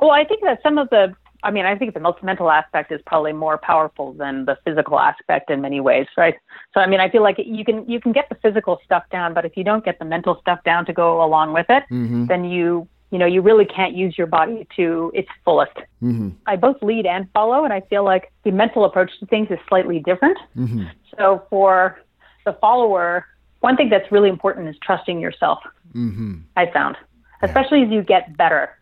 Well, 0.00 0.10
I 0.10 0.24
think 0.24 0.42
that 0.42 0.58
some 0.64 0.78
of 0.78 0.90
the 0.90 1.14
I 1.44 1.52
mean, 1.52 1.66
I 1.66 1.76
think 1.76 1.94
the 1.94 2.00
most 2.00 2.20
mental 2.22 2.50
aspect 2.50 2.90
is 2.90 3.00
probably 3.06 3.32
more 3.32 3.58
powerful 3.58 4.12
than 4.12 4.44
the 4.44 4.58
physical 4.64 4.98
aspect 4.98 5.50
in 5.50 5.60
many 5.60 5.80
ways, 5.80 6.06
right? 6.16 6.34
So, 6.74 6.80
I 6.80 6.88
mean, 6.88 6.98
I 6.98 7.08
feel 7.08 7.22
like 7.22 7.36
you 7.38 7.64
can 7.64 7.88
you 7.88 8.00
can 8.00 8.12
get 8.12 8.28
the 8.28 8.34
physical 8.36 8.80
stuff 8.84 9.04
down, 9.12 9.34
but 9.34 9.44
if 9.44 9.56
you 9.56 9.62
don't 9.62 9.84
get 9.84 10.00
the 10.00 10.04
mental 10.04 10.38
stuff 10.40 10.58
down 10.64 10.84
to 10.86 10.92
go 10.92 11.22
along 11.22 11.52
with 11.52 11.66
it, 11.68 11.84
mm-hmm. 11.92 12.26
then 12.26 12.44
you 12.44 12.88
you 13.10 13.18
know 13.18 13.26
you 13.26 13.40
really 13.40 13.64
can't 13.64 13.94
use 13.94 14.18
your 14.18 14.26
body 14.26 14.66
to 14.76 15.12
its 15.14 15.28
fullest. 15.44 15.76
Mm-hmm. 16.02 16.30
I 16.46 16.56
both 16.56 16.82
lead 16.82 17.06
and 17.06 17.28
follow, 17.32 17.62
and 17.62 17.72
I 17.72 17.82
feel 17.82 18.04
like 18.04 18.32
the 18.42 18.50
mental 18.50 18.84
approach 18.84 19.12
to 19.20 19.26
things 19.26 19.48
is 19.50 19.58
slightly 19.68 20.00
different. 20.00 20.38
Mm-hmm. 20.56 20.86
So, 21.16 21.44
for 21.50 22.00
the 22.44 22.54
follower, 22.54 23.26
one 23.60 23.76
thing 23.76 23.88
that's 23.88 24.10
really 24.10 24.28
important 24.28 24.68
is 24.68 24.76
trusting 24.82 25.20
yourself. 25.20 25.58
Mm-hmm. 25.94 26.36
I 26.56 26.70
found, 26.70 26.96
especially 27.42 27.80
yeah. 27.80 27.86
as 27.86 27.92
you 27.92 28.02
get 28.02 28.36
better 28.36 28.78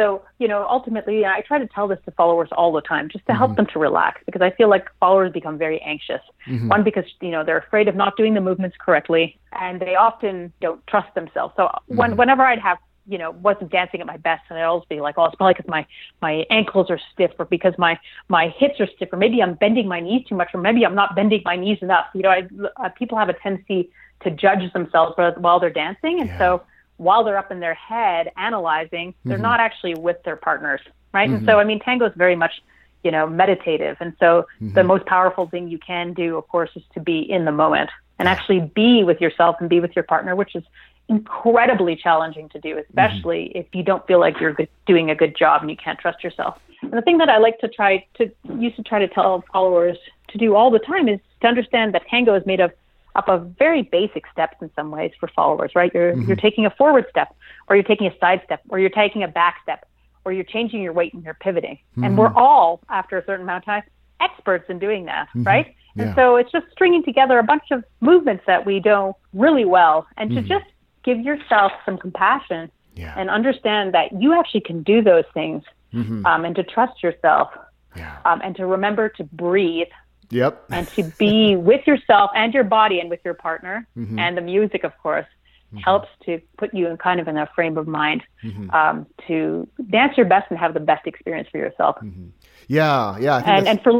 so, 0.00 0.22
you 0.38 0.48
know, 0.48 0.66
ultimately, 0.66 1.26
I 1.26 1.42
try 1.42 1.58
to 1.58 1.66
tell 1.66 1.86
this 1.86 1.98
to 2.06 2.10
followers 2.12 2.48
all 2.52 2.72
the 2.72 2.80
time 2.80 3.10
just 3.10 3.26
to 3.26 3.34
help 3.34 3.50
mm-hmm. 3.50 3.56
them 3.56 3.66
to 3.74 3.78
relax 3.78 4.22
because 4.24 4.40
I 4.40 4.50
feel 4.50 4.70
like 4.70 4.86
followers 4.98 5.30
become 5.30 5.58
very 5.58 5.78
anxious. 5.82 6.22
Mm-hmm. 6.48 6.68
One, 6.68 6.82
because, 6.82 7.04
you 7.20 7.30
know, 7.30 7.44
they're 7.44 7.58
afraid 7.58 7.86
of 7.86 7.94
not 7.94 8.16
doing 8.16 8.32
the 8.32 8.40
movements 8.40 8.78
correctly 8.80 9.38
and 9.52 9.78
they 9.78 9.96
often 9.96 10.54
don't 10.62 10.84
trust 10.86 11.14
themselves. 11.14 11.52
So, 11.54 11.64
mm-hmm. 11.64 11.96
when, 11.96 12.16
whenever 12.16 12.42
I'd 12.42 12.60
have, 12.60 12.78
you 13.06 13.18
know, 13.18 13.32
wasn't 13.32 13.70
dancing 13.70 14.00
at 14.00 14.06
my 14.06 14.16
best 14.16 14.40
and 14.48 14.58
I'd 14.58 14.64
always 14.64 14.86
be 14.88 15.02
like, 15.02 15.16
oh, 15.18 15.26
it's 15.26 15.34
probably 15.34 15.52
because 15.52 15.68
my, 15.68 15.86
my 16.22 16.46
ankles 16.48 16.88
are 16.88 17.00
stiff 17.12 17.32
or 17.38 17.44
because 17.44 17.74
my, 17.76 17.98
my 18.30 18.54
hips 18.56 18.80
are 18.80 18.88
stiff 18.96 19.10
or 19.12 19.18
maybe 19.18 19.42
I'm 19.42 19.52
bending 19.52 19.86
my 19.86 20.00
knees 20.00 20.24
too 20.26 20.34
much 20.34 20.48
or 20.54 20.62
maybe 20.62 20.86
I'm 20.86 20.94
not 20.94 21.14
bending 21.14 21.42
my 21.44 21.56
knees 21.56 21.78
enough. 21.82 22.06
You 22.14 22.22
know, 22.22 22.30
I, 22.30 22.48
uh, 22.82 22.88
people 22.98 23.18
have 23.18 23.28
a 23.28 23.34
tendency 23.34 23.90
to 24.22 24.30
judge 24.30 24.72
themselves 24.72 25.14
while 25.36 25.60
they're 25.60 25.70
dancing. 25.70 26.20
And 26.20 26.28
yeah. 26.28 26.38
so, 26.38 26.62
while 26.96 27.24
they're 27.24 27.38
up 27.38 27.50
in 27.50 27.60
their 27.60 27.74
head 27.74 28.30
analyzing, 28.36 29.14
they're 29.24 29.36
mm-hmm. 29.36 29.42
not 29.42 29.60
actually 29.60 29.94
with 29.94 30.22
their 30.22 30.36
partners, 30.36 30.80
right? 31.14 31.28
Mm-hmm. 31.28 31.36
And 31.38 31.46
so, 31.46 31.58
I 31.58 31.64
mean, 31.64 31.80
tango 31.80 32.06
is 32.06 32.12
very 32.14 32.36
much, 32.36 32.62
you 33.02 33.10
know, 33.10 33.26
meditative. 33.26 33.96
And 34.00 34.14
so, 34.20 34.46
mm-hmm. 34.60 34.74
the 34.74 34.84
most 34.84 35.06
powerful 35.06 35.48
thing 35.48 35.68
you 35.68 35.78
can 35.78 36.12
do, 36.12 36.36
of 36.36 36.46
course, 36.48 36.70
is 36.76 36.82
to 36.94 37.00
be 37.00 37.20
in 37.20 37.44
the 37.44 37.52
moment 37.52 37.90
and 38.18 38.28
actually 38.28 38.60
be 38.74 39.02
with 39.02 39.20
yourself 39.20 39.56
and 39.60 39.70
be 39.70 39.80
with 39.80 39.96
your 39.96 40.02
partner, 40.02 40.36
which 40.36 40.54
is 40.54 40.62
incredibly 41.08 41.96
challenging 41.96 42.48
to 42.50 42.60
do, 42.60 42.78
especially 42.78 43.46
mm-hmm. 43.46 43.58
if 43.58 43.66
you 43.72 43.82
don't 43.82 44.06
feel 44.06 44.20
like 44.20 44.38
you're 44.40 44.52
good, 44.52 44.68
doing 44.86 45.10
a 45.10 45.14
good 45.14 45.36
job 45.36 45.62
and 45.62 45.70
you 45.70 45.76
can't 45.76 45.98
trust 45.98 46.22
yourself. 46.22 46.58
And 46.82 46.92
the 46.92 47.02
thing 47.02 47.18
that 47.18 47.28
I 47.28 47.38
like 47.38 47.58
to 47.60 47.68
try 47.68 48.06
to 48.14 48.30
used 48.58 48.76
to 48.76 48.82
try 48.82 49.00
to 49.00 49.08
tell 49.08 49.44
followers 49.52 49.98
to 50.28 50.38
do 50.38 50.54
all 50.54 50.70
the 50.70 50.78
time 50.78 51.08
is 51.08 51.18
to 51.42 51.48
understand 51.48 51.94
that 51.94 52.06
tango 52.08 52.34
is 52.34 52.46
made 52.46 52.60
of 52.60 52.72
up 53.16 53.28
a 53.28 53.38
very 53.38 53.82
basic 53.82 54.24
steps 54.32 54.56
in 54.60 54.70
some 54.76 54.90
ways 54.90 55.12
for 55.18 55.28
followers, 55.28 55.72
right? 55.74 55.90
You're 55.94 56.12
mm-hmm. 56.12 56.28
you're 56.28 56.36
taking 56.36 56.66
a 56.66 56.70
forward 56.70 57.06
step, 57.10 57.34
or 57.68 57.76
you're 57.76 57.82
taking 57.82 58.06
a 58.06 58.18
side 58.18 58.40
step, 58.44 58.60
or 58.68 58.78
you're 58.78 58.90
taking 58.90 59.22
a 59.22 59.28
back 59.28 59.56
step, 59.62 59.86
or 60.24 60.32
you're 60.32 60.44
changing 60.44 60.82
your 60.82 60.92
weight 60.92 61.14
and 61.14 61.24
you're 61.24 61.34
pivoting. 61.34 61.78
Mm-hmm. 61.92 62.04
And 62.04 62.18
we're 62.18 62.32
all, 62.34 62.80
after 62.88 63.18
a 63.18 63.24
certain 63.24 63.42
amount 63.42 63.62
of 63.62 63.66
time, 63.66 63.82
experts 64.20 64.66
in 64.68 64.78
doing 64.78 65.06
that, 65.06 65.28
mm-hmm. 65.28 65.44
right? 65.44 65.74
Yeah. 65.96 66.04
And 66.04 66.14
so 66.14 66.36
it's 66.36 66.52
just 66.52 66.66
stringing 66.72 67.02
together 67.02 67.38
a 67.38 67.42
bunch 67.42 67.64
of 67.72 67.82
movements 68.00 68.44
that 68.46 68.64
we 68.64 68.80
do 68.80 69.14
really 69.32 69.64
well, 69.64 70.06
and 70.16 70.30
to 70.30 70.36
mm-hmm. 70.36 70.48
just 70.48 70.66
give 71.02 71.18
yourself 71.20 71.72
some 71.84 71.96
compassion 71.96 72.70
yeah. 72.94 73.14
and 73.16 73.30
understand 73.30 73.94
that 73.94 74.12
you 74.20 74.38
actually 74.38 74.60
can 74.60 74.82
do 74.82 75.02
those 75.02 75.24
things, 75.34 75.62
mm-hmm. 75.92 76.24
um, 76.26 76.44
and 76.44 76.54
to 76.56 76.62
trust 76.62 77.02
yourself, 77.02 77.48
yeah. 77.96 78.18
um, 78.24 78.40
and 78.44 78.54
to 78.56 78.66
remember 78.66 79.08
to 79.08 79.24
breathe 79.24 79.88
Yep. 80.30 80.64
and 80.70 80.88
to 80.88 81.02
be 81.18 81.56
with 81.56 81.86
yourself 81.86 82.30
and 82.34 82.54
your 82.54 82.64
body 82.64 83.00
and 83.00 83.10
with 83.10 83.20
your 83.24 83.34
partner 83.34 83.86
mm-hmm. 83.96 84.18
and 84.18 84.36
the 84.36 84.40
music, 84.40 84.84
of 84.84 84.96
course, 84.98 85.26
mm-hmm. 85.72 85.78
helps 85.78 86.08
to 86.26 86.40
put 86.56 86.72
you 86.72 86.88
in 86.88 86.96
kind 86.96 87.20
of 87.20 87.28
in 87.28 87.36
a 87.36 87.48
frame 87.54 87.76
of 87.76 87.86
mind 87.86 88.22
mm-hmm. 88.42 88.70
um, 88.70 89.06
to 89.26 89.68
dance 89.90 90.16
your 90.16 90.26
best 90.26 90.46
and 90.50 90.58
have 90.58 90.74
the 90.74 90.80
best 90.80 91.06
experience 91.06 91.48
for 91.50 91.58
yourself. 91.58 91.96
Mm-hmm. 91.96 92.28
Yeah, 92.68 93.18
yeah. 93.18 93.42
and 93.44 93.66
and 93.66 93.82
for 93.82 93.92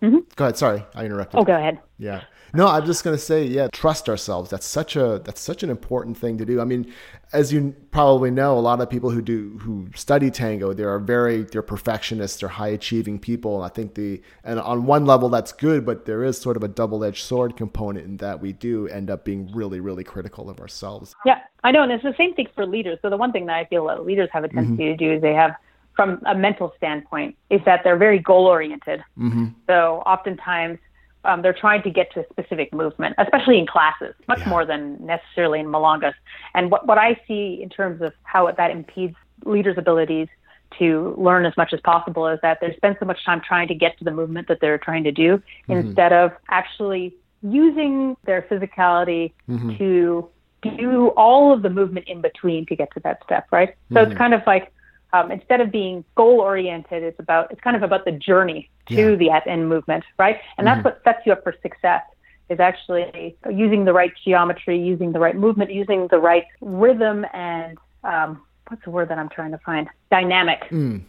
mm-hmm. 0.00 0.18
go 0.36 0.44
ahead. 0.44 0.56
Sorry, 0.56 0.84
I 0.94 1.04
interrupted. 1.04 1.38
Oh, 1.38 1.44
go 1.44 1.54
ahead. 1.54 1.78
Yeah. 1.98 2.22
No, 2.54 2.68
I'm 2.68 2.86
just 2.86 3.02
gonna 3.02 3.18
say, 3.18 3.44
yeah, 3.44 3.68
trust 3.72 4.08
ourselves. 4.08 4.50
That's 4.50 4.66
such 4.66 4.96
a 4.96 5.20
that's 5.24 5.40
such 5.40 5.62
an 5.62 5.70
important 5.70 6.16
thing 6.16 6.38
to 6.38 6.44
do. 6.44 6.60
I 6.60 6.64
mean, 6.64 6.92
as 7.32 7.52
you 7.52 7.74
probably 7.90 8.30
know, 8.30 8.56
a 8.56 8.60
lot 8.60 8.80
of 8.80 8.88
people 8.88 9.10
who 9.10 9.20
do 9.20 9.58
who 9.58 9.88
study 9.94 10.30
tango, 10.30 10.72
they 10.72 10.84
are 10.84 10.98
very 10.98 11.42
they're 11.42 11.62
perfectionists, 11.62 12.40
they're 12.40 12.48
high 12.48 12.68
achieving 12.68 13.18
people. 13.18 13.56
And 13.56 13.64
I 13.64 13.68
think 13.74 13.94
the 13.94 14.22
and 14.44 14.60
on 14.60 14.86
one 14.86 15.04
level 15.04 15.28
that's 15.28 15.52
good, 15.52 15.84
but 15.84 16.06
there 16.06 16.22
is 16.22 16.38
sort 16.38 16.56
of 16.56 16.62
a 16.62 16.68
double 16.68 17.04
edged 17.04 17.24
sword 17.24 17.56
component 17.56 18.06
in 18.06 18.16
that 18.18 18.40
we 18.40 18.52
do 18.52 18.86
end 18.88 19.10
up 19.10 19.24
being 19.24 19.50
really, 19.52 19.80
really 19.80 20.04
critical 20.04 20.48
of 20.48 20.60
ourselves. 20.60 21.14
Yeah, 21.26 21.40
I 21.64 21.72
know, 21.72 21.82
and 21.82 21.90
it's 21.90 22.04
the 22.04 22.14
same 22.16 22.34
thing 22.34 22.48
for 22.54 22.64
leaders. 22.66 22.98
So 23.02 23.10
the 23.10 23.16
one 23.16 23.32
thing 23.32 23.46
that 23.46 23.56
I 23.56 23.64
feel 23.64 23.86
that 23.88 24.04
leaders 24.06 24.28
have 24.32 24.44
a 24.44 24.48
tendency 24.48 24.84
mm-hmm. 24.84 24.92
to 24.92 24.96
do 24.96 25.12
is 25.12 25.22
they 25.22 25.34
have 25.34 25.56
from 25.96 26.20
a 26.26 26.34
mental 26.34 26.72
standpoint 26.76 27.36
is 27.50 27.60
that 27.64 27.82
they're 27.84 27.96
very 27.96 28.18
goal 28.18 28.46
oriented. 28.46 29.02
Mm-hmm. 29.18 29.46
So 29.66 30.02
oftentimes 30.06 30.78
um, 31.24 31.42
they're 31.42 31.52
trying 31.52 31.82
to 31.82 31.90
get 31.90 32.12
to 32.12 32.20
a 32.20 32.24
specific 32.30 32.72
movement, 32.72 33.14
especially 33.18 33.58
in 33.58 33.66
classes, 33.66 34.14
much 34.28 34.40
yeah. 34.40 34.48
more 34.48 34.64
than 34.64 35.04
necessarily 35.04 35.60
in 35.60 35.66
milongas. 35.66 36.14
And 36.54 36.70
what, 36.70 36.86
what 36.86 36.98
I 36.98 37.20
see 37.26 37.60
in 37.62 37.68
terms 37.68 38.02
of 38.02 38.12
how 38.22 38.50
that 38.50 38.70
impedes 38.70 39.16
leaders' 39.44 39.76
abilities 39.78 40.28
to 40.78 41.14
learn 41.16 41.46
as 41.46 41.56
much 41.56 41.72
as 41.72 41.80
possible 41.80 42.26
is 42.26 42.38
that 42.42 42.58
they 42.60 42.74
spend 42.76 42.96
so 42.98 43.06
much 43.06 43.24
time 43.24 43.40
trying 43.40 43.68
to 43.68 43.74
get 43.74 43.96
to 43.98 44.04
the 44.04 44.10
movement 44.10 44.48
that 44.48 44.58
they're 44.60 44.78
trying 44.78 45.04
to 45.04 45.12
do 45.12 45.36
mm-hmm. 45.36 45.72
instead 45.72 46.12
of 46.12 46.32
actually 46.48 47.14
using 47.42 48.16
their 48.24 48.42
physicality 48.42 49.32
mm-hmm. 49.48 49.76
to 49.76 50.28
do 50.78 51.08
all 51.10 51.52
of 51.52 51.62
the 51.62 51.70
movement 51.70 52.08
in 52.08 52.20
between 52.22 52.64
to 52.66 52.74
get 52.74 52.92
to 52.94 53.00
that 53.00 53.22
step, 53.24 53.46
right? 53.52 53.74
So 53.90 53.96
mm-hmm. 53.96 54.10
it's 54.10 54.18
kind 54.18 54.34
of 54.34 54.40
like 54.46 54.72
um, 55.14 55.30
instead 55.30 55.60
of 55.60 55.70
being 55.70 56.04
goal 56.16 56.40
oriented, 56.40 57.02
it's 57.04 57.20
about 57.20 57.50
it's 57.52 57.60
kind 57.60 57.76
of 57.76 57.82
about 57.82 58.04
the 58.04 58.12
journey 58.12 58.68
to 58.86 58.94
yeah. 59.12 59.40
the 59.42 59.48
end 59.48 59.68
movement, 59.68 60.04
right? 60.18 60.38
And 60.58 60.66
that's 60.66 60.78
mm-hmm. 60.78 60.88
what 60.88 61.00
sets 61.04 61.20
you 61.24 61.32
up 61.32 61.44
for 61.44 61.54
success. 61.62 62.02
Is 62.50 62.60
actually 62.60 63.34
using 63.50 63.86
the 63.86 63.94
right 63.94 64.12
geometry, 64.22 64.78
using 64.78 65.12
the 65.12 65.18
right 65.18 65.34
movement, 65.34 65.72
using 65.72 66.08
the 66.08 66.18
right 66.18 66.44
rhythm, 66.60 67.24
and 67.32 67.78
um, 68.02 68.42
what's 68.68 68.84
the 68.84 68.90
word 68.90 69.08
that 69.08 69.18
I'm 69.18 69.30
trying 69.30 69.52
to 69.52 69.58
find? 69.58 69.88
Dynamic. 70.10 70.60
Mm. 70.70 71.04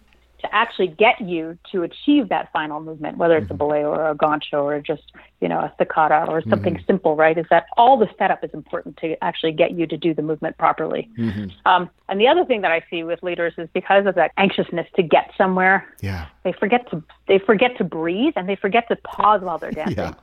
To 0.45 0.55
actually 0.55 0.87
get 0.87 1.19
you 1.21 1.57
to 1.71 1.81
achieve 1.81 2.29
that 2.29 2.51
final 2.53 2.79
movement, 2.79 3.17
whether 3.17 3.35
it's 3.37 3.49
a 3.49 3.53
Mm-hmm. 3.55 3.63
boleo 3.63 3.97
or 3.97 4.09
a 4.09 4.15
gancho 4.15 4.63
or 4.63 4.79
just, 4.79 5.01
you 5.41 5.47
know, 5.47 5.59
a 5.59 5.71
staccato 5.75 6.29
or 6.29 6.43
something 6.49 6.77
simple, 6.85 7.15
right? 7.15 7.37
Is 7.37 7.47
that 7.49 7.65
all 7.77 7.97
the 7.97 8.07
setup 8.19 8.43
is 8.43 8.51
important 8.53 8.97
to 8.97 9.15
actually 9.23 9.53
get 9.53 9.71
you 9.71 9.87
to 9.87 9.97
do 9.97 10.13
the 10.13 10.21
movement 10.21 10.57
properly. 10.57 11.09
Mm-hmm. 11.17 11.47
Um, 11.65 11.89
and 12.09 12.19
the 12.19 12.27
other 12.27 12.45
thing 12.45 12.61
that 12.61 12.71
I 12.71 12.83
see 12.91 13.03
with 13.03 13.23
leaders 13.23 13.53
is 13.57 13.67
because 13.73 14.05
of 14.05 14.13
that 14.15 14.31
anxiousness 14.37 14.87
to 14.97 15.03
get 15.03 15.31
somewhere, 15.37 15.87
Yeah. 16.01 16.27
they 16.43 16.51
forget 16.51 16.87
to 16.91 17.01
they 17.27 17.39
forget 17.39 17.75
to 17.77 17.83
breathe 17.83 18.33
and 18.35 18.47
they 18.47 18.55
forget 18.55 18.87
to 18.89 18.95
pause 18.97 19.41
while 19.41 19.57
they're 19.57 19.71
dancing. 19.71 19.97
Yeah. 19.97 20.13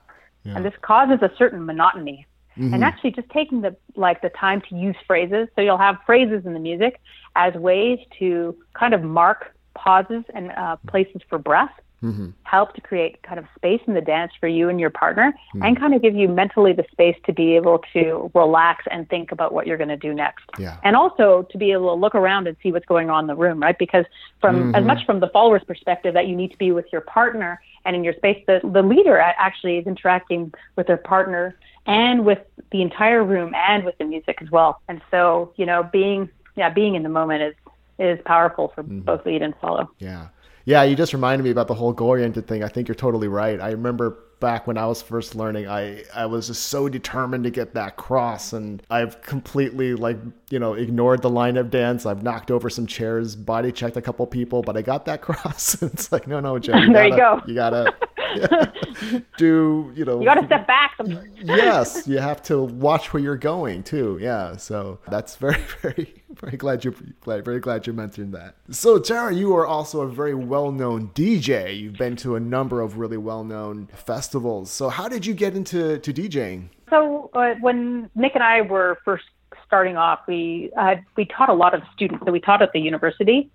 Yeah. 0.45 0.57
And 0.57 0.65
this 0.65 0.75
causes 0.83 1.19
a 1.23 1.31
certain 1.37 1.65
monotony. 1.67 2.27
Mm-hmm. 2.59 2.75
And 2.75 2.85
actually 2.85 3.13
just 3.13 3.31
taking 3.31 3.63
the 3.63 3.75
like 3.97 4.21
the 4.21 4.29
time 4.29 4.61
to 4.69 4.77
use 4.77 4.97
phrases. 5.07 5.49
So 5.57 5.63
you'll 5.63 5.79
have 5.79 5.97
phrases 6.05 6.45
in 6.45 6.53
the 6.53 6.61
music 6.61 7.01
as 7.35 7.55
ways 7.55 7.99
to 8.19 8.55
kind 8.75 8.93
of 8.93 9.03
mark 9.03 9.57
pauses 9.75 10.25
and 10.35 10.51
uh, 10.53 10.77
places 10.89 11.23
for 11.29 11.39
breath. 11.39 11.73
Mm-hmm. 12.03 12.31
Help 12.43 12.75
to 12.75 12.81
create 12.81 13.23
kind 13.23 13.39
of 13.39 13.45
space 13.55 13.81
in 13.87 13.95
the 13.95 14.01
dance 14.01 14.33
for 14.41 14.49
you 14.49 14.69
and 14.69 14.81
your 14.81 14.91
partner, 14.91 15.33
and 15.61 15.79
kind 15.79 15.95
of 15.95 16.03
give 16.03 16.17
you 16.17 16.27
mentally 16.27 16.73
the 16.73 16.85
space 16.91 17.17
to 17.27 17.33
be 17.33 17.55
able 17.55 17.81
to 17.93 18.29
relax 18.35 18.85
and 18.91 19.09
think 19.09 19.31
about 19.31 19.55
what 19.55 19.69
you're 19.69 19.77
going 19.77 19.89
to 19.89 19.97
do 19.97 20.13
next 20.13 20.43
Yeah. 20.59 20.79
and 20.83 20.97
also 20.97 21.47
to 21.53 21.57
be 21.59 21.71
able 21.71 21.95
to 21.95 22.01
look 22.01 22.17
around 22.17 22.49
and 22.49 22.57
see 22.61 22.73
what's 22.73 22.87
going 22.87 23.09
on 23.09 23.23
in 23.23 23.29
the 23.29 23.37
room, 23.37 23.63
right? 23.63 23.79
Because 23.79 24.05
from 24.41 24.75
as 24.75 24.85
much 24.85 25.07
from 25.07 25.21
the 25.21 25.29
follower's 25.29 25.63
perspective 25.63 26.13
that 26.15 26.27
you 26.27 26.35
need 26.35 26.51
to 26.51 26.59
be 26.59 26.73
with 26.73 26.87
your 26.91 27.03
partner 27.03 27.61
and 27.85 27.95
in 27.95 28.03
your 28.03 28.15
space, 28.15 28.43
the, 28.49 28.61
the 28.65 28.83
leader 28.83 29.21
actually 29.21 29.79
is 29.79 29.87
interacting 29.87 30.53
with 30.75 30.89
their 30.89 30.97
partner 30.97 31.57
and 31.87 32.25
with 32.25 32.39
the 32.73 32.83
entire 32.83 33.23
room 33.23 33.55
and 33.55 33.85
with 33.85 33.97
the 33.99 34.05
music 34.05 34.39
as 34.43 34.51
well. 34.51 34.81
And 34.89 35.01
so, 35.13 35.53
you 35.57 35.67
know, 35.67 35.89
being 35.93 36.29
yeah, 36.55 36.69
being 36.69 36.95
in 36.97 37.03
the 37.03 37.09
moment 37.09 37.43
is 37.43 37.55
is 38.03 38.19
powerful 38.25 38.73
for 38.75 38.83
mm-hmm. 38.83 39.01
both 39.01 39.25
lead 39.25 39.43
and 39.43 39.55
follow. 39.61 39.91
Yeah. 39.99 40.29
Yeah, 40.65 40.85
you 40.85 40.95
just 40.95 41.13
reminded 41.13 41.45
me 41.45 41.51
about 41.51 41.67
the 41.67 41.75
whole 41.75 41.93
goal 41.93 42.11
oriented 42.11 42.47
thing. 42.47 42.63
I 42.63 42.69
think 42.69 42.87
you're 42.87 42.95
totally 42.95 43.29
right. 43.29 43.61
I 43.61 43.71
remember 43.71 44.19
back 44.39 44.67
when 44.67 44.77
I 44.77 44.87
was 44.87 45.01
first 45.01 45.35
learning, 45.35 45.69
I, 45.69 46.03
I 46.15 46.27
was 46.27 46.49
just 46.49 46.65
so 46.67 46.89
determined 46.89 47.45
to 47.45 47.51
get 47.51 47.75
that 47.75 47.97
cross 47.97 48.53
and 48.53 48.83
I've 48.91 49.23
completely 49.23 49.95
like, 49.95 50.19
you 50.51 50.59
know, 50.59 50.75
ignored 50.75 51.23
the 51.23 51.31
line 51.31 51.57
of 51.57 51.71
dance. 51.71 52.07
I've 52.07 52.23
knocked 52.23 52.51
over 52.51 52.69
some 52.69 52.87
chairs, 52.87 53.35
body 53.35 53.73
checked 53.73 53.97
a 53.97 54.03
couple 54.03 54.27
people, 54.27 54.63
but 54.63 54.77
I 54.77 54.83
got 54.83 55.05
that 55.07 55.23
cross. 55.23 55.81
it's 55.83 56.13
like, 56.13 56.27
no, 56.27 56.41
no, 56.41 56.59
Joe. 56.59 56.73
There 56.93 57.05
you 57.07 57.17
gotta- 57.17 57.41
go. 57.41 57.43
You 57.47 57.55
gotta 57.55 57.95
do, 59.37 59.93
you 59.95 60.05
know, 60.05 60.21
You 60.21 60.25
got 60.25 60.35
to 60.35 60.47
step 60.47 60.67
back. 60.67 60.95
Sometimes. 60.97 61.29
yes, 61.43 62.07
you 62.07 62.19
have 62.19 62.43
to 62.45 62.63
watch 62.63 63.13
where 63.13 63.23
you're 63.23 63.37
going 63.37 63.83
too. 63.83 64.19
Yeah, 64.21 64.57
so 64.57 64.99
that's 65.09 65.37
very, 65.37 65.61
very, 65.83 66.15
very 66.35 66.57
glad 66.57 66.85
you, 66.85 66.95
glad, 67.21 67.45
very 67.45 67.61
glad 67.61 67.87
you 67.87 67.93
mentioned 67.93 68.35
that. 68.35 68.57
So 68.71 68.99
Tara, 68.99 69.35
you 69.35 69.55
are 69.57 69.67
also 69.67 70.03
a 70.03 70.09
very 70.09 70.35
well-known 70.35 71.11
DJ. 71.11 71.79
You've 71.79 71.99
been 71.99 72.17
to 72.17 72.37
a 72.37 72.41
number 72.41 72.81
of 72.81 72.99
really 72.99 73.17
well-known 73.17 73.89
festivals. 73.95 74.71
So 74.71 74.89
how 74.89 75.09
did 75.09 75.27
you 75.27 75.35
get 75.35 75.55
into 75.55 75.99
to 75.99 76.13
DJing? 76.13 76.69
So 76.91 77.31
uh, 77.35 77.55
when 77.61 78.11
Nick 78.15 78.35
and 78.35 78.45
I 78.45 78.61
were 78.61 78.99
first 79.05 79.25
starting 79.73 79.97
off, 79.97 80.21
we 80.29 80.71
uh, 80.77 80.97
we 81.17 81.25
taught 81.25 81.49
a 81.49 81.55
lot 81.55 81.73
of 81.73 81.81
students. 81.95 82.23
So 82.27 82.31
we 82.31 82.41
taught 82.41 82.61
at 82.61 82.73
the 82.75 82.79
university, 82.79 83.49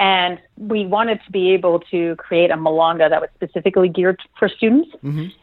and 0.00 0.40
we 0.56 0.84
wanted 0.84 1.20
to 1.26 1.30
be 1.30 1.52
able 1.52 1.78
to 1.92 2.16
create 2.16 2.50
a 2.50 2.56
milonga 2.56 3.08
that 3.08 3.20
was 3.20 3.30
specifically 3.36 3.88
geared 3.88 4.18
for 4.36 4.48
students. 4.48 4.90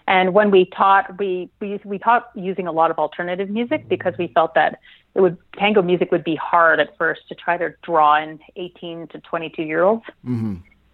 And 0.05 0.33
when 0.33 0.51
we 0.51 0.65
taught, 0.65 1.17
we, 1.17 1.49
we 1.61 1.79
we 1.85 1.97
taught 1.97 2.29
using 2.35 2.67
a 2.67 2.73
lot 2.73 2.91
of 2.91 2.99
alternative 2.99 3.49
music 3.49 3.87
because 3.87 4.15
we 4.19 4.27
felt 4.27 4.53
that 4.55 4.79
it 5.15 5.21
would 5.21 5.37
tango 5.57 5.81
music 5.81 6.11
would 6.11 6.25
be 6.25 6.35
hard 6.35 6.81
at 6.81 6.89
first 6.97 7.21
to 7.29 7.35
try 7.35 7.55
to 7.57 7.73
draw 7.81 8.21
in 8.21 8.37
18 8.57 9.07
to 9.07 9.21
22 9.21 9.63
year 9.63 9.83
olds. 9.83 10.03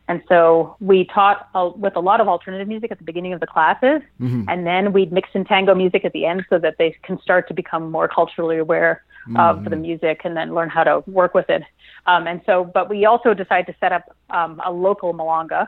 And 0.10 0.22
so 0.30 0.76
we 0.80 1.06
taught 1.06 1.50
uh, 1.56 1.72
with 1.76 1.96
a 1.96 2.02
lot 2.02 2.22
of 2.22 2.28
alternative 2.28 2.67
music 2.67 2.91
at 2.91 3.00
the 3.00 3.04
beginning 3.04 3.34
of 3.34 3.39
the 3.39 3.48
classes, 3.48 4.02
and 4.48 4.67
then 4.67 4.93
we'd 4.93 5.12
mix 5.12 5.30
in 5.34 5.43
tango 5.43 5.74
music 5.74 6.06
at 6.06 6.13
the 6.13 6.26
end 6.28 6.46
so 6.52 6.60
that 6.60 6.76
they 6.78 6.96
can 7.02 7.19
start 7.19 7.48
to 7.48 7.54
become 7.56 7.89
more 7.89 8.08
culturally 8.08 8.60
aware 8.60 9.02
of 9.36 9.69
the 9.69 9.75
music 9.75 10.21
and 10.23 10.36
then 10.36 10.53
learn 10.53 10.69
how 10.69 10.83
to 10.83 11.03
work 11.07 11.33
with 11.33 11.49
it. 11.49 11.63
Um, 12.05 12.27
and 12.27 12.41
so, 12.45 12.65
but 12.65 12.89
we 12.89 13.05
also 13.05 13.33
decided 13.33 13.67
to 13.71 13.75
set 13.79 13.91
up 13.91 14.15
um, 14.29 14.62
a 14.65 14.71
local 14.71 15.13
milonga 15.13 15.67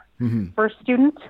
for 0.56 0.70
students 0.82 1.22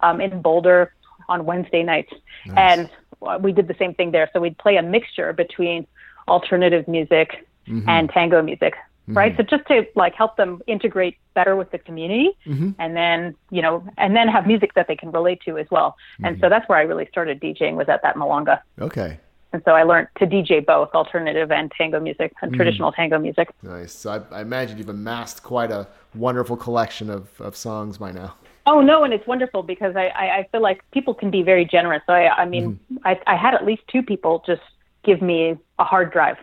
um, 0.00 0.20
in 0.20 0.42
Boulder 0.42 0.92
on 1.28 1.44
Wednesday 1.44 1.82
nights, 1.82 2.12
and 2.56 2.88
uh, 3.22 3.38
we 3.40 3.52
did 3.52 3.66
the 3.66 3.74
same 3.78 3.94
thing 3.94 4.12
there. 4.12 4.30
So 4.32 4.40
we'd 4.40 4.58
play 4.58 4.76
a 4.76 4.82
mixture 4.82 5.32
between 5.32 5.86
alternative 6.28 6.86
music 6.86 7.48
and 7.88 8.08
tango 8.10 8.42
music 8.42 8.74
right? 9.08 9.36
So 9.36 9.42
just 9.42 9.66
to 9.68 9.86
like 9.94 10.14
help 10.14 10.36
them 10.36 10.62
integrate 10.66 11.16
better 11.34 11.56
with 11.56 11.70
the 11.70 11.78
community, 11.78 12.36
and 12.78 12.96
then 12.96 13.34
you 13.50 13.62
know, 13.62 13.86
and 13.96 14.16
then 14.16 14.28
have 14.28 14.46
music 14.46 14.74
that 14.74 14.88
they 14.88 14.96
can 14.96 15.10
relate 15.12 15.40
to 15.46 15.58
as 15.58 15.66
well. 15.70 15.96
And 16.22 16.40
so 16.40 16.48
that's 16.48 16.68
where 16.68 16.78
I 16.78 16.82
really 16.82 17.06
started 17.06 17.40
DJing 17.40 17.74
was 17.74 17.88
at 17.88 18.02
that 18.02 18.16
milonga. 18.16 18.60
Okay, 18.80 19.18
And 19.52 19.62
so 19.64 19.72
I 19.72 19.84
learned 19.84 20.08
to 20.18 20.26
DJ 20.26 20.64
both 20.64 20.90
alternative 20.94 21.50
and 21.50 21.72
tango 21.76 22.00
music 22.00 22.32
and 22.42 22.50
hmm. 22.50 22.56
traditional 22.56 22.92
tango 22.92 23.18
music. 23.18 23.48
nice. 23.62 23.92
So 23.92 24.10
I, 24.30 24.38
I 24.38 24.40
imagine 24.42 24.78
you've 24.78 24.88
amassed 24.88 25.42
quite 25.42 25.70
a 25.70 25.86
wonderful 26.14 26.56
collection 26.56 27.10
of, 27.10 27.28
of 27.40 27.56
songs 27.56 27.98
by 27.98 28.12
now. 28.12 28.34
Oh 28.66 28.80
no, 28.80 29.04
and 29.04 29.14
it's 29.14 29.26
wonderful 29.26 29.62
because 29.62 29.94
I, 29.94 30.08
I, 30.08 30.38
I 30.38 30.48
feel 30.50 30.60
like 30.60 30.82
people 30.90 31.14
can 31.14 31.30
be 31.30 31.42
very 31.42 31.64
generous. 31.64 32.02
So 32.06 32.12
I, 32.12 32.42
I 32.42 32.44
mean, 32.46 32.80
hmm. 32.88 32.98
I, 33.04 33.20
I 33.26 33.36
had 33.36 33.54
at 33.54 33.64
least 33.64 33.82
two 33.90 34.02
people 34.02 34.42
just 34.46 34.62
give 35.04 35.22
me 35.22 35.56
a 35.78 35.84
hard 35.84 36.12
drive. 36.12 36.36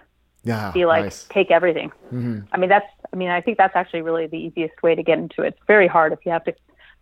Yeah, 0.45 0.71
Be 0.73 0.85
like, 0.85 1.05
nice. 1.05 1.25
take 1.31 1.51
everything. 1.51 1.89
Mm-hmm. 2.07 2.39
I 2.51 2.57
mean, 2.57 2.69
that's. 2.69 2.85
I 3.13 3.15
mean, 3.15 3.29
I 3.29 3.39
think 3.39 3.57
that's 3.57 3.75
actually 3.75 4.01
really 4.01 4.27
the 4.27 4.37
easiest 4.37 4.81
way 4.83 4.93
to 4.93 5.03
get 5.03 5.17
into 5.17 5.41
it. 5.43 5.49
It's 5.49 5.59
very 5.67 5.87
hard 5.87 6.11
if 6.11 6.19
you 6.25 6.31
have 6.33 6.43
to 6.45 6.53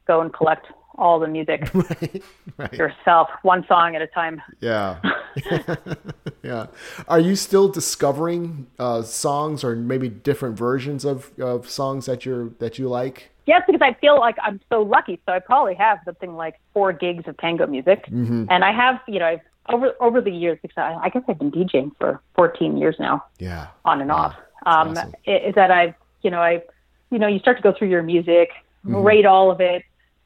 go 0.06 0.22
and 0.22 0.32
collect 0.32 0.68
all 0.96 1.20
the 1.20 1.28
music 1.28 1.74
right, 1.74 2.24
right. 2.58 2.74
yourself, 2.74 3.30
one 3.42 3.66
song 3.68 3.96
at 3.96 4.02
a 4.02 4.08
time. 4.08 4.42
Yeah. 4.60 5.00
yeah. 6.44 6.68
Are 7.08 7.20
you 7.20 7.36
still 7.36 7.68
discovering 7.70 8.68
uh, 8.80 9.02
songs 9.04 9.64
or 9.64 9.76
maybe 9.76 10.10
different 10.10 10.58
versions 10.58 11.06
of, 11.06 11.32
of 11.40 11.70
songs 11.70 12.06
that 12.06 12.26
you're 12.26 12.50
that 12.60 12.78
you 12.80 12.88
like? 12.90 13.30
Yes, 13.48 13.64
because 13.68 13.82
I 13.82 13.94
feel 14.00 14.20
like 14.20 14.36
I'm 14.42 14.60
so 14.70 14.82
lucky. 14.84 15.20
So 15.26 15.34
I 15.34 15.40
probably 15.40 15.74
have 15.76 16.00
something 16.06 16.36
like 16.36 16.56
four 16.74 16.94
gigs 16.94 17.28
of 17.28 17.38
tango 17.38 17.66
music, 17.68 18.06
Mm-hmm. 18.06 18.46
and 18.50 18.64
I 18.64 18.72
have, 18.72 19.00
you 19.08 19.20
know, 19.20 19.26
I've, 19.26 19.40
over 19.70 19.92
over 20.00 20.22
the 20.22 20.32
years, 20.32 20.60
because 20.62 20.78
I, 20.78 20.94
I 21.06 21.10
guess 21.10 21.24
I've 21.28 21.40
been 21.40 21.52
DJing 21.52 21.92
for 22.00 22.22
14 22.36 22.78
years 22.78 22.96
now, 23.00 23.24
Yeah. 23.40 23.68
on 23.86 24.02
and 24.02 24.10
Wow. 24.10 24.16
off. 24.18 24.36
Um, 24.66 24.90
awesome. 24.96 25.14
that 25.56 25.72
I've 25.72 25.96
you 26.22 26.30
know, 26.30 26.40
I, 26.40 26.62
you 27.10 27.18
know, 27.18 27.28
you 27.28 27.40
start 27.40 27.58
to 27.58 27.64
go 27.64 27.74
through 27.78 27.90
your 27.90 28.04
music, 28.04 28.50
Mm-hmm. 28.86 28.96
rate 28.96 29.26
all 29.28 29.52
of 29.52 29.60
it, 29.62 29.84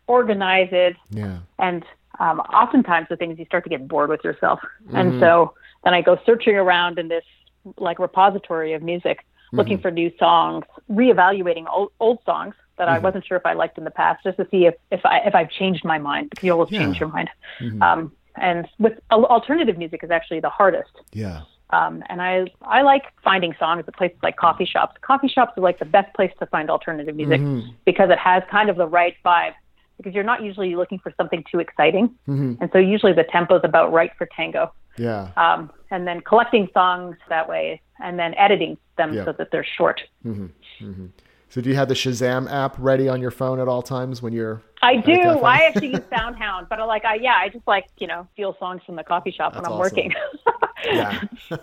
organize 0.08 0.70
it, 0.72 0.96
Yeah. 1.10 1.40
and 1.60 1.84
um, 2.20 2.40
oftentimes 2.62 3.08
the 3.10 3.16
things 3.16 3.38
you 3.40 3.46
start 3.46 3.64
to 3.64 3.70
get 3.70 3.88
bored 3.88 4.10
with 4.10 4.24
yourself 4.24 4.60
Mm-hmm. 4.86 4.96
and 4.98 5.20
so 5.20 5.54
then 5.84 5.94
i 5.94 6.02
go 6.02 6.18
searching 6.26 6.56
around 6.56 6.98
in 7.00 7.08
this 7.08 7.24
like 7.78 8.00
repository 8.00 8.74
of 8.74 8.82
music 8.82 9.20
Mm-hmm. 9.20 9.58
looking 9.58 9.78
for 9.80 9.92
new 9.92 10.12
songs 10.18 10.66
reevaluating 10.92 11.66
old, 11.72 11.92
old 12.00 12.20
songs 12.26 12.56
that 12.78 12.88
Mm-hmm. 12.88 12.96
i 12.96 13.00
wasn't 13.00 13.26
sure 13.26 13.38
if 13.38 13.46
i 13.46 13.54
liked 13.54 13.78
in 13.78 13.84
the 13.84 13.92
past 13.92 14.24
just 14.24 14.38
to 14.38 14.48
see 14.52 14.66
if, 14.66 14.76
if 14.92 15.06
i 15.06 15.20
if 15.20 15.36
i've 15.36 15.50
changed 15.50 15.84
my 15.86 15.98
mind 16.00 16.30
because 16.30 16.44
you 16.46 16.52
always 16.52 16.72
Yeah. 16.72 16.80
change 16.80 17.00
your 17.00 17.10
mind 17.10 17.30
Mm-hmm. 17.62 17.82
um, 17.82 18.12
and 18.36 18.68
with 18.80 18.94
al- 19.12 19.26
alternative 19.26 19.78
music 19.78 20.04
is 20.04 20.12
actually 20.12 20.42
the 20.42 20.50
hardest 20.50 20.92
Yeah. 21.14 21.42
um, 21.70 22.04
and 22.10 22.22
I 22.22 22.46
I 22.64 22.82
like 22.82 23.04
finding 23.24 23.54
songs 23.60 23.86
at 23.88 23.96
places 23.96 24.18
like 24.28 24.36
coffee 24.36 24.66
shops. 24.66 24.94
Coffee 25.02 25.30
shops 25.36 25.54
are 25.58 25.62
like 25.62 25.80
the 25.80 25.86
best 25.98 26.14
place 26.18 26.34
to 26.40 26.46
find 26.48 26.70
alternative 26.70 27.16
music 27.16 27.40
Mm-hmm. 27.42 27.70
because 27.86 28.10
it 28.10 28.20
has 28.20 28.44
kind 28.52 28.70
of 28.70 28.76
the 28.84 28.88
right 29.00 29.16
vibe. 29.26 29.54
Because 29.98 30.14
you're 30.14 30.24
not 30.24 30.44
usually 30.44 30.76
looking 30.76 31.00
for 31.00 31.14
something 31.18 31.44
too 31.52 31.60
exciting, 31.60 32.10
Mm-hmm. 32.28 32.56
and 32.62 32.70
so 32.72 32.78
usually 32.80 33.14
the 33.14 33.24
tempo 33.24 33.56
is 33.58 33.62
about 33.64 33.92
right 33.94 34.12
for 34.18 34.28
tango. 34.36 34.74
Yeah. 34.98 35.30
Um, 35.38 35.72
and 35.92 36.08
then 36.08 36.22
collecting 36.22 36.68
songs 36.74 37.16
that 37.30 37.48
way, 37.50 37.82
and 38.04 38.18
then 38.20 38.34
editing 38.36 38.78
them 38.98 39.14
Yeah. 39.14 39.26
so 39.26 39.32
that 39.34 39.52
they're 39.52 39.66
short. 39.78 40.02
So 41.50 41.62
do 41.62 41.70
you 41.70 41.76
have 41.76 41.88
the 41.88 41.94
Shazam 41.94 42.52
app 42.52 42.76
ready 42.78 43.08
on 43.08 43.22
your 43.22 43.32
phone 43.32 43.60
at 43.62 43.68
all 43.70 43.82
times 43.82 44.22
when 44.22 44.34
you're 44.34 44.62
I 44.82 44.98
do. 44.98 45.14
I 45.14 45.60
actually 45.68 45.88
use 45.92 46.00
SoundHound, 46.12 46.68
but 46.70 46.80
I 46.80 46.84
like 46.84 47.06
I 47.06 47.16
yeah, 47.16 47.36
I 47.40 47.48
just 47.50 47.66
like 47.68 47.86
you 47.98 48.08
know 48.08 48.28
steal 48.34 48.56
songs 48.60 48.82
from 48.86 48.96
the 48.98 49.04
coffee 49.04 49.32
shop 49.32 49.54
That's 49.54 49.64
when 49.68 49.74
I'm 49.74 49.80
awesome. 49.80 49.96
working. 49.96 50.14
Yeah. 50.86 51.22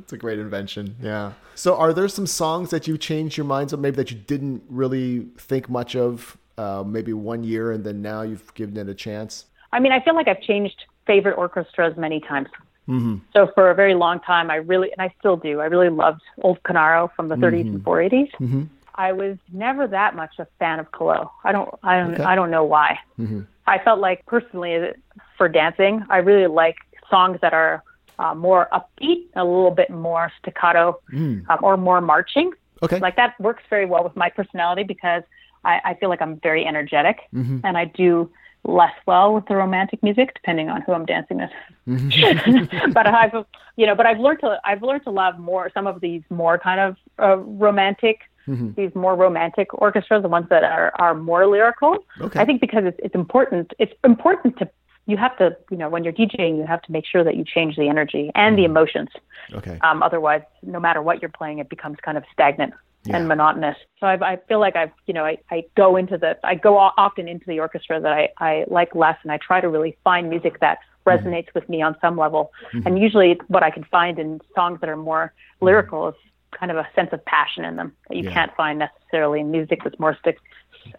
It's 0.00 0.12
a 0.12 0.16
great 0.18 0.38
invention. 0.38 0.96
Yeah. 1.02 1.32
So 1.54 1.76
are 1.76 1.92
there 1.92 2.08
some 2.08 2.26
songs 2.26 2.70
that 2.70 2.86
you 2.88 2.96
changed 2.98 3.36
your 3.36 3.44
minds 3.46 3.72
on 3.74 3.80
maybe 3.80 3.96
that 3.96 4.10
you 4.10 4.16
didn't 4.16 4.62
really 4.68 5.26
think 5.36 5.68
much 5.68 5.94
of 5.96 6.36
uh, 6.58 6.82
maybe 6.86 7.12
one 7.12 7.44
year 7.44 7.72
and 7.72 7.84
then 7.84 8.02
now 8.02 8.22
you've 8.22 8.52
given 8.54 8.76
it 8.76 8.88
a 8.88 8.94
chance? 8.94 9.46
I 9.72 9.80
mean, 9.80 9.92
I 9.92 10.00
feel 10.00 10.14
like 10.14 10.28
I've 10.28 10.40
changed 10.42 10.84
favorite 11.06 11.38
orchestras 11.38 11.96
many 11.96 12.20
times. 12.20 12.48
Mm-hmm. 12.88 13.16
So 13.34 13.50
for 13.54 13.70
a 13.70 13.74
very 13.74 13.94
long 13.94 14.18
time, 14.20 14.50
I 14.50 14.56
really, 14.56 14.90
and 14.92 15.00
I 15.00 15.14
still 15.18 15.36
do, 15.36 15.60
I 15.60 15.66
really 15.66 15.90
loved 15.90 16.22
Old 16.42 16.62
Canaro 16.62 17.10
from 17.14 17.28
the 17.28 17.34
30s 17.36 17.66
and 17.66 17.84
40s. 17.84 18.30
Mm-hmm. 18.40 18.62
I 18.94 19.12
was 19.12 19.36
never 19.52 19.86
that 19.86 20.16
much 20.16 20.34
a 20.38 20.46
fan 20.58 20.80
of 20.80 20.90
Caló. 20.90 21.30
I 21.44 21.52
don't, 21.52 21.68
I 21.82 21.98
don't, 21.98 22.14
Okay. 22.14 22.22
I 22.24 22.34
don't 22.34 22.50
know 22.50 22.64
why. 22.64 22.98
Mm-hmm. 23.18 23.42
I 23.66 23.78
felt 23.78 24.00
like 24.00 24.24
personally 24.26 24.88
for 25.36 25.48
dancing, 25.48 26.04
I 26.08 26.18
really 26.18 26.46
like 26.48 26.76
songs 27.10 27.38
that 27.42 27.52
are 27.52 27.84
uh, 28.18 28.34
more 28.34 28.68
upbeat, 28.72 29.26
a 29.36 29.44
little 29.44 29.70
bit 29.70 29.90
more 29.90 30.32
staccato, 30.40 30.98
Mm. 31.12 31.48
um, 31.48 31.58
or 31.62 31.76
more 31.76 32.00
marching. 32.00 32.52
Okay. 32.82 32.98
Like 32.98 33.16
that 33.16 33.38
works 33.38 33.62
very 33.70 33.86
well 33.86 34.02
with 34.02 34.16
my 34.16 34.30
personality 34.30 34.82
because 34.82 35.22
I, 35.68 35.90
I 35.90 35.94
feel 35.94 36.08
like 36.08 36.22
I'm 36.22 36.40
very 36.40 36.64
energetic, 36.66 37.18
mm-hmm. 37.34 37.60
and 37.62 37.76
I 37.76 37.84
do 37.84 38.30
less 38.64 38.94
well 39.06 39.34
with 39.34 39.46
the 39.46 39.56
romantic 39.56 40.02
music, 40.02 40.34
depending 40.34 40.68
on 40.68 40.80
who 40.82 40.92
I'm 40.92 41.06
dancing 41.06 41.38
with. 41.38 41.50
Mm-hmm. 41.86 42.92
but 42.92 43.06
I've, 43.06 43.34
you 43.76 43.86
know, 43.86 43.94
but 43.94 44.06
I've 44.06 44.18
learned 44.18 44.40
to 44.40 44.58
I've 44.64 44.82
learned 44.82 45.04
to 45.04 45.10
love 45.10 45.38
more 45.38 45.70
some 45.74 45.86
of 45.86 46.00
these 46.00 46.22
more 46.30 46.58
kind 46.58 46.80
of 46.80 46.96
uh, 47.22 47.36
romantic. 47.36 48.20
Mm-hmm. 48.46 48.80
These 48.80 48.94
more 48.94 49.14
romantic 49.14 49.74
orchestras, 49.74 50.22
the 50.22 50.28
ones 50.28 50.46
that 50.48 50.64
are, 50.64 50.90
are 50.98 51.14
more 51.14 51.46
lyrical. 51.46 51.98
Okay. 52.18 52.40
I 52.40 52.46
think 52.46 52.62
because 52.62 52.84
it's, 52.86 52.98
it's 53.02 53.14
important. 53.14 53.74
It's 53.78 53.92
important 54.04 54.56
to 54.60 54.70
you 55.04 55.18
have 55.18 55.36
to, 55.36 55.54
you 55.70 55.76
know, 55.76 55.90
when 55.90 56.02
you're 56.02 56.14
DJing, 56.14 56.56
you 56.56 56.66
have 56.66 56.80
to 56.82 56.92
make 56.92 57.04
sure 57.04 57.22
that 57.24 57.36
you 57.36 57.44
change 57.44 57.76
the 57.76 57.88
energy 57.88 58.30
and 58.34 58.56
the 58.56 58.62
mm-hmm. 58.62 58.70
emotions. 58.70 59.08
Okay. 59.52 59.78
Um, 59.82 60.02
otherwise, 60.02 60.42
no 60.62 60.80
matter 60.80 61.02
what 61.02 61.20
you're 61.20 61.30
playing, 61.30 61.58
it 61.58 61.68
becomes 61.68 61.98
kind 62.02 62.16
of 62.16 62.24
stagnant 62.32 62.72
yeah. 63.08 63.16
and 63.16 63.28
monotonous. 63.28 63.76
So 64.00 64.06
I, 64.06 64.32
I 64.32 64.36
feel 64.48 64.60
like 64.60 64.76
I've, 64.76 64.92
you 65.06 65.14
know, 65.14 65.24
I, 65.24 65.38
I 65.50 65.64
go 65.76 65.96
into 65.96 66.18
the, 66.18 66.38
I 66.44 66.54
go 66.54 66.76
often 66.76 67.28
into 67.28 67.44
the 67.46 67.60
orchestra 67.60 68.00
that 68.00 68.12
I, 68.12 68.28
I 68.38 68.64
like 68.68 68.94
less, 68.94 69.16
and 69.22 69.32
I 69.32 69.38
try 69.38 69.60
to 69.60 69.68
really 69.68 69.96
find 70.04 70.28
music 70.28 70.60
that 70.60 70.78
mm-hmm. 70.78 71.10
resonates 71.10 71.46
mm-hmm. 71.46 71.58
with 71.58 71.68
me 71.68 71.82
on 71.82 71.96
some 72.00 72.16
level. 72.16 72.52
Mm-hmm. 72.72 72.86
And 72.86 72.98
usually, 72.98 73.40
what 73.48 73.62
I 73.62 73.70
can 73.70 73.84
find 73.84 74.18
in 74.18 74.40
songs 74.54 74.80
that 74.80 74.88
are 74.88 74.96
more 74.96 75.32
lyrical 75.60 76.08
is 76.08 76.14
kind 76.52 76.70
of 76.70 76.78
a 76.78 76.88
sense 76.94 77.10
of 77.12 77.24
passion 77.24 77.64
in 77.64 77.76
them 77.76 77.92
that 78.08 78.16
you 78.16 78.24
yeah. 78.24 78.32
can't 78.32 78.56
find 78.56 78.78
necessarily 78.78 79.40
in 79.40 79.50
music 79.50 79.80
that's 79.84 79.98
more 79.98 80.16
stick, 80.20 80.38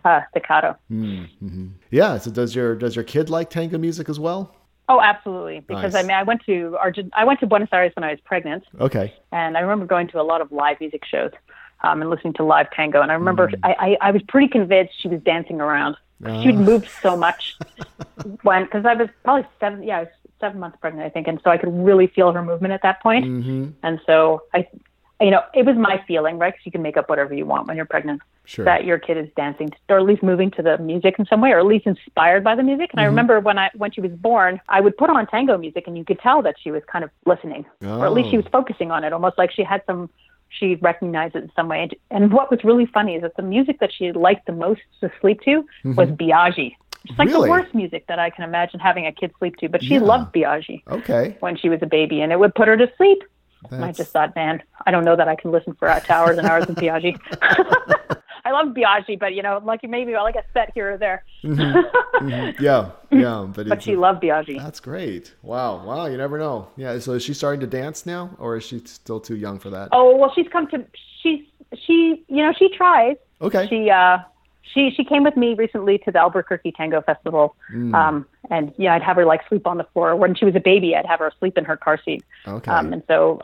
uh, 0.06 0.22
staccato. 0.32 0.76
Mm-hmm. 0.92 1.68
Yeah. 1.92 2.18
So 2.18 2.32
does 2.32 2.56
your 2.56 2.76
does 2.76 2.96
your 2.96 3.04
kid 3.04 3.30
like 3.30 3.50
tango 3.50 3.78
music 3.78 4.10
as 4.10 4.20
well? 4.20 4.56
Oh, 4.90 5.00
absolutely. 5.00 5.60
Because 5.60 5.94
nice. 5.94 6.04
I 6.04 6.08
mean, 6.08 6.18
I 6.18 6.24
went 6.24 6.42
to 6.48 6.76
Argent- 6.80 7.14
I 7.16 7.24
went 7.24 7.40
to 7.42 7.48
Buenos 7.48 7.70
Aires 7.72 7.92
when 7.96 8.04
I 8.04 8.10
was 8.10 8.20
pregnant. 8.26 8.64
Okay. 8.82 9.14
And 9.32 9.56
I 9.56 9.60
remember 9.60 9.86
going 9.86 10.08
to 10.10 10.20
a 10.20 10.24
lot 10.24 10.42
of 10.42 10.52
live 10.52 10.80
music 10.80 11.04
shows 11.06 11.32
um, 11.82 12.02
and 12.02 12.10
listening 12.10 12.34
to 12.34 12.44
live 12.44 12.72
tango. 12.72 13.02
And 13.02 13.12
I 13.12 13.16
remember 13.16 13.50
mm. 13.50 13.60
I, 13.64 13.98
I, 14.02 14.08
I 14.10 14.12
was 14.12 14.22
pretty 14.24 14.48
convinced 14.48 14.94
she 15.00 15.08
was 15.08 15.22
dancing 15.22 15.62
around. 15.62 15.96
Uh. 16.24 16.42
She'd 16.44 16.58
moved 16.58 16.90
so 17.02 17.16
much 17.16 17.58
when 18.44 18.66
because 18.66 18.86
I 18.86 18.94
was 18.94 19.10
probably 19.24 19.48
seven. 19.60 19.84
Yeah, 19.84 20.00
I 20.00 20.02
was 20.02 20.10
seven 20.42 20.60
months 20.60 20.78
pregnant, 20.82 21.06
I 21.06 21.10
think, 21.10 21.28
and 21.28 21.40
so 21.44 21.50
I 21.50 21.58
could 21.58 21.74
really 21.74 22.08
feel 22.08 22.32
her 22.32 22.44
movement 22.44 22.74
at 22.74 22.82
that 22.84 23.02
point. 23.02 23.26
Mm-hmm. 23.26 23.70
And 23.84 24.00
so 24.06 24.44
I 24.54 24.68
you 25.22 25.32
know, 25.32 25.42
it 25.54 25.66
was 25.66 25.76
my 25.76 26.02
feeling, 26.08 26.38
right? 26.38 26.54
Because 26.54 26.66
you 26.66 26.72
can 26.72 26.82
make 26.82 26.96
up 26.96 27.10
whatever 27.10 27.34
you 27.34 27.46
want 27.46 27.68
when 27.68 27.76
you're 27.76 27.86
pregnant. 27.86 28.22
Sure. 28.46 28.66
That 28.66 28.84
your 28.84 28.98
kid 28.98 29.16
is 29.18 29.30
dancing, 29.36 29.70
to, 29.70 29.78
or 29.90 30.00
at 30.00 30.06
least 30.06 30.24
moving 30.24 30.50
to 30.52 30.64
the 30.64 30.80
music 30.80 31.16
in 31.20 31.26
some 31.28 31.40
way, 31.40 31.52
or 31.52 31.60
at 31.60 31.68
least 31.68 31.86
inspired 31.86 32.44
by 32.44 32.56
the 32.56 32.64
music. 32.64 32.90
And 32.92 32.98
mm-hmm. 32.98 33.00
I 33.02 33.06
remember 33.06 33.40
when 33.40 33.60
I 33.60 33.70
when 33.76 33.92
she 33.92 34.02
was 34.02 34.12
born, 34.12 34.60
I 34.70 34.82
would 34.82 34.98
put 34.98 35.12
on 35.12 35.28
tango 35.28 35.56
music, 35.56 35.84
and 35.86 35.96
you 35.96 36.04
could 36.04 36.20
tell 36.20 36.42
that 36.42 36.56
she 36.60 36.72
was 36.72 36.82
kind 36.92 37.04
of 37.04 37.12
listening, 37.28 37.66
oh. 37.84 38.00
or 38.00 38.08
at 38.08 38.14
least 38.14 38.32
she 38.32 38.38
was 38.38 38.48
oh. 38.48 38.52
focusing 38.52 38.90
on 38.90 39.04
it, 39.04 39.14
almost 39.14 39.38
like 39.38 39.52
she 39.52 39.64
had 39.64 39.84
some. 39.86 40.10
She 40.50 40.76
recognized 40.76 41.36
it 41.36 41.44
in 41.44 41.52
some 41.56 41.68
way. 41.68 41.84
And, 41.84 41.96
and 42.10 42.34
what 42.34 42.50
was 42.50 42.64
really 42.64 42.86
funny 42.88 43.16
is 43.16 43.22
that 43.22 43.36
the 43.36 43.44
music 43.44 43.80
that 43.80 43.94
she 43.94 44.12
liked 44.12 44.46
the 44.48 44.52
most 44.52 44.82
to 45.02 45.12
sleep 45.22 45.42
to 45.42 45.62
mm-hmm. 45.62 45.96
was 45.96 46.10
Biagi. 46.10 46.76
It's 47.06 47.18
like 47.18 47.30
really? 47.30 47.48
the 47.48 47.52
worst 47.52 47.74
music 47.74 48.06
that 48.08 48.20
I 48.20 48.30
can 48.30 48.44
imagine 48.44 48.80
having 48.80 49.06
a 49.06 49.12
kid 49.12 49.32
sleep 49.40 49.56
to, 49.58 49.70
but 49.70 49.82
she 49.84 49.96
yeah. 49.96 50.02
loved 50.02 50.34
Biagi. 50.34 50.84
Okay. 50.88 51.38
When 51.40 51.56
she 51.56 51.70
was 51.70 51.80
a 51.82 51.86
baby, 51.86 52.22
and 52.22 52.32
it 52.32 52.40
would 52.40 52.54
put 52.56 52.68
her 52.68 52.76
to 52.76 52.92
sleep. 52.98 53.24
That's... 53.70 53.84
I 53.84 53.92
just 53.92 54.12
thought, 54.12 54.36
man, 54.36 54.62
I 54.86 54.92
don't 54.92 55.06
know 55.06 55.16
that 55.16 55.28
I 55.28 55.36
can 55.36 55.52
listen 55.52 55.74
for 55.76 55.88
hours 55.88 56.38
and 56.38 56.48
hours 56.48 56.68
of 56.68 56.76
Biagi. 56.76 57.18
I 58.46 58.52
love 58.52 58.74
Biagi, 58.74 59.20
but 59.20 59.34
you 59.34 59.42
know, 59.42 59.62
like 59.64 59.82
maybe 59.84 60.14
like 60.14 60.36
a 60.36 60.44
set 60.54 60.72
here 60.74 60.94
or 60.94 60.98
there. 60.98 61.24
mm-hmm. 61.44 61.80
Mm-hmm. 62.20 62.62
Yeah, 62.62 62.92
yeah, 63.12 63.48
but 63.50 63.70
but 63.70 63.82
she 63.82 63.94
a, 63.94 64.00
loved 64.00 64.22
Biagi. 64.22 64.58
That's 64.58 64.82
great. 64.82 65.34
Wow, 65.42 65.86
wow, 65.86 66.08
you 66.08 66.18
never 66.18 66.38
know. 66.38 66.68
Yeah, 66.76 67.00
so 67.00 67.14
is 67.14 67.24
she 67.24 67.34
starting 67.34 67.62
to 67.62 67.68
dance 67.68 68.06
now, 68.06 68.36
or 68.38 68.58
is 68.58 68.66
she 68.66 68.80
still 68.80 69.22
too 69.22 69.38
young 69.38 69.58
for 69.58 69.70
that? 69.70 69.88
Oh 69.94 70.18
well, 70.18 70.32
she's 70.36 70.48
come 70.52 70.68
to 70.68 70.86
she's 71.24 71.46
she 71.86 72.26
you 72.28 72.44
know 72.44 72.52
she 72.58 72.68
tries. 72.76 73.16
Okay. 73.42 73.68
She 73.70 73.90
uh 73.90 74.18
she 74.74 74.92
she 74.96 75.04
came 75.04 75.24
with 75.24 75.38
me 75.38 75.54
recently 75.54 75.98
to 76.00 76.12
the 76.12 76.20
Albuquerque 76.20 76.74
Tango 76.74 77.02
Festival, 77.02 77.56
mm. 77.74 77.94
um, 77.94 78.26
and 78.50 78.74
yeah, 78.78 78.96
I'd 78.96 79.04
have 79.04 79.16
her 79.16 79.26
like 79.26 79.48
sleep 79.48 79.66
on 79.66 79.78
the 79.78 79.86
floor. 79.86 80.16
When 80.16 80.36
she 80.36 80.46
was 80.46 80.56
a 80.56 80.60
baby, 80.60 80.96
I'd 80.96 81.06
have 81.06 81.20
her 81.20 81.32
sleep 81.40 81.58
in 81.58 81.66
her 81.66 81.78
car 81.78 82.00
seat. 82.04 82.24
Okay. 82.48 82.72
Um, 82.72 82.94
and 82.94 83.04
so, 83.08 83.42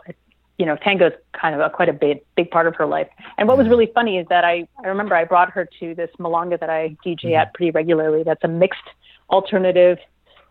you 0.57 0.65
know, 0.65 0.77
tango 0.77 1.07
is 1.07 1.13
kind 1.33 1.53
of 1.53 1.61
a, 1.61 1.69
quite 1.69 1.89
a 1.89 1.93
big 1.93 2.21
big 2.35 2.49
part 2.49 2.67
of 2.67 2.75
her 2.75 2.85
life. 2.85 3.07
And 3.37 3.47
what 3.47 3.57
was 3.57 3.67
really 3.67 3.91
funny 3.93 4.17
is 4.17 4.27
that 4.29 4.43
I 4.43 4.67
I 4.83 4.87
remember 4.87 5.15
I 5.15 5.25
brought 5.25 5.51
her 5.51 5.67
to 5.79 5.95
this 5.95 6.09
milonga 6.19 6.59
that 6.59 6.69
I 6.69 6.95
DJ 7.05 7.25
mm. 7.25 7.37
at 7.37 7.53
pretty 7.53 7.71
regularly. 7.71 8.23
That's 8.23 8.43
a 8.43 8.47
mixed 8.47 8.87
alternative 9.29 9.97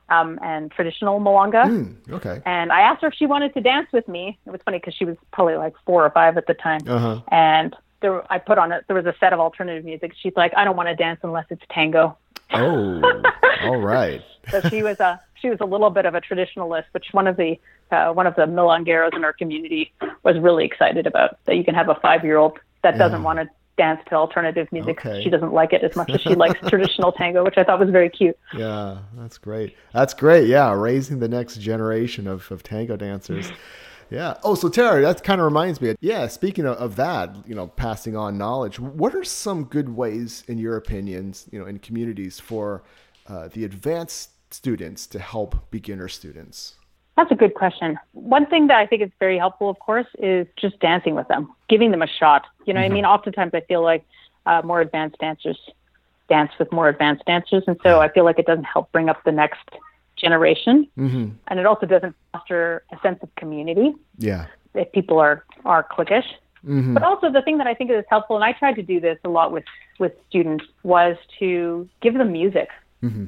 um, 0.09 0.39
and 0.43 0.71
traditional 0.71 1.21
milonga. 1.21 1.65
Mm, 1.65 2.13
okay. 2.13 2.43
And 2.45 2.73
I 2.73 2.81
asked 2.81 3.03
her 3.03 3.09
if 3.09 3.15
she 3.15 3.27
wanted 3.27 3.55
to 3.55 3.61
dance 3.61 3.89
with 3.93 4.07
me. 4.09 4.39
It 4.47 4.51
was 4.51 4.61
funny 4.65 4.79
because 4.79 4.95
she 4.95 5.05
was 5.05 5.17
probably 5.33 5.57
like 5.57 5.75
four 5.87 6.05
or 6.05 6.11
five 6.11 6.37
at 6.37 6.47
the 6.47 6.55
time. 6.55 6.81
Uh-huh. 6.87 7.21
And 7.29 7.75
there, 8.01 8.31
I 8.31 8.39
put 8.39 8.59
on 8.59 8.73
it. 8.73 8.85
There 8.87 8.97
was 8.97 9.07
a 9.07 9.15
set 9.19 9.33
of 9.33 9.41
alternative 9.41 9.85
music. 9.85 10.13
She's 10.21 10.35
like, 10.37 10.53
I 10.57 10.65
don't 10.65 10.77
want 10.77 10.89
to 10.89 10.95
dance 10.95 11.21
unless 11.23 11.47
it's 11.51 11.63
tango. 11.71 12.19
Oh, 12.55 13.23
all 13.63 13.81
right. 13.81 14.23
so 14.51 14.61
she 14.69 14.83
was 14.83 15.01
a 15.01 15.21
she 15.41 15.51
was 15.51 15.59
a 15.61 15.65
little 15.65 15.91
bit 15.91 16.07
of 16.07 16.15
a 16.15 16.21
traditionalist, 16.21 16.85
which 16.93 17.07
one 17.13 17.27
of 17.27 17.37
the 17.37 17.59
uh, 17.91 18.13
one 18.13 18.27
of 18.27 18.35
the 18.37 18.43
milongueros 18.43 19.15
in 19.15 19.25
our 19.25 19.33
community 19.33 19.93
was 20.23 20.39
really 20.39 20.65
excited 20.65 21.07
about. 21.07 21.39
That 21.47 21.57
you 21.57 21.65
can 21.65 21.75
have 21.75 21.89
a 21.89 21.95
five 21.97 22.25
year 22.25 22.37
old 22.37 22.59
that 22.83 22.99
doesn't 22.99 23.23
want 23.23 23.39
to 23.39 23.49
dance 23.77 24.01
to 24.09 24.15
alternative 24.15 24.69
music. 24.71 25.05
Okay. 25.05 25.23
She 25.23 25.31
doesn't 25.31 25.53
like 25.53 25.73
it 25.73 25.83
as 25.83 25.97
much 25.97 26.11
as 26.11 26.21
she 26.21 26.35
likes 26.35 26.61
traditional 26.69 27.13
tango, 27.13 27.45
which 27.45 27.55
I 27.57 27.65
thought 27.65 27.81
was 27.81 27.91
very 27.91 28.09
cute. 28.09 28.39
Yeah, 28.57 28.99
that's 29.17 29.39
great. 29.39 29.77
That's 29.93 30.15
great. 30.15 30.49
Yeah, 30.49 30.73
raising 30.73 31.19
the 31.19 31.29
next 31.29 31.57
generation 31.57 32.27
of, 32.27 32.51
of 32.53 32.63
tango 32.63 32.97
dancers. 32.97 33.51
Yeah. 34.11 34.35
Oh, 34.43 34.55
so 34.55 34.69
Tara, 34.69 35.01
that 35.03 35.23
kind 35.25 35.41
of 35.41 35.45
reminds 35.45 35.81
me. 35.81 35.95
Yeah. 36.01 36.27
Speaking 36.29 36.67
of, 36.67 36.77
of, 36.77 36.97
that, 36.97 37.35
you 37.47 37.55
know, 37.55 37.69
passing 37.69 38.17
on 38.17 38.39
knowledge. 38.39 38.79
What 38.79 39.15
are 39.15 39.25
some 39.25 39.65
good 39.65 39.89
ways, 39.89 40.45
in 40.49 40.59
your 40.59 40.77
opinions, 40.77 41.49
you 41.51 41.59
know, 41.59 41.67
in 41.67 41.79
communities 41.79 42.41
for 42.41 42.83
uh, 43.27 43.49
the 43.53 43.65
advanced 43.65 44.31
students 44.51 45.07
to 45.09 45.19
help 45.19 45.71
beginner 45.71 46.09
students? 46.09 46.75
That's 47.17 47.31
a 47.31 47.37
good 47.37 47.55
question. 47.55 47.99
One 48.13 48.47
thing 48.47 48.67
that 48.69 48.77
I 48.77 48.87
think 48.87 49.03
is 49.03 49.11
very 49.21 49.39
helpful, 49.39 49.71
of 49.71 49.79
course, 49.79 50.07
is 50.19 50.47
just 50.57 50.79
dancing 50.81 51.15
with 51.15 51.29
them, 51.29 51.53
giving 51.69 51.91
them 51.93 52.03
a 52.03 52.09
shot. 52.09 52.45
You 52.67 52.75
know, 52.75 52.81
mm-hmm. 52.81 52.93
I 52.93 52.95
mean, 52.95 53.05
oftentimes 53.05 53.53
I 53.55 53.61
feel 53.61 53.83
like 53.83 54.05
uh, 54.47 54.63
more 54.65 54.81
advanced 54.81 55.19
dancers 55.19 55.59
dance 56.29 56.51
with 56.59 56.73
more 56.73 56.89
advanced 56.89 57.25
dancers, 57.27 57.65
and 57.67 57.77
so 57.83 58.01
I 58.01 58.09
feel 58.09 58.25
like 58.25 58.39
it 58.39 58.47
doesn't 58.47 58.65
help 58.65 58.91
bring 58.93 59.09
up 59.09 59.23
the 59.25 59.33
next 59.33 59.61
generation, 60.17 60.89
mm-hmm. 60.99 61.31
and 61.49 61.61
it 61.61 61.67
also 61.67 61.87
doesn't 61.87 62.15
foster 62.33 62.85
a 62.93 62.99
sense 63.01 63.19
of 63.23 63.35
community. 63.37 63.95
Yeah, 64.19 64.47
if 64.75 64.91
people 64.93 65.19
are 65.19 65.45
are 65.65 65.85
cliquish. 65.85 66.27
Mm-hmm. 66.65 66.95
But 66.95 67.03
also 67.03 67.31
the 67.31 67.43
thing 67.43 67.59
that 67.59 67.67
I 67.67 67.75
think 67.75 67.91
is 67.91 68.05
helpful, 68.09 68.37
and 68.37 68.45
I 68.45 68.53
tried 68.53 68.75
to 68.77 68.83
do 68.83 68.99
this 68.99 69.19
a 69.25 69.29
lot 69.29 69.53
with 69.53 69.65
with 69.99 70.13
students, 70.29 70.65
was 70.83 71.17
to 71.39 71.89
give 72.01 72.15
them 72.15 72.33
music. 72.33 72.69
Mm-hmm. 73.03 73.27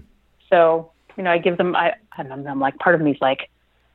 So 0.49 0.91
you 1.17 1.23
know, 1.23 1.31
I 1.31 1.39
give 1.39 1.57
them. 1.59 1.77
I 1.77 1.95
I 2.17 2.23
don't 2.23 2.43
know. 2.43 2.51
I'm 2.51 2.61
like 2.61 2.79
part 2.79 2.95
of 2.95 3.01
me 3.01 3.13
is 3.13 3.19
like, 3.21 3.51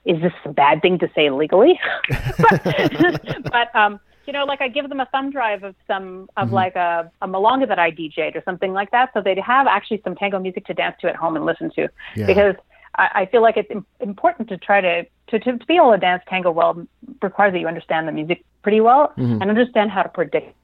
is 0.06 0.22
this 0.22 0.34
a 0.46 0.50
bad 0.50 0.82
thing 0.82 1.00
to 1.00 1.10
say 1.16 1.30
legally? 1.30 1.80
but, 2.38 3.42
but 3.52 3.76
um, 3.76 4.00
you 4.26 4.34
know, 4.34 4.46
like 4.46 4.62
I 4.62 4.68
give 4.68 4.90
them 4.90 5.00
a 5.00 5.06
thumb 5.08 5.32
drive 5.32 5.64
of 5.64 5.76
some 5.88 6.30
of 6.38 6.48
mm-hmm. 6.48 6.56
like 6.56 6.76
a, 6.76 7.12
a 7.22 7.28
milonga 7.28 7.68
that 7.68 7.80
I 7.80 7.92
DJ'd 7.92 8.36
or 8.36 8.44
something 8.46 8.74
like 8.74 8.92
that, 8.92 9.10
so 9.14 9.22
they'd 9.22 9.40
have 9.40 9.68
actually 9.68 10.02
some 10.04 10.16
tango 10.16 10.40
music 10.40 10.66
to 10.68 10.74
dance 10.74 10.96
to 11.02 11.10
at 11.10 11.16
home 11.16 11.36
and 11.36 11.46
listen 11.46 11.72
to. 11.76 11.88
Yeah. 12.16 12.28
Because 12.28 12.56
I, 12.96 13.10
I 13.14 13.26
feel 13.28 13.42
like 13.42 13.58
it's 13.58 13.72
important 14.00 14.50
to 14.50 14.58
try 14.58 14.82
to, 14.82 15.06
to, 15.28 15.40
to, 15.40 15.66
be 15.66 15.76
able 15.76 15.92
to 15.92 15.98
dance 15.98 16.24
tango 16.28 16.52
well 16.52 16.86
requires 17.22 17.54
that 17.54 17.60
you 17.60 17.68
understand 17.68 18.08
the 18.08 18.12
music 18.12 18.44
pretty 18.64 18.82
well 18.82 19.14
mm-hmm. 19.18 19.42
and 19.42 19.50
understand 19.50 19.92
how 19.92 20.04
to 20.04 20.10
predict 20.10 20.56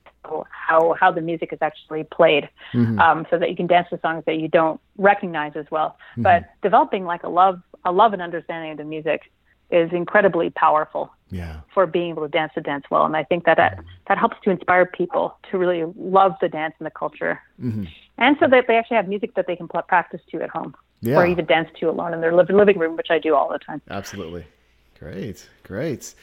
how 0.52 0.94
how 1.00 1.12
the 1.12 1.22
music 1.22 1.54
is 1.54 1.60
actually 1.62 2.04
played, 2.04 2.50
mm-hmm. 2.74 3.00
um, 3.00 3.26
so 3.30 3.38
that 3.40 3.50
you 3.50 3.56
can 3.56 3.68
dance 3.68 3.88
to 3.90 4.00
songs 4.02 4.24
that 4.26 4.38
you 4.38 4.48
don't 4.48 4.80
recognize 4.98 5.54
as 5.56 5.66
well. 5.72 5.98
Mm-hmm. 6.12 6.24
But 6.24 6.50
developing 6.62 7.06
like 7.06 7.24
a 7.24 7.30
love 7.30 7.62
a 7.86 7.92
love 7.92 8.14
and 8.14 8.22
understanding 8.22 8.72
of 8.72 8.78
the 8.78 8.84
music 8.84 9.32
is 9.70 9.92
incredibly 9.92 10.50
powerful 10.50 11.12
yeah. 11.30 11.60
for 11.74 11.86
being 11.86 12.12
able 12.12 12.24
to 12.24 12.30
dance 12.30 12.54
the 12.56 12.62
dance 12.62 12.86
well. 12.90 13.06
And 13.06 13.18
I 13.18 13.24
think 13.24 13.46
that 13.46 13.58
that, 13.58 13.80
that 14.08 14.18
helps 14.18 14.38
to 14.44 14.50
inspire 14.50 14.86
people 14.86 15.38
to 15.52 15.58
really 15.58 15.84
love 15.98 16.36
the 16.40 16.48
dance 16.48 16.74
and 16.80 16.86
the 16.86 16.92
culture, 16.92 17.42
mm-hmm. 17.62 17.86
and 18.18 18.38
so 18.40 18.48
that 18.48 18.66
they 18.68 18.76
actually 18.76 18.98
have 18.98 19.08
music 19.08 19.36
that 19.36 19.48
they 19.48 19.56
can 19.56 19.68
practice 19.68 20.22
to 20.32 20.42
at 20.42 20.50
home 20.50 20.76
yeah. 21.02 21.16
or 21.16 21.26
even 21.26 21.46
dance 21.46 21.70
to 21.80 21.90
alone 21.90 22.14
in 22.14 22.22
their 22.22 22.34
living 22.34 22.78
room, 22.78 22.96
which 22.96 23.08
I 23.10 23.20
do 23.20 23.36
all 23.36 23.50
the 23.50 23.60
time. 23.60 23.82
Absolutely. 23.90 24.46
Great. 25.00 25.48
Great. 25.64 26.14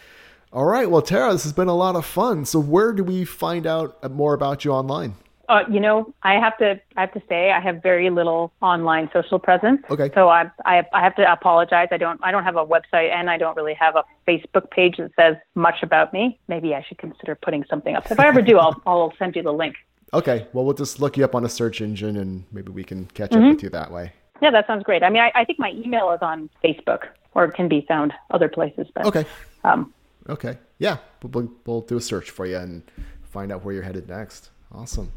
All 0.52 0.64
right. 0.64 0.88
Well, 0.88 1.02
Tara, 1.02 1.32
this 1.32 1.42
has 1.44 1.52
been 1.52 1.68
a 1.68 1.74
lot 1.74 1.96
of 1.96 2.06
fun. 2.06 2.44
So 2.44 2.60
where 2.60 2.92
do 2.92 3.02
we 3.02 3.24
find 3.24 3.66
out 3.66 4.10
more 4.12 4.34
about 4.34 4.64
you 4.64 4.72
online? 4.72 5.16
Uh, 5.48 5.64
you 5.70 5.80
know, 5.80 6.14
I 6.22 6.34
have 6.34 6.56
to 6.58 6.80
I 6.96 7.00
have 7.02 7.12
to 7.12 7.22
say 7.28 7.50
I 7.50 7.60
have 7.60 7.82
very 7.82 8.08
little 8.08 8.52
online 8.62 9.10
social 9.12 9.38
presence. 9.38 9.82
Okay. 9.90 10.10
So 10.14 10.28
I 10.28 10.50
I 10.64 10.84
I 10.92 11.02
have 11.02 11.14
to 11.16 11.30
apologize. 11.30 11.88
I 11.90 11.98
don't 11.98 12.18
I 12.22 12.30
don't 12.30 12.44
have 12.44 12.56
a 12.56 12.64
website 12.64 13.10
and 13.10 13.28
I 13.28 13.36
don't 13.36 13.56
really 13.56 13.74
have 13.74 13.96
a 13.96 14.04
Facebook 14.26 14.70
page 14.70 14.96
that 14.96 15.10
says 15.16 15.36
much 15.54 15.82
about 15.82 16.12
me. 16.12 16.38
Maybe 16.48 16.74
I 16.74 16.82
should 16.82 16.98
consider 16.98 17.34
putting 17.34 17.64
something 17.68 17.94
up. 17.94 18.10
If 18.10 18.18
I 18.18 18.28
ever 18.28 18.40
do, 18.40 18.58
I'll 18.58 18.80
I'll 18.86 19.12
send 19.18 19.36
you 19.36 19.42
the 19.42 19.52
link. 19.52 19.76
Okay. 20.14 20.46
Well, 20.52 20.64
we'll 20.64 20.74
just 20.74 21.00
look 21.00 21.16
you 21.16 21.24
up 21.24 21.34
on 21.34 21.44
a 21.44 21.48
search 21.48 21.80
engine 21.80 22.16
and 22.16 22.44
maybe 22.52 22.70
we 22.70 22.84
can 22.84 23.06
catch 23.06 23.32
mm-hmm. 23.32 23.44
up 23.44 23.54
with 23.54 23.62
you 23.64 23.70
that 23.70 23.90
way. 23.90 24.12
Yeah, 24.42 24.50
that 24.50 24.66
sounds 24.66 24.84
great. 24.84 25.02
I 25.02 25.10
mean, 25.10 25.22
I, 25.22 25.32
I 25.34 25.44
think 25.44 25.58
my 25.58 25.70
email 25.70 26.10
is 26.12 26.18
on 26.22 26.50
Facebook 26.62 27.06
or 27.34 27.44
it 27.44 27.54
can 27.54 27.68
be 27.68 27.84
found 27.88 28.12
other 28.30 28.48
places. 28.48 28.86
But, 28.94 29.06
okay. 29.06 29.24
Um, 29.64 29.92
okay. 30.28 30.58
Yeah, 30.78 30.98
we'll, 31.22 31.50
we'll 31.66 31.80
do 31.82 31.96
a 31.96 32.00
search 32.00 32.30
for 32.30 32.46
you 32.46 32.56
and 32.56 32.82
find 33.22 33.52
out 33.52 33.64
where 33.64 33.74
you're 33.74 33.82
headed 33.82 34.08
next. 34.08 34.50
Awesome. 34.72 35.12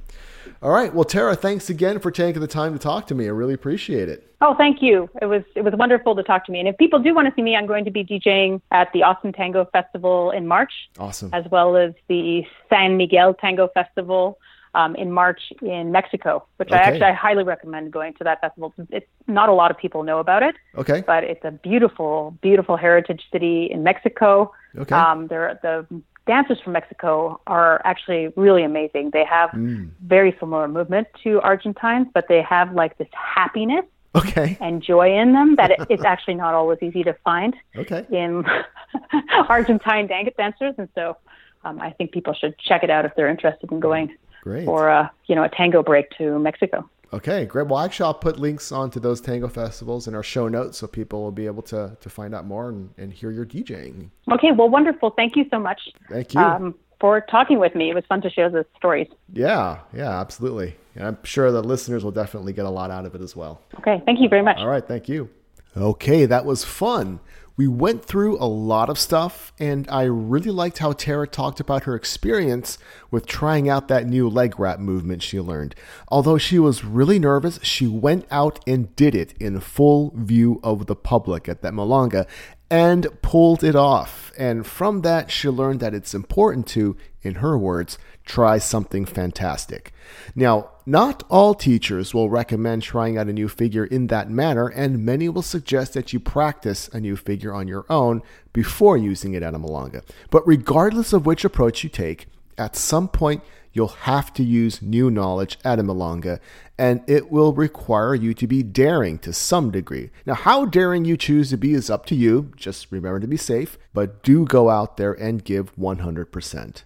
All 0.62 0.70
right. 0.70 0.94
Well, 0.94 1.04
Tara, 1.04 1.36
thanks 1.36 1.70
again 1.70 2.00
for 2.00 2.12
taking 2.12 2.42
the 2.42 2.48
time 2.48 2.74
to 2.74 2.80
talk 2.80 3.08
to 3.08 3.16
me. 3.16 3.26
I 3.26 3.30
really 3.30 3.54
appreciate 3.54 4.08
it. 4.08 4.36
Oh, 4.40 4.54
thank 4.56 4.82
you. 4.82 5.10
It 5.20 5.26
was 5.26 5.44
it 5.56 5.64
was 5.64 5.74
wonderful 5.76 6.16
to 6.16 6.24
talk 6.24 6.46
to 6.46 6.52
me. 6.52 6.60
And 6.60 6.68
if 6.68 6.78
people 6.78 7.00
do 7.00 7.14
want 7.16 7.28
to 7.28 7.34
see 7.36 7.42
me, 7.42 7.56
I'm 7.56 7.66
going 7.66 7.84
to 7.86 7.92
be 7.92 8.04
DJing 8.04 8.62
at 8.72 8.92
the 8.94 9.04
Austin 9.04 9.34
Tango 9.34 9.66
Festival 9.66 10.32
in 10.32 10.48
March. 10.48 10.72
Awesome. 11.00 11.32
As 11.34 11.44
well 11.52 11.76
as 11.76 11.94
the 12.08 12.44
San 12.70 12.98
Miguel 12.98 13.34
Tango 13.34 13.68
Festival 13.70 14.38
um, 14.78 14.96
in 14.96 15.12
March 15.12 15.42
in 15.62 15.92
Mexico, 15.92 16.46
which 16.58 16.70
okay. 16.70 16.78
I 16.78 16.82
actually 16.82 17.04
I 17.04 17.14
highly 17.14 17.44
recommend 17.44 17.92
going 17.92 18.14
to 18.16 18.24
that 18.24 18.40
festival. 18.42 18.74
It's 18.92 19.08
not 19.26 19.50
a 19.50 19.54
lot 19.54 19.72
of 19.72 19.78
people 19.78 20.04
know 20.04 20.20
about 20.20 20.44
it. 20.44 20.56
Okay. 20.78 21.04
But 21.06 21.24
it's 21.24 21.44
a 21.44 21.52
beautiful, 21.52 22.38
beautiful 22.42 22.78
heritage 22.78 23.24
city 23.32 23.68
in 23.72 23.82
Mexico. 23.84 24.54
Okay. 24.78 24.94
Um, 24.94 25.28
there, 25.28 25.60
the 25.64 25.88
dancers 26.28 26.60
from 26.64 26.74
Mexico 26.74 27.42
are 27.48 27.82
actually 27.86 28.28
really 28.36 28.64
amazing. 28.64 29.10
They 29.14 29.26
have 29.26 29.50
mm. 29.50 29.90
very 30.06 30.36
similar 30.40 30.68
movement 30.68 31.08
to 31.24 31.42
Argentines, 31.42 32.08
but 32.14 32.26
they 32.30 32.44
have 32.44 32.72
like 32.74 33.00
this 33.00 33.10
happiness 33.14 33.86
okay. 34.14 34.58
and 34.62 34.84
joy 34.84 35.18
in 35.18 35.34
them 35.34 35.56
that 35.56 35.72
it, 35.72 35.80
it's 35.90 36.04
actually 36.04 36.36
not 36.36 36.54
always 36.54 36.78
easy 36.84 37.04
to 37.04 37.14
find 37.24 37.56
okay. 37.76 38.06
in 38.12 38.46
Argentine 39.50 40.08
dancers. 40.08 40.76
And 40.78 40.88
so 40.94 41.18
um, 41.64 41.82
I 41.82 41.90
think 41.92 42.12
people 42.12 42.36
should 42.36 42.60
check 42.60 42.84
it 42.84 42.92
out 42.92 43.06
if 43.06 43.16
they're 43.16 43.30
interested 43.30 43.72
in 43.72 43.80
going 43.80 44.16
Great. 44.48 44.66
for 44.66 44.88
a, 44.88 45.12
you 45.26 45.36
know, 45.36 45.44
a 45.44 45.50
tango 45.50 45.84
break 45.84 46.10
to 46.18 46.40
Mexico. 46.40 46.90
Okay, 47.14 47.46
great. 47.46 47.68
Well, 47.68 47.80
actually, 47.80 48.06
I'll 48.06 48.14
put 48.14 48.38
links 48.40 48.72
onto 48.72 49.00
those 49.00 49.22
tango 49.22 49.48
festivals 49.48 50.08
in 50.08 50.16
our 50.16 50.24
show 50.24 50.48
notes 50.48 50.78
so 50.78 50.88
people 50.88 51.22
will 51.22 51.32
be 51.32 51.46
able 51.46 51.64
to, 51.64 51.98
to 52.00 52.10
find 52.10 52.36
out 52.36 52.46
more 52.46 52.70
and, 52.70 52.90
and 52.98 53.14
hear 53.14 53.32
your 53.32 53.46
DJing. 53.46 54.10
Okay, 54.32 54.52
well, 54.52 54.70
wonderful. 54.70 55.12
Thank 55.12 55.36
you 55.36 55.46
so 55.50 55.60
much. 55.60 55.80
Thank 56.10 56.34
you. 56.34 56.42
Um, 56.42 56.76
for 57.00 57.22
talking 57.22 57.60
with 57.60 57.76
me. 57.76 57.90
It 57.90 57.94
was 57.94 58.04
fun 58.10 58.22
to 58.22 58.30
share 58.30 58.50
the 58.50 58.66
stories. 58.76 59.08
Yeah, 59.32 59.80
yeah, 59.94 60.20
absolutely. 60.20 60.76
And 60.96 61.06
I'm 61.06 61.18
sure 61.24 61.52
the 61.52 61.62
listeners 61.62 62.04
will 62.04 62.12
definitely 62.12 62.54
get 62.54 62.66
a 62.66 62.70
lot 62.70 62.90
out 62.90 63.06
of 63.06 63.16
it 63.16 63.22
as 63.22 63.36
well. 63.36 63.62
Okay, 63.80 64.02
thank 64.06 64.20
you 64.20 64.28
very 64.28 64.42
much. 64.42 64.58
All 64.58 64.68
right, 64.68 64.86
thank 64.86 65.08
you. 65.08 65.30
Okay, 65.76 66.26
that 66.26 66.44
was 66.44 66.64
fun. 66.64 67.20
We 67.58 67.68
went 67.68 68.06
through 68.06 68.38
a 68.38 68.46
lot 68.46 68.88
of 68.88 69.00
stuff, 69.00 69.52
and 69.58 69.90
I 69.90 70.04
really 70.04 70.52
liked 70.52 70.78
how 70.78 70.92
Tara 70.92 71.28
talked 71.28 71.60
about 71.60 71.86
her 71.86 71.96
experience 71.96 72.78
with 73.10 73.26
trying 73.26 73.68
out 73.68 73.88
that 73.88 74.06
new 74.06 74.30
leg 74.30 74.60
wrap 74.60 74.80
movement 74.80 75.24
she 75.24 75.40
learned. 75.40 75.74
Although 76.08 76.38
she 76.38 76.60
was 76.60 76.86
really 76.86 77.18
nervous, 77.18 77.60
she 77.64 77.88
went 77.88 78.28
out 78.30 78.64
and 78.68 78.96
did 78.96 79.16
it 79.16 79.34
in 79.40 79.60
full 79.60 80.14
view 80.16 80.60
of 80.64 80.86
the 80.86 80.96
public 80.96 81.50
at 81.50 81.64
that 81.64 81.74
Milonga 81.74 82.28
and 82.70 83.08
pulled 83.22 83.64
it 83.64 83.76
off. 83.76 84.32
And 84.38 84.66
from 84.66 85.02
that, 85.02 85.32
she 85.32 85.50
learned 85.50 85.80
that 85.80 85.94
it's 85.94 86.14
important 86.14 86.68
to, 86.68 86.98
in 87.22 87.36
her 87.36 87.58
words, 87.58 87.98
try 88.26 88.58
something 88.58 89.06
fantastic. 89.06 89.94
Now, 90.36 90.72
not 90.86 91.24
all 91.30 91.54
teachers 91.54 92.14
will 92.14 92.30
recommend 92.30 92.84
trying 92.84 93.18
out 93.18 93.28
a 93.28 93.34
new 93.34 93.48
figure 93.48 93.86
in 93.86 94.08
that 94.08 94.30
manner, 94.30 94.68
and 94.68 95.06
many 95.06 95.30
will 95.30 95.42
suggest 95.42 95.94
that 95.94 96.14
you 96.14 96.20
practice 96.20 96.90
a 96.90 97.00
new 97.00 97.16
figure 97.16 97.54
on 97.54 97.68
your 97.68 97.86
own 97.90 98.22
before 98.54 98.98
using 98.98 99.34
it 99.34 99.44
at 99.44 99.54
a 99.54 99.60
Milonga. 99.60 100.04
But 100.30 100.48
regardless 100.48 101.14
of 101.14 101.26
which 101.26 101.46
approach 101.46 101.84
you 101.84 101.90
take, 101.90 102.28
at 102.58 102.76
some 102.76 103.08
point 103.08 103.44
you'll 103.78 103.88
have 103.88 104.34
to 104.34 104.44
use 104.44 104.82
new 104.82 105.12
knowledge 105.12 105.60
at 105.64 105.78
a 105.80 105.84
Milonga, 105.84 106.40
and 106.80 107.02
it 107.08 107.32
will 107.32 107.54
require 107.54 108.16
you 108.16 108.34
to 108.34 108.48
be 108.48 108.64
daring 108.64 109.20
to 109.20 109.32
some 109.32 109.70
degree. 109.70 110.10
Now, 110.26 110.34
how 110.34 110.66
daring 110.66 111.06
you 111.06 111.16
choose 111.16 111.52
to 111.52 111.58
be 111.58 111.74
is 111.74 111.90
up 111.90 112.08
to 112.08 112.16
you. 112.16 112.52
Just 112.56 112.92
remember 112.92 113.20
to 113.20 113.28
be 113.28 113.38
safe, 113.38 113.78
but 113.94 114.24
do 114.24 114.46
go 114.46 114.70
out 114.70 114.98
there 114.98 115.14
and 115.14 115.44
give 115.44 115.76
100%. 115.76 116.84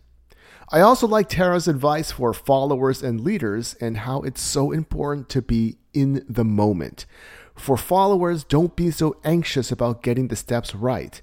I 0.73 0.81
also 0.81 1.07
like 1.07 1.29
Tara's 1.29 1.67
advice 1.67 2.11
for 2.11 2.33
followers 2.33 3.01
and 3.01 3.21
leaders 3.21 3.75
and 3.81 3.97
how 3.97 4.21
it's 4.21 4.41
so 4.41 4.71
important 4.71 5.29
to 5.29 5.41
be 5.41 5.77
in 5.93 6.25
the 6.29 6.45
moment. 6.45 7.05
For 7.55 7.77
followers, 7.77 8.43
don't 8.43 8.75
be 8.75 8.91
so 8.91 9.17
anxious 9.23 9.71
about 9.71 10.03
getting 10.03 10.27
the 10.27 10.35
steps 10.35 10.73
right. 10.73 11.21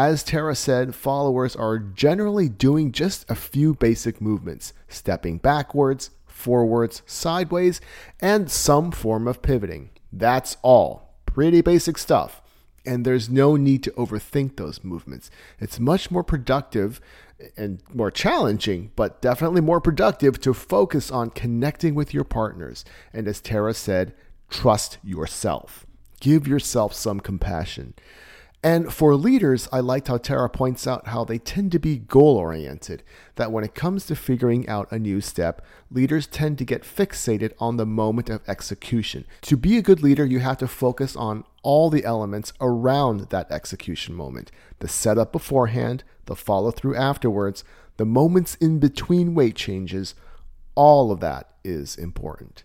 As 0.00 0.22
Tara 0.22 0.54
said, 0.54 0.94
followers 0.94 1.56
are 1.56 1.76
generally 1.76 2.48
doing 2.48 2.92
just 2.92 3.28
a 3.28 3.34
few 3.34 3.74
basic 3.74 4.20
movements, 4.20 4.72
stepping 4.86 5.38
backwards, 5.38 6.10
forwards, 6.24 7.02
sideways, 7.04 7.80
and 8.20 8.48
some 8.48 8.92
form 8.92 9.26
of 9.26 9.42
pivoting. 9.42 9.90
That's 10.12 10.56
all. 10.62 11.16
Pretty 11.26 11.62
basic 11.62 11.98
stuff. 11.98 12.40
And 12.86 13.04
there's 13.04 13.28
no 13.28 13.56
need 13.56 13.82
to 13.82 13.90
overthink 13.90 14.54
those 14.54 14.84
movements. 14.84 15.32
It's 15.58 15.80
much 15.80 16.12
more 16.12 16.22
productive 16.22 17.00
and 17.56 17.82
more 17.92 18.12
challenging, 18.12 18.92
but 18.94 19.20
definitely 19.20 19.62
more 19.62 19.80
productive 19.80 20.38
to 20.42 20.54
focus 20.54 21.10
on 21.10 21.30
connecting 21.30 21.96
with 21.96 22.14
your 22.14 22.22
partners. 22.22 22.84
And 23.12 23.26
as 23.26 23.40
Tara 23.40 23.74
said, 23.74 24.14
trust 24.48 24.98
yourself. 25.02 25.86
Give 26.20 26.46
yourself 26.46 26.94
some 26.94 27.18
compassion. 27.18 27.94
And 28.62 28.92
for 28.92 29.14
leaders, 29.14 29.68
I 29.70 29.78
liked 29.78 30.08
how 30.08 30.18
Tara 30.18 30.48
points 30.48 30.86
out 30.86 31.08
how 31.08 31.24
they 31.24 31.38
tend 31.38 31.70
to 31.72 31.78
be 31.78 31.96
goal 31.96 32.36
oriented. 32.36 33.04
That 33.36 33.52
when 33.52 33.62
it 33.62 33.76
comes 33.76 34.04
to 34.06 34.16
figuring 34.16 34.68
out 34.68 34.90
a 34.90 34.98
new 34.98 35.20
step, 35.20 35.64
leaders 35.92 36.26
tend 36.26 36.58
to 36.58 36.64
get 36.64 36.82
fixated 36.82 37.52
on 37.60 37.76
the 37.76 37.86
moment 37.86 38.28
of 38.28 38.42
execution. 38.48 39.26
To 39.42 39.56
be 39.56 39.76
a 39.76 39.82
good 39.82 40.02
leader, 40.02 40.26
you 40.26 40.40
have 40.40 40.58
to 40.58 40.66
focus 40.66 41.14
on 41.14 41.44
all 41.62 41.88
the 41.88 42.04
elements 42.04 42.52
around 42.60 43.30
that 43.30 43.50
execution 43.50 44.14
moment 44.14 44.50
the 44.80 44.88
setup 44.88 45.32
beforehand, 45.32 46.02
the 46.26 46.36
follow 46.36 46.70
through 46.70 46.96
afterwards, 46.96 47.64
the 47.96 48.04
moments 48.04 48.54
in 48.56 48.78
between 48.78 49.34
weight 49.34 49.56
changes. 49.56 50.14
All 50.74 51.10
of 51.10 51.20
that 51.20 51.50
is 51.64 51.96
important. 51.96 52.64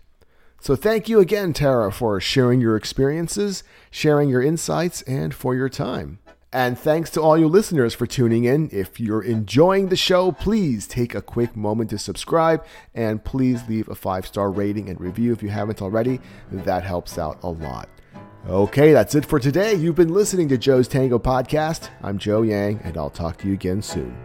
So, 0.64 0.74
thank 0.74 1.10
you 1.10 1.20
again, 1.20 1.52
Tara, 1.52 1.92
for 1.92 2.18
sharing 2.22 2.58
your 2.58 2.74
experiences, 2.74 3.64
sharing 3.90 4.30
your 4.30 4.40
insights, 4.40 5.02
and 5.02 5.34
for 5.34 5.54
your 5.54 5.68
time. 5.68 6.20
And 6.54 6.78
thanks 6.78 7.10
to 7.10 7.20
all 7.20 7.36
you 7.36 7.48
listeners 7.48 7.92
for 7.92 8.06
tuning 8.06 8.44
in. 8.44 8.70
If 8.72 8.98
you're 8.98 9.20
enjoying 9.20 9.90
the 9.90 9.96
show, 9.96 10.32
please 10.32 10.86
take 10.86 11.14
a 11.14 11.20
quick 11.20 11.54
moment 11.54 11.90
to 11.90 11.98
subscribe 11.98 12.64
and 12.94 13.22
please 13.22 13.68
leave 13.68 13.90
a 13.90 13.94
five 13.94 14.26
star 14.26 14.50
rating 14.50 14.88
and 14.88 14.98
review 14.98 15.34
if 15.34 15.42
you 15.42 15.50
haven't 15.50 15.82
already. 15.82 16.18
That 16.50 16.82
helps 16.82 17.18
out 17.18 17.40
a 17.42 17.50
lot. 17.50 17.90
Okay, 18.48 18.94
that's 18.94 19.14
it 19.14 19.26
for 19.26 19.38
today. 19.38 19.74
You've 19.74 19.96
been 19.96 20.14
listening 20.14 20.48
to 20.48 20.56
Joe's 20.56 20.88
Tango 20.88 21.18
Podcast. 21.18 21.90
I'm 22.02 22.16
Joe 22.16 22.40
Yang, 22.40 22.80
and 22.84 22.96
I'll 22.96 23.10
talk 23.10 23.36
to 23.40 23.48
you 23.48 23.52
again 23.52 23.82
soon. 23.82 24.16